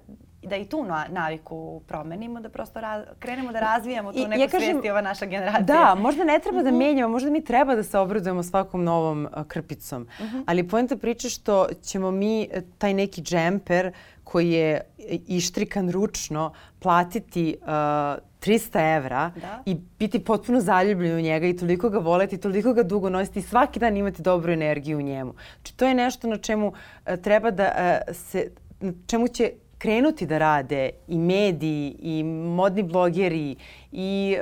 da 0.47 0.55
i 0.55 0.65
tu 0.65 0.85
naviku 1.09 1.81
promenimo, 1.87 2.39
da 2.39 2.49
prosto 2.49 2.81
raz, 2.81 3.03
krenemo 3.19 3.51
da 3.51 3.59
razvijamo 3.59 4.13
tu 4.13 4.27
neku 4.27 4.41
ja 4.41 4.47
kažem, 4.47 4.69
svijesti 4.69 4.89
ova 4.89 5.01
naša 5.01 5.25
generacija. 5.25 5.63
Da, 5.63 5.95
možda 5.95 6.23
ne 6.23 6.39
treba 6.39 6.63
da 6.63 6.69
mhm. 6.69 6.77
menjamo, 6.77 7.11
možda 7.11 7.29
mi 7.29 7.43
treba 7.43 7.75
da 7.75 7.83
se 7.83 7.99
obradujemo 7.99 8.43
svakom 8.43 8.83
novom 8.83 9.27
krpicom. 9.47 10.07
Uh 10.19 10.25
mhm. 10.25 10.37
-huh. 10.37 10.43
Ali 10.47 10.67
pojenta 10.67 10.97
priče 10.97 11.29
što 11.29 11.67
ćemo 11.83 12.11
mi 12.11 12.41
e, 12.41 12.61
taj 12.77 12.93
neki 12.93 13.21
džemper 13.21 13.91
koji 14.23 14.51
je 14.51 14.81
ištrikan 15.27 15.91
ručno 15.91 16.53
platiti 16.79 17.55
uh, 17.61 17.67
300 17.67 18.97
evra 18.97 19.31
da. 19.41 19.63
i 19.65 19.75
biti 19.99 20.19
potpuno 20.23 20.59
zaljubljen 20.61 21.17
u 21.17 21.21
njega 21.21 21.47
i 21.47 21.57
toliko 21.57 21.89
ga 21.89 21.99
voleti, 21.99 22.37
toliko 22.37 22.73
ga 22.73 22.83
dugo 22.83 23.09
nositi 23.09 23.39
i 23.39 23.41
svaki 23.41 23.79
dan 23.79 23.97
imati 23.97 24.21
dobru 24.21 24.51
energiju 24.51 24.97
u 24.97 25.01
njemu. 25.01 25.33
Znači 25.55 25.77
to 25.77 25.87
je 25.87 25.93
nešto 25.93 26.27
na 26.27 26.37
čemu 26.37 26.67
uh, 26.67 27.15
treba 27.23 27.51
da 27.51 27.71
uh, 28.09 28.15
se, 28.15 28.51
na 28.79 28.93
čemu 29.07 29.27
će 29.27 29.51
krenuti 29.77 30.25
da 30.25 30.37
rade 30.37 30.89
i 31.07 31.17
mediji 31.17 31.95
i 31.99 32.23
modni 32.23 32.83
blogeri 32.83 33.55
i 33.91 34.37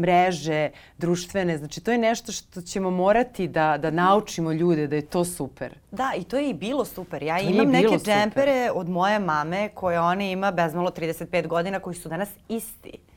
mreže 0.00 0.70
društvene. 0.98 1.58
Znači 1.58 1.80
to 1.80 1.92
je 1.92 1.98
nešto 1.98 2.32
što 2.32 2.62
ćemo 2.62 2.90
morati 2.90 3.48
da, 3.48 3.78
da 3.78 3.90
naučimo 3.90 4.52
ljude 4.52 4.86
da 4.86 4.96
je 4.96 5.06
to 5.06 5.24
super. 5.24 5.74
Da, 5.90 6.12
i 6.18 6.24
to 6.24 6.36
je 6.36 6.50
i 6.50 6.54
bilo 6.54 6.84
super. 6.84 7.22
Ja 7.22 7.38
to 7.38 7.44
imam 7.44 7.70
neke 7.70 7.98
džempere 8.04 8.70
od 8.74 8.88
moje 8.88 9.18
mame 9.18 9.68
koje 9.74 10.00
ona 10.00 10.24
ima 10.24 10.50
bezmalo 10.50 10.90
35 10.90 11.46
godina 11.46 11.80
koji 11.80 11.96
su 11.96 12.08
danas 12.08 12.28
isti. 12.48 13.09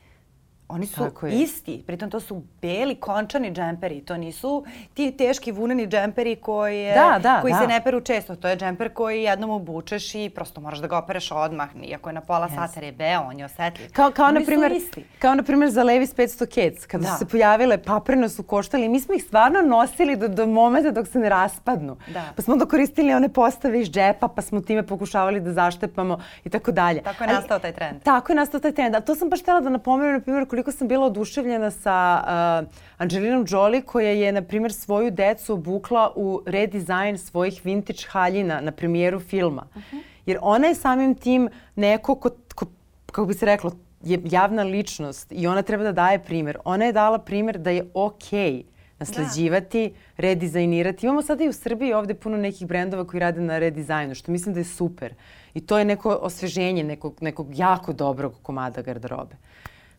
Oni 0.68 0.86
su 0.86 1.10
isti, 1.30 1.84
pritom 1.86 2.10
to 2.10 2.20
su 2.20 2.42
beli 2.62 2.94
končani 2.94 3.52
džemperi, 3.52 4.00
to 4.00 4.16
nisu 4.16 4.64
ti 4.94 5.10
teški 5.16 5.52
vuneni 5.52 5.86
džemperi 5.86 6.36
koji, 6.36 6.84
da, 6.94 7.18
da, 7.22 7.40
koji 7.40 7.52
da. 7.52 7.58
se 7.58 7.66
ne 7.66 7.84
peru 7.84 8.00
često. 8.00 8.36
To 8.36 8.48
je 8.48 8.56
džemper 8.56 8.92
koji 8.92 9.22
jednom 9.22 9.50
obučeš 9.50 10.14
i 10.14 10.30
prosto 10.34 10.60
moraš 10.60 10.78
da 10.78 10.86
ga 10.86 10.98
opereš 10.98 11.30
odmah, 11.30 11.68
iako 11.82 12.08
je 12.08 12.12
na 12.12 12.20
pola 12.20 12.48
yes. 12.48 12.54
sata 12.54 12.72
jer 12.74 12.84
je 12.84 12.92
beo, 12.92 13.20
on 13.20 13.38
je 13.38 13.44
osetljiv. 13.44 13.92
Kao, 13.92 14.10
kao, 14.10 14.30
na 14.30 14.40
primjer, 14.46 14.72
kao 15.18 15.34
na 15.34 15.42
primjer 15.42 15.70
za 15.70 15.82
Levis 15.82 16.14
500 16.14 16.38
Cats, 16.38 16.86
kada 16.86 17.02
da. 17.04 17.12
su 17.12 17.18
se 17.18 17.26
pojavile, 17.26 17.78
papreno 17.78 18.28
su 18.28 18.42
koštali 18.42 18.88
mi 18.88 19.00
smo 19.00 19.14
ih 19.14 19.24
stvarno 19.24 19.62
nosili 19.62 20.16
do, 20.16 20.28
do 20.28 20.46
momenta 20.46 20.90
dok 20.90 21.08
se 21.08 21.18
ne 21.18 21.28
raspadnu. 21.28 21.96
Da. 22.06 22.22
Pa 22.36 22.42
smo 22.42 22.52
onda 22.52 22.66
koristili 22.66 23.14
one 23.14 23.28
postave 23.28 23.80
iz 23.80 23.90
džepa, 23.90 24.28
pa 24.28 24.42
smo 24.42 24.60
time 24.60 24.82
pokušavali 24.82 25.40
da 25.40 25.52
zaštepamo 25.52 26.18
i 26.44 26.50
tako 26.50 26.72
dalje. 26.72 27.02
Tako 27.02 27.24
je 27.24 27.32
nastao 27.32 27.58
taj 27.58 27.72
trend. 27.72 28.02
Tako 28.02 28.32
je 28.32 28.36
nastao 28.36 28.60
taj 28.60 28.72
trend. 28.72 28.94
A 28.94 29.00
to 29.00 29.14
sam 29.14 29.28
baš 29.28 29.40
htjela 29.40 29.60
da 29.60 29.68
napomenem, 29.68 30.12
na 30.12 30.20
primjer, 30.20 30.46
koliko 30.54 30.72
sam 30.72 30.88
bila 30.88 31.06
oduševljena 31.06 31.70
sa 31.70 32.24
uh, 32.62 32.68
Angelinom 32.98 33.44
Jolie 33.48 33.82
koja 33.82 34.10
je, 34.10 34.32
na 34.32 34.42
primjer, 34.42 34.72
svoju 34.72 35.10
decu 35.10 35.54
obukla 35.54 36.12
u 36.16 36.42
redizajn 36.46 37.18
svojih 37.18 37.60
vintage 37.64 38.06
haljina 38.08 38.60
na 38.60 38.72
premijeru 38.72 39.20
filma. 39.20 39.66
Uh 39.74 39.82
-huh. 39.82 40.02
Jer 40.26 40.38
ona 40.42 40.66
je 40.66 40.74
samim 40.74 41.14
tim 41.14 41.48
neko 41.76 42.14
ko, 42.14 42.30
ko, 42.54 42.66
kako 43.06 43.26
bi 43.26 43.34
se 43.34 43.46
reklo, 43.46 43.72
je 44.02 44.20
javna 44.24 44.62
ličnost 44.62 45.32
i 45.32 45.46
ona 45.46 45.62
treba 45.62 45.84
da 45.84 45.92
daje 45.92 46.18
primjer. 46.18 46.58
Ona 46.64 46.84
je 46.84 46.92
dala 46.92 47.18
primjer 47.18 47.58
da 47.58 47.70
je 47.70 47.90
okej 47.94 48.52
okay 48.52 48.62
nasleđivati, 48.98 49.88
da. 49.88 50.22
redizajnirati. 50.22 51.06
Imamo 51.06 51.22
sada 51.22 51.44
i 51.44 51.48
u 51.48 51.52
Srbiji 51.52 51.92
ovde 51.92 52.14
puno 52.14 52.36
nekih 52.36 52.66
brendova 52.66 53.06
koji 53.06 53.20
rade 53.20 53.40
na 53.40 53.58
redizajnu, 53.58 54.14
što 54.14 54.32
mislim 54.32 54.54
da 54.54 54.60
je 54.60 54.64
super. 54.64 55.14
I 55.54 55.60
to 55.60 55.78
je 55.78 55.84
neko 55.84 56.10
osveženje 56.10 56.84
nekog, 56.84 57.18
nekog 57.20 57.58
jako 57.58 57.92
dobrog 57.92 58.34
komada 58.42 58.82
garderobe. 58.82 59.36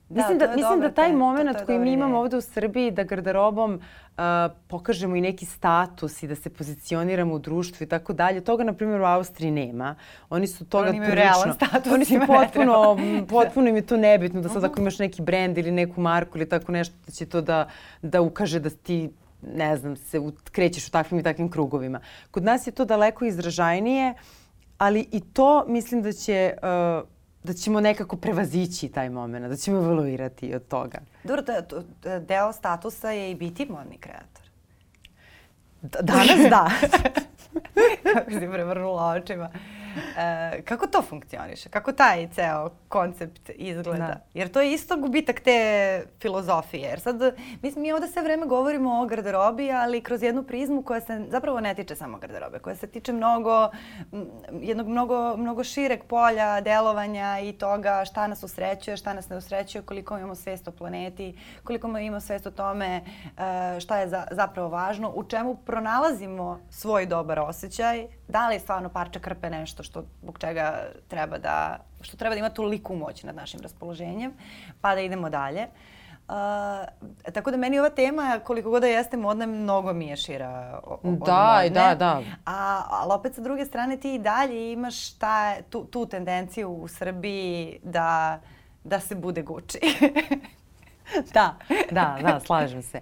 Da, 0.10 0.16
mislim 0.16 0.38
da, 0.38 0.56
mislim 0.56 0.80
da 0.80 0.92
taj 0.92 1.14
moment 1.14 1.58
koji 1.66 1.80
mi 1.80 1.94
imamo 1.94 2.20
ovde 2.20 2.38
u 2.38 2.42
Srbiji 2.42 2.92
da 2.92 3.04
garderobom 3.04 3.74
uh, 3.74 4.24
pokažemo 4.68 5.16
i 5.16 5.22
neki 5.22 5.46
status 5.46 6.24
i 6.24 6.28
da 6.28 6.36
se 6.36 6.50
pozicioniramo 6.50 7.34
u 7.34 7.40
društvu 7.40 7.84
i 7.84 7.88
tako 7.88 8.14
dalje. 8.14 8.42
Toga, 8.42 8.64
na 8.64 8.74
primjer, 8.74 9.02
u 9.02 9.06
Austriji 9.06 9.52
nema. 9.52 9.96
Oni 10.30 10.48
su 10.48 10.66
toga 10.66 10.90
Oni 10.90 10.98
imaju 10.98 11.16
realan 11.16 11.54
status. 11.54 11.94
Oni 11.94 12.06
su 12.06 12.14
potpuno, 12.28 12.98
potpuno 13.30 13.70
im 13.70 13.76
je 13.76 13.86
to 13.86 13.98
nebitno 13.98 14.42
da 14.42 14.50
sad 14.50 14.64
ako 14.64 14.82
imaš 14.82 15.00
neki 15.00 15.22
brend 15.22 15.58
ili 15.58 15.72
neku 15.72 16.02
marku 16.02 16.38
ili 16.38 16.50
tako 16.50 16.72
nešto 16.72 16.96
da 17.06 17.12
će 17.12 17.26
to 17.26 17.42
da, 17.42 17.70
da 18.02 18.22
ukaže 18.22 18.60
da 18.60 18.70
ti 18.70 19.10
ne 19.54 19.78
znam, 19.78 19.96
se 19.96 20.20
u, 20.20 20.32
krećeš 20.52 20.88
u 20.88 20.92
takvim 20.92 21.20
i 21.20 21.24
takvim 21.24 21.52
krugovima. 21.52 22.00
Kod 22.32 22.44
nas 22.44 22.68
je 22.68 22.72
to 22.72 22.86
daleko 22.86 23.26
izražajnije, 23.26 24.14
ali 24.78 25.08
i 25.12 25.20
to 25.20 25.66
mislim 25.68 26.02
da 26.02 26.12
će 26.12 26.54
uh, 26.62 27.08
da 27.46 27.54
ćemo 27.54 27.82
nekako 27.82 28.18
prevazići 28.18 28.90
taj 28.90 29.10
moment, 29.10 29.48
da 29.48 29.56
ćemo 29.56 29.78
evoluirati 29.78 30.56
od 30.56 30.68
toga. 30.68 30.98
Dobro, 31.24 31.42
da, 31.42 31.62
da, 32.04 32.20
deo 32.20 32.54
statusa 32.54 33.12
je 33.12 33.32
i 33.32 33.36
biti 33.36 33.66
modni 33.66 33.98
kreator. 33.98 34.44
D 35.82 35.98
danas 36.02 36.50
da. 36.50 36.70
Kako 38.14 38.32
si 38.32 38.48
prevrnula 38.52 39.06
očima. 39.06 39.50
E, 40.18 40.62
kako 40.62 40.88
to 40.88 41.02
funkcioniše? 41.02 41.70
Kako 41.70 41.92
taj 41.92 42.28
ceo 42.28 42.70
koncept 42.88 43.50
izgleda? 43.56 44.08
Da. 44.08 44.22
Jer 44.34 44.52
to 44.52 44.62
je 44.62 44.74
isto 44.74 44.98
gubitak 44.98 45.40
te 45.40 46.04
filozofije. 46.20 46.90
Jer 46.90 47.00
sad, 47.00 47.22
mi, 47.62 47.74
mi 47.76 47.94
ovde 47.94 48.08
sve 48.08 48.22
vreme 48.24 48.46
govorimo 48.46 49.02
o 49.02 49.06
garderobi, 49.06 49.72
ali 49.72 50.02
kroz 50.02 50.24
jednu 50.24 50.44
prizmu 50.44 50.82
koja 50.82 51.02
se 51.02 51.26
zapravo 51.30 51.60
ne 51.60 51.76
tiče 51.76 51.96
samo 51.96 52.18
garderobe, 52.18 52.60
koja 52.60 52.76
se 52.76 52.88
tiče 52.88 53.14
mnogo, 53.14 53.70
jednog 54.62 54.88
mnogo, 54.88 55.38
mnogo 55.38 55.64
šireg 55.64 56.04
polja 56.04 56.62
delovanja 56.62 57.40
i 57.40 57.54
toga 57.54 58.06
šta 58.06 58.28
nas 58.28 58.44
usrećuje, 58.44 58.98
šta 58.98 59.14
nas 59.14 59.30
ne 59.30 59.38
usrećuje, 59.38 59.82
koliko 59.82 60.18
imamo 60.18 60.36
svest 60.36 60.68
o 60.68 60.72
planeti, 60.72 61.38
koliko 61.64 61.88
imamo 61.88 62.20
svest 62.20 62.48
o 62.48 62.52
tome 62.52 63.02
e, 63.38 63.80
šta 63.80 64.00
je 64.00 64.08
za, 64.08 64.28
zapravo 64.32 64.70
važno, 64.70 65.12
u 65.16 65.24
čemu 65.24 65.56
pronalazimo 65.56 66.60
svoj 66.70 67.06
dobar 67.06 67.40
osjećaj, 67.40 68.08
da 68.28 68.48
li 68.48 68.56
je 68.56 68.60
stvarno 68.60 68.90
parče 68.90 69.20
krpe 69.20 69.50
nešto 69.50 69.84
što 69.84 70.04
zbog 70.22 70.40
čega 70.40 70.82
treba 71.08 71.38
da 71.38 71.78
što 72.02 72.18
treba 72.18 72.36
da 72.36 72.40
ima 72.40 72.50
toliku 72.50 72.96
moć 72.96 73.24
nad 73.24 73.36
našim 73.36 73.60
raspoloženjem, 73.62 74.34
pa 74.82 74.96
da 74.96 75.02
idemo 75.02 75.30
dalje. 75.30 75.68
Uh, 76.28 76.34
tako 77.34 77.52
da 77.52 77.58
meni 77.58 77.80
ova 77.80 77.90
tema, 77.90 78.40
koliko 78.44 78.70
god 78.70 78.82
da 78.82 78.88
jeste 78.88 79.18
modna, 79.18 79.46
mnogo 79.46 79.94
mi 79.94 80.08
je 80.08 80.16
šira 80.16 80.80
od 80.84 81.00
da, 81.04 81.10
modne. 81.10 81.70
Da, 81.70 81.96
da, 81.96 82.22
A, 82.46 82.84
ali 82.90 83.14
opet 83.14 83.36
sa 83.36 83.42
druge 83.42 83.66
strane 83.66 83.98
ti 83.98 84.16
i 84.16 84.20
dalje 84.20 84.72
imaš 84.72 85.14
ta, 85.14 85.56
tu, 85.70 85.86
tu 85.86 86.06
tendenciju 86.06 86.70
u 86.70 86.88
Srbiji 86.88 87.80
da, 87.84 88.40
da 88.84 89.00
se 89.00 89.16
bude 89.16 89.42
Gucci. 89.42 89.80
da, 91.34 91.56
da, 91.92 92.18
da, 92.22 92.40
slažem 92.40 92.82
se. 92.82 93.02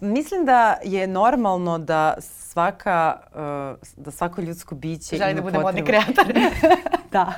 Mislim 0.00 0.44
da 0.44 0.76
je 0.84 1.06
normalno 1.06 1.78
da 1.78 2.14
svaka, 2.20 3.20
uh, 3.34 4.04
da 4.04 4.10
svako 4.10 4.40
ljudsko 4.40 4.74
biće 4.74 5.16
želi 5.16 5.34
da 5.34 5.42
bude 5.42 5.58
modni 5.58 5.84
kreator. 5.84 6.26
da. 7.12 7.32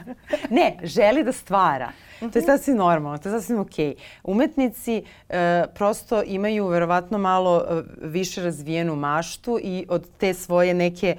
Ne, 0.51 0.78
želi 0.82 1.24
da 1.24 1.32
stvara. 1.32 1.93
To 2.18 2.24
je 2.24 2.28
mhm. 2.28 2.41
sasvim 2.47 2.76
normalno, 2.76 3.18
to 3.18 3.28
je 3.28 3.41
sasvim 3.41 3.59
okej. 3.59 3.86
Okay. 3.86 3.97
Umetnici 4.22 5.03
uh, 5.28 5.34
prosto 5.74 6.22
imaju 6.22 6.66
verovatno 6.66 7.18
malo 7.18 7.57
uh, 7.57 7.84
više 8.03 8.43
razvijenu 8.43 8.97
maštu 8.97 9.59
i 9.62 9.86
od 9.89 10.09
te 10.18 10.34
svoje 10.34 10.74
neke 10.74 11.16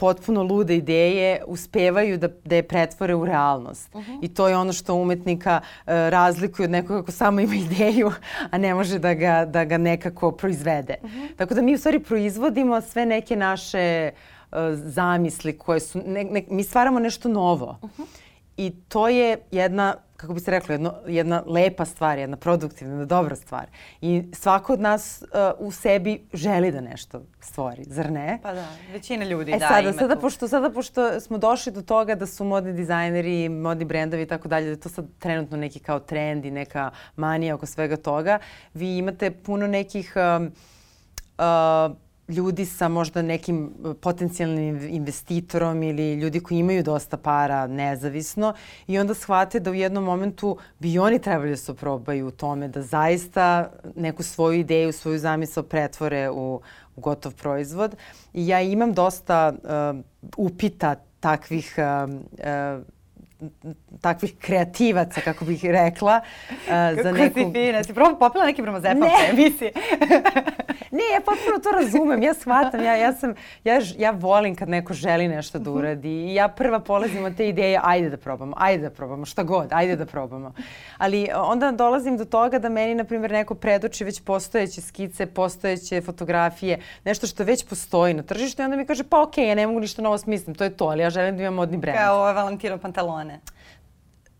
potpuno 0.00 0.42
lude 0.42 0.76
ideje 0.76 1.42
uspevaju 1.46 2.18
da, 2.18 2.28
da 2.44 2.56
je 2.56 2.62
pretvore 2.62 3.14
u 3.14 3.24
realnost. 3.24 3.94
Uh 3.94 4.00
-huh. 4.00 4.18
I 4.22 4.28
to 4.28 4.48
je 4.48 4.56
ono 4.56 4.72
što 4.72 4.94
umetnika 4.94 5.60
uh, 5.60 5.92
razlikuje 5.92 6.64
od 6.64 6.70
nekoga 6.70 7.02
ko 7.02 7.12
samo 7.12 7.40
ima 7.40 7.54
ideju, 7.66 8.12
a 8.50 8.58
ne 8.58 8.74
može 8.74 8.98
da 8.98 9.14
ga, 9.14 9.44
da 9.44 9.64
ga 9.64 9.78
nekako 9.78 10.32
proizvede. 10.32 10.96
Uh 11.02 11.10
-huh. 11.10 11.36
Tako 11.36 11.54
da 11.54 11.62
mi 11.62 11.74
u 11.74 11.78
stvari 11.78 11.98
proizvodimo 11.98 12.80
sve 12.80 13.06
neke 13.06 13.36
naše 13.36 14.10
uh, 14.52 14.58
zamisli 14.72 15.58
koje 15.58 15.80
su, 15.80 16.00
ne, 16.06 16.24
ne, 16.24 16.44
mi 16.48 16.62
stvaramo 16.62 16.98
nešto 16.98 17.28
novo. 17.28 17.78
Uh 17.82 17.90
-huh. 17.90 18.04
I 18.56 18.70
to 18.88 19.08
je 19.08 19.38
jedna 19.50 19.94
kako 20.20 20.34
bi 20.34 20.40
se 20.40 20.50
rekla, 20.50 20.74
jedno, 20.74 20.94
jedna 21.06 21.42
lepa 21.46 21.84
stvar, 21.84 22.18
jedna 22.18 22.36
produktivna, 22.36 22.94
jedna 22.94 23.04
dobra 23.04 23.36
stvar. 23.36 23.66
I 24.00 24.22
svako 24.32 24.72
od 24.72 24.80
nas 24.80 25.22
uh, 25.22 25.66
u 25.66 25.72
sebi 25.72 26.26
želi 26.32 26.72
da 26.72 26.80
nešto 26.80 27.22
stvori, 27.40 27.84
zar 27.86 28.10
ne? 28.10 28.38
Pa 28.42 28.52
da, 28.52 28.68
većina 28.92 29.24
ljudi 29.24 29.52
e, 29.52 29.58
da 29.58 29.68
sada, 29.68 29.80
ima 29.80 29.92
sada, 29.92 30.14
tu. 30.14 30.20
Pošto, 30.20 30.48
sada 30.48 30.70
pošto 30.70 31.20
smo 31.20 31.38
došli 31.38 31.72
do 31.72 31.82
toga 31.82 32.14
da 32.14 32.26
su 32.26 32.44
modni 32.44 32.72
dizajneri, 32.72 33.48
modni 33.48 33.84
brendovi 33.84 34.22
i 34.22 34.26
tako 34.26 34.48
dalje, 34.48 34.64
da 34.64 34.70
je 34.70 34.80
to 34.80 34.88
sad 34.88 35.06
trenutno 35.18 35.56
neki 35.56 35.78
kao 35.78 36.00
trend 36.00 36.44
i 36.44 36.50
neka 36.50 36.90
manija 37.16 37.54
oko 37.54 37.66
svega 37.66 37.96
toga, 37.96 38.38
vi 38.74 38.96
imate 38.98 39.30
puno 39.30 39.66
nekih 39.66 40.12
um, 40.16 40.52
uh, 41.38 41.96
ljudi 42.30 42.66
sa 42.66 42.88
možda 42.88 43.22
nekim 43.22 43.64
e, 43.66 43.94
potencijalnim 43.94 44.88
investitorom 44.88 45.82
ili 45.82 46.14
ljudi 46.14 46.40
koji 46.40 46.58
imaju 46.58 46.82
dosta 46.82 47.16
para 47.16 47.66
nezavisno 47.66 48.54
i 48.86 48.98
onda 48.98 49.14
shvate 49.14 49.60
da 49.60 49.70
u 49.70 49.74
jednom 49.74 50.04
momentu 50.04 50.56
bi 50.78 50.98
oni 50.98 51.18
trebali 51.18 51.50
da 51.50 51.56
se 51.56 51.72
oprobaju 51.72 52.26
u 52.26 52.30
tome 52.30 52.68
da 52.68 52.82
zaista 52.82 53.70
neku 53.96 54.22
svoju 54.22 54.60
ideju, 54.60 54.92
svoju 54.92 55.18
zamisao 55.18 55.62
pretvore 55.62 56.30
u, 56.30 56.60
u 56.96 57.00
gotov 57.00 57.34
proizvod. 57.34 57.96
I 58.32 58.46
ja 58.46 58.60
imam 58.60 58.92
dosta 58.92 59.52
uh, 59.52 60.00
upita 60.36 60.94
takvih 61.20 61.74
uh, 61.78 62.10
uh, 62.10 62.84
takvih 64.00 64.34
kreativaca, 64.38 65.20
kako 65.20 65.44
bih 65.44 65.64
rekla. 65.64 66.20
Uh, 66.50 67.02
za 67.04 67.12
neku... 67.12 67.38
si 67.38 67.52
fina, 67.52 67.84
si 67.84 67.94
popila 68.18 68.44
neki 68.44 68.62
bromozepam 68.62 68.98
ne. 68.98 69.30
emisije. 69.30 69.72
ne, 70.98 71.04
ja 71.14 71.20
potpuno 71.20 71.58
to 71.62 71.70
razumem, 71.70 72.22
ja 72.22 72.34
shvatam, 72.34 72.84
ja, 72.84 72.96
ja, 72.96 73.12
sam, 73.12 73.34
ja, 73.64 73.80
ja 73.98 74.10
volim 74.10 74.54
kad 74.54 74.68
neko 74.68 74.94
želi 74.94 75.28
nešto 75.28 75.58
da 75.58 75.70
mhm. 75.70 75.78
uradi 75.78 76.08
i 76.08 76.34
ja 76.34 76.48
prva 76.48 76.80
polazim 76.80 77.24
od 77.24 77.36
te 77.36 77.48
ideje, 77.48 77.80
ajde 77.82 78.10
da 78.10 78.16
probamo, 78.16 78.54
ajde 78.56 78.82
da 78.82 78.90
probamo, 78.90 79.24
šta 79.24 79.42
god, 79.42 79.68
ajde 79.72 79.96
da 79.96 80.06
probamo. 80.06 80.52
Ali 80.98 81.28
onda 81.34 81.70
dolazim 81.70 82.16
do 82.16 82.24
toga 82.24 82.58
da 82.58 82.68
meni, 82.68 82.94
na 82.94 83.04
primjer, 83.04 83.30
neko 83.30 83.54
predoči 83.54 84.04
već 84.04 84.20
postojeće 84.20 84.80
skice, 84.80 85.26
postojeće 85.26 86.00
fotografije, 86.00 86.80
nešto 87.04 87.26
što 87.26 87.44
već 87.44 87.64
postoji 87.64 88.14
na 88.14 88.22
tržištu 88.22 88.62
i 88.62 88.64
onda 88.64 88.76
mi 88.76 88.86
kaže, 88.86 89.04
pa 89.04 89.22
okej, 89.22 89.44
okay, 89.44 89.48
ja 89.48 89.54
ne 89.54 89.66
mogu 89.66 89.80
ništa 89.80 90.02
novo 90.02 90.18
smislim, 90.18 90.54
to 90.54 90.64
je 90.64 90.70
to, 90.70 90.84
ali 90.84 91.02
ja 91.02 91.10
želim 91.10 91.36
da 91.36 91.42
imam 91.42 91.54
modni 91.54 91.76
brend. 91.76 91.98
Kao 91.98 92.22
ove 92.22 92.32
Valentino 92.32 92.78
pantalone 92.78 93.29
one. 93.30 93.40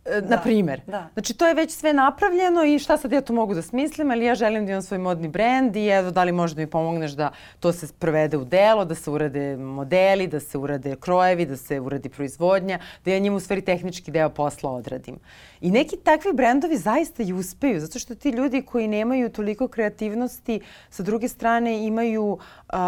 E, 0.04 0.20
da, 0.20 0.36
na 0.36 0.42
primer. 0.42 0.80
Da. 0.86 1.08
Znači 1.12 1.34
to 1.34 1.46
je 1.46 1.54
već 1.54 1.70
sve 1.70 1.92
napravljeno 1.92 2.64
i 2.64 2.78
šta 2.78 2.96
sad 2.96 3.12
ja 3.12 3.20
to 3.20 3.32
mogu 3.32 3.54
da 3.54 3.62
smislim, 3.62 4.10
ali 4.10 4.24
ja 4.24 4.34
želim 4.34 4.66
da 4.66 4.72
imam 4.72 4.82
svoj 4.82 4.98
modni 4.98 5.28
brend 5.28 5.76
i 5.76 5.86
evo 5.86 6.10
da 6.10 6.24
li 6.24 6.32
možeš 6.32 6.56
da 6.56 6.60
mi 6.60 6.66
pomogneš 6.66 7.12
da 7.12 7.30
to 7.60 7.72
se 7.72 7.88
provede 7.98 8.36
u 8.36 8.44
delo, 8.44 8.84
da 8.84 8.94
se 8.94 9.10
urade 9.10 9.56
modeli, 9.56 10.26
da 10.26 10.40
se 10.40 10.58
urade 10.58 10.96
krojevi, 11.00 11.46
da 11.46 11.56
se 11.56 11.80
uradi 11.80 12.08
proizvodnja, 12.08 12.78
da 13.04 13.10
ja 13.10 13.18
njima 13.18 13.36
u 13.36 13.40
stvari 13.40 13.62
tehnički 13.62 14.10
deo 14.10 14.28
posla 14.28 14.70
odradim. 14.70 15.18
I 15.60 15.70
neki 15.70 15.96
takvi 15.96 16.32
brendovi 16.32 16.76
zaista 16.76 17.22
i 17.22 17.32
uspeju, 17.32 17.80
zato 17.80 17.98
što 17.98 18.14
ti 18.14 18.30
ljudi 18.30 18.62
koji 18.62 18.88
nemaju 18.88 19.28
toliko 19.28 19.68
kreativnosti, 19.68 20.60
sa 20.90 21.02
druge 21.02 21.28
strane 21.28 21.86
imaju, 21.86 22.38
uh, 22.72 22.78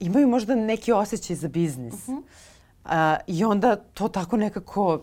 imaju 0.00 0.28
možda 0.28 0.54
neki 0.54 0.92
osjećaj 0.92 1.36
za 1.36 1.48
biznis. 1.48 2.08
Uh 2.08 2.14
-huh 2.14 2.22
Uh, 2.88 2.94
I 3.26 3.44
onda 3.44 3.76
to 3.76 4.08
tako 4.08 4.36
nekako 4.36 5.00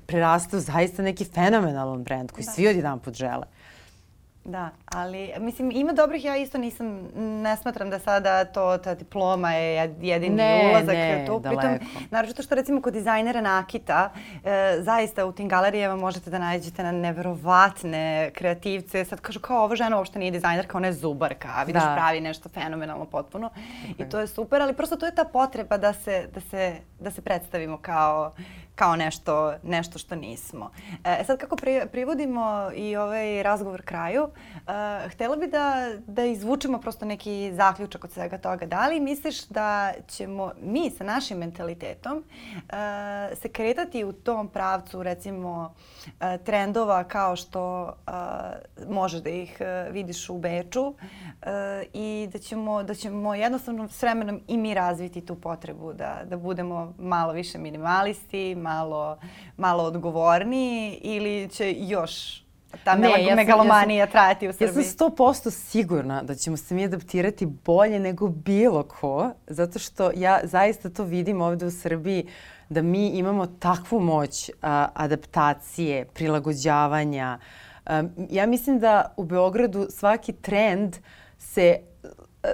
preraste 0.00 0.56
u 0.56 0.60
zaista 0.60 1.02
neki 1.02 1.24
fenomenalan 1.24 2.02
brend 2.02 2.32
koji 2.32 2.44
da. 2.44 2.50
svi 2.50 2.68
odjedan 2.68 2.98
put 2.98 3.14
žele. 3.14 3.44
Da, 4.44 4.70
ali 4.84 5.32
mislim 5.38 5.70
ima 5.70 5.92
dobrih, 5.92 6.24
ja 6.24 6.36
isto 6.36 6.58
nisam, 6.58 7.08
ne 7.16 7.56
smatram 7.56 7.90
da 7.90 7.98
sada 7.98 8.44
to, 8.44 8.78
ta 8.78 8.94
diploma 8.94 9.52
je 9.52 9.94
jedini 10.00 10.36
ne, 10.36 10.70
ulazak 10.70 10.94
ne. 10.94 11.16
Pritom, 11.18 11.42
daleko. 11.42 11.84
naročito 12.10 12.42
što 12.42 12.54
recimo 12.54 12.82
kod 12.82 12.92
dizajnera 12.92 13.40
Nakita, 13.40 14.10
e, 14.44 14.76
zaista 14.80 15.26
u 15.26 15.32
tim 15.32 15.48
galerijama 15.48 15.96
možete 15.96 16.30
da 16.30 16.38
nađete 16.38 16.82
na 16.82 16.92
neverovatne 16.92 18.30
kreativce. 18.34 19.04
Sad 19.04 19.20
kažu 19.20 19.40
kao 19.40 19.64
ova 19.64 19.76
žena 19.76 19.96
uopšte 19.96 20.18
nije 20.18 20.30
dizajnerka, 20.30 20.78
ona 20.78 20.86
je 20.86 20.92
zubarka, 20.92 21.48
a 21.56 21.62
vidiš 21.62 21.82
da. 21.82 21.94
pravi 21.94 22.20
nešto 22.20 22.48
fenomenalno 22.48 23.04
potpuno. 23.04 23.50
Okay. 23.56 24.06
I 24.06 24.10
to 24.10 24.20
je 24.20 24.26
super, 24.26 24.62
ali 24.62 24.74
prosto 24.74 24.96
to 24.96 25.06
je 25.06 25.14
ta 25.14 25.24
potreba 25.24 25.76
da 25.76 25.92
se, 25.92 26.28
da 26.34 26.40
se, 26.40 26.76
da 27.00 27.10
se 27.10 27.20
predstavimo 27.20 27.78
kao 27.78 28.32
kao 28.74 28.96
nešto, 28.96 29.54
nešto 29.62 29.98
što 29.98 30.14
nismo. 30.14 30.70
E 31.04 31.24
sad 31.24 31.38
kako 31.38 31.56
pri, 31.56 31.80
privodimo 31.92 32.70
i 32.74 32.96
ovaj 32.96 33.42
razgovor 33.42 33.82
kraju, 33.82 34.22
uh, 34.24 35.10
htela 35.10 35.36
bi 35.36 35.46
da, 35.46 35.90
da 36.06 36.24
izvučemo 36.24 36.78
prosto 36.78 37.04
neki 37.04 37.52
zaključak 37.54 38.04
od 38.04 38.12
svega 38.12 38.38
toga. 38.38 38.66
Da 38.66 38.88
li 38.88 39.00
misliš 39.00 39.46
da 39.46 39.92
ćemo 40.08 40.52
mi 40.62 40.90
sa 40.90 41.04
našim 41.04 41.38
mentalitetom 41.38 42.18
uh, 42.18 42.72
se 43.38 43.48
kretati 43.48 44.04
u 44.04 44.12
tom 44.12 44.48
pravcu 44.48 45.02
recimo 45.02 45.74
uh, 46.06 46.12
trendova 46.44 47.04
kao 47.04 47.36
što 47.36 47.84
uh, 47.84 48.12
možeš 48.88 49.20
da 49.20 49.30
ih 49.30 49.56
uh, 49.60 49.92
vidiš 49.92 50.28
u 50.28 50.38
Beču 50.38 50.82
uh, 50.82 50.94
i 51.92 52.28
da 52.32 52.38
ćemo, 52.38 52.82
da 52.82 52.94
ćemo 52.94 53.34
jednostavno 53.34 53.88
s 53.88 54.02
vremenom 54.02 54.40
i 54.48 54.56
mi 54.56 54.74
razviti 54.74 55.26
tu 55.26 55.40
potrebu 55.40 55.92
da, 55.92 56.22
da 56.24 56.36
budemo 56.36 56.94
malo 56.98 57.32
više 57.32 57.58
minimalisti, 57.58 58.54
malo, 58.62 59.18
malo 59.56 59.84
odgovorniji 59.84 60.98
ili 61.02 61.48
će 61.48 61.74
još 61.78 62.42
ta 62.84 62.94
ne, 62.94 63.24
ja 63.24 63.36
megalomanija 63.36 63.98
ja 63.98 64.06
sam, 64.06 64.12
trajati 64.12 64.48
u 64.48 64.52
Srbiji? 64.52 64.68
Ja 64.68 64.72
sam 64.72 64.82
sto 64.82 65.10
posto 65.10 65.50
sigurna 65.50 66.22
da 66.22 66.34
ćemo 66.34 66.56
se 66.56 66.74
mi 66.74 66.84
adaptirati 66.84 67.46
bolje 67.46 68.00
nego 68.00 68.28
bilo 68.28 68.82
ko, 68.82 69.30
zato 69.46 69.78
što 69.78 70.10
ja 70.16 70.40
zaista 70.44 70.90
to 70.90 71.04
vidim 71.04 71.40
ovde 71.40 71.66
u 71.66 71.70
Srbiji 71.70 72.26
da 72.68 72.82
mi 72.82 73.08
imamo 73.08 73.46
takvu 73.46 74.00
moć 74.00 74.50
a, 74.62 74.88
adaptacije, 74.94 76.04
prilagođavanja. 76.04 77.38
A, 77.86 78.02
ja 78.30 78.46
mislim 78.46 78.78
da 78.78 79.14
u 79.16 79.24
Beogradu 79.24 79.86
svaki 79.90 80.32
trend 80.32 80.96
se 81.38 81.78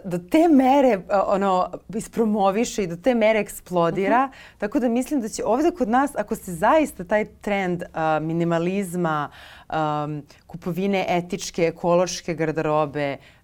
do 0.04 0.18
te 0.18 0.48
mere 0.48 1.00
ono 1.26 1.70
ispromoviše 1.94 2.82
i 2.82 2.86
do 2.86 2.96
te 2.96 3.14
mere 3.14 3.40
eksplodira. 3.40 4.24
Uh 4.24 4.30
-huh. 4.30 4.58
Tako 4.58 4.78
da 4.78 4.88
mislim 4.88 5.20
da 5.20 5.28
će 5.28 5.44
ovde 5.44 5.70
kod 5.70 5.88
nas, 5.88 6.10
ako 6.16 6.34
se 6.34 6.54
zaista 6.54 7.04
taj 7.04 7.24
trend 7.24 7.82
uh, 7.82 8.26
minimalizma, 8.26 9.30
um, 9.72 10.22
kupovine 10.46 11.06
etičke, 11.08 11.62
ekološke 11.62 12.34
garderobe, 12.34 13.16
Uh, 13.16 13.37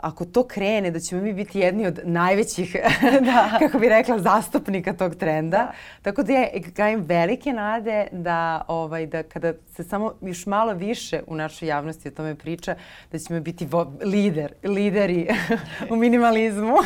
ako 0.00 0.24
to 0.24 0.42
krene, 0.42 0.90
da 0.90 1.00
ćemo 1.00 1.22
mi 1.22 1.32
biti 1.32 1.60
jedni 1.60 1.86
od 1.86 2.00
najvećih, 2.04 2.76
da. 3.28 3.58
kako 3.58 3.78
bi 3.78 3.88
rekla, 3.88 4.18
zastupnika 4.18 4.92
tog 4.92 5.14
trenda. 5.14 5.56
Da. 5.56 5.72
Tako 6.02 6.22
da 6.22 6.32
ja 6.32 6.48
gajim 6.76 7.00
velike 7.00 7.52
nade 7.52 8.06
da, 8.12 8.62
ovaj, 8.68 9.06
da 9.06 9.22
kada 9.22 9.52
se 9.74 9.84
samo 9.84 10.14
još 10.20 10.46
malo 10.46 10.72
više 10.72 11.22
u 11.26 11.36
našoj 11.36 11.68
javnosti 11.68 12.08
o 12.08 12.10
tome 12.10 12.34
priča, 12.34 12.74
da 13.12 13.18
ćemo 13.18 13.40
biti 13.40 13.66
vo, 13.66 13.92
lider, 14.02 14.52
lideri 14.62 15.28
u 15.92 15.96
minimalizmu. 15.96 16.76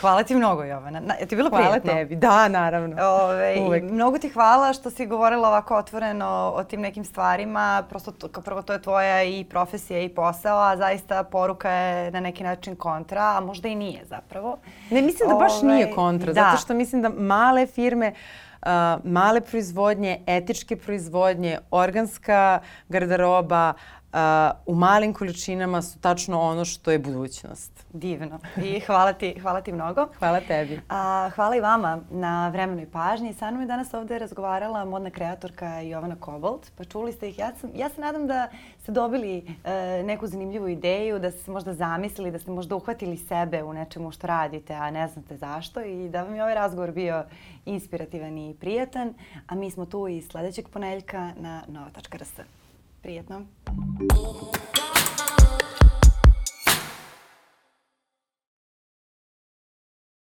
hvala 0.00 0.22
ti 0.22 0.34
mnogo, 0.34 0.64
Jovana. 0.64 1.00
Na, 1.00 1.14
je 1.14 1.26
ti 1.26 1.36
bilo 1.36 1.50
hvala 1.50 1.66
prijetno? 1.66 1.92
Hvala 1.92 2.04
tebi, 2.04 2.16
da, 2.16 2.48
naravno. 2.48 2.96
Ove, 3.00 3.56
Uvek. 3.60 3.82
Mnogo 3.82 4.18
ti 4.18 4.28
hvala 4.28 4.72
što 4.72 4.90
si 4.90 5.06
govorila 5.06 5.48
ovako 5.48 5.76
otvoreno 5.76 6.52
o 6.54 6.64
tim 6.64 6.80
nekim 6.80 7.04
stvarima. 7.04 7.84
Prosto, 7.88 8.10
to, 8.12 8.40
prvo, 8.40 8.62
to 8.62 8.72
je 8.72 8.82
tvoja 8.82 9.22
i 9.22 9.44
profesija 9.44 10.00
i 10.00 10.08
posao, 10.08 10.58
a 10.58 10.76
zaista 10.76 11.24
poruka 11.24 11.70
je 11.70 11.89
na 12.12 12.20
neki 12.20 12.44
način 12.44 12.76
kontra, 12.76 13.22
a 13.36 13.40
možda 13.40 13.68
i 13.68 13.74
nije 13.74 14.04
zapravo. 14.04 14.58
Ne, 14.90 15.02
mislim 15.02 15.28
da 15.28 15.34
baš 15.34 15.52
Ove, 15.62 15.72
nije 15.72 15.84
ovaj, 15.84 15.94
kontra, 15.94 16.32
da. 16.32 16.40
zato 16.40 16.56
što 16.56 16.74
mislim 16.74 17.02
da 17.02 17.08
male 17.08 17.66
firme 17.66 18.14
Uh, 18.62 18.66
male 19.04 19.40
proizvodnje, 19.40 20.20
etičke 20.26 20.76
proizvodnje, 20.76 21.58
organska 21.70 22.60
garderoba, 22.88 23.72
u 24.66 24.74
malim 24.74 25.14
količinama 25.14 25.82
su 25.82 25.98
tačno 25.98 26.40
ono 26.40 26.64
što 26.64 26.90
je 26.90 26.98
budućnost. 26.98 27.86
Divno. 27.92 28.38
I 28.64 28.80
hvala 28.80 29.12
ti, 29.12 29.38
hvala 29.42 29.60
ti 29.60 29.72
mnogo. 29.72 30.06
Hvala 30.18 30.40
tebi. 30.40 30.80
A, 30.88 31.30
hvala 31.34 31.56
i 31.56 31.60
vama 31.60 31.98
na 32.10 32.48
vremenoj 32.48 32.90
pažnji. 32.90 33.34
Sa 33.34 33.50
mnom 33.50 33.60
je 33.62 33.66
danas 33.66 33.94
ovde 33.94 34.18
razgovarala 34.18 34.84
modna 34.84 35.10
kreatorka 35.10 35.80
Jovana 35.80 36.16
Kobolt. 36.20 36.70
Pa 36.78 36.84
čuli 36.84 37.12
ste 37.12 37.28
ih. 37.28 37.38
Ja, 37.38 37.52
sam, 37.60 37.70
ja 37.74 37.88
se 37.88 38.00
nadam 38.00 38.26
da 38.26 38.48
ste 38.82 38.92
dobili 38.92 39.56
e, 39.64 40.02
neku 40.02 40.26
zanimljivu 40.26 40.68
ideju, 40.68 41.18
da 41.18 41.30
ste 41.30 41.42
se 41.42 41.50
možda 41.50 41.74
zamislili, 41.74 42.30
da 42.30 42.38
ste 42.38 42.50
možda 42.50 42.76
uhvatili 42.76 43.16
sebe 43.16 43.62
u 43.62 43.72
nečemu 43.72 44.10
što 44.10 44.26
radite, 44.26 44.74
a 44.74 44.90
ne 44.90 45.08
znate 45.08 45.36
zašto 45.36 45.80
i 45.80 46.08
da 46.08 46.22
vam 46.22 46.34
je 46.34 46.42
ovaj 46.42 46.54
razgovor 46.54 46.92
bio 46.92 47.24
inspirativan 47.64 48.38
i 48.38 48.54
prijatan. 48.60 49.14
A 49.46 49.54
mi 49.54 49.70
smo 49.70 49.86
tu 49.86 50.08
i 50.08 50.22
sledećeg 50.22 50.68
poneljka 50.68 51.32
na 51.36 51.62
nova.rs. 51.68 52.59
Приятного. 53.02 53.46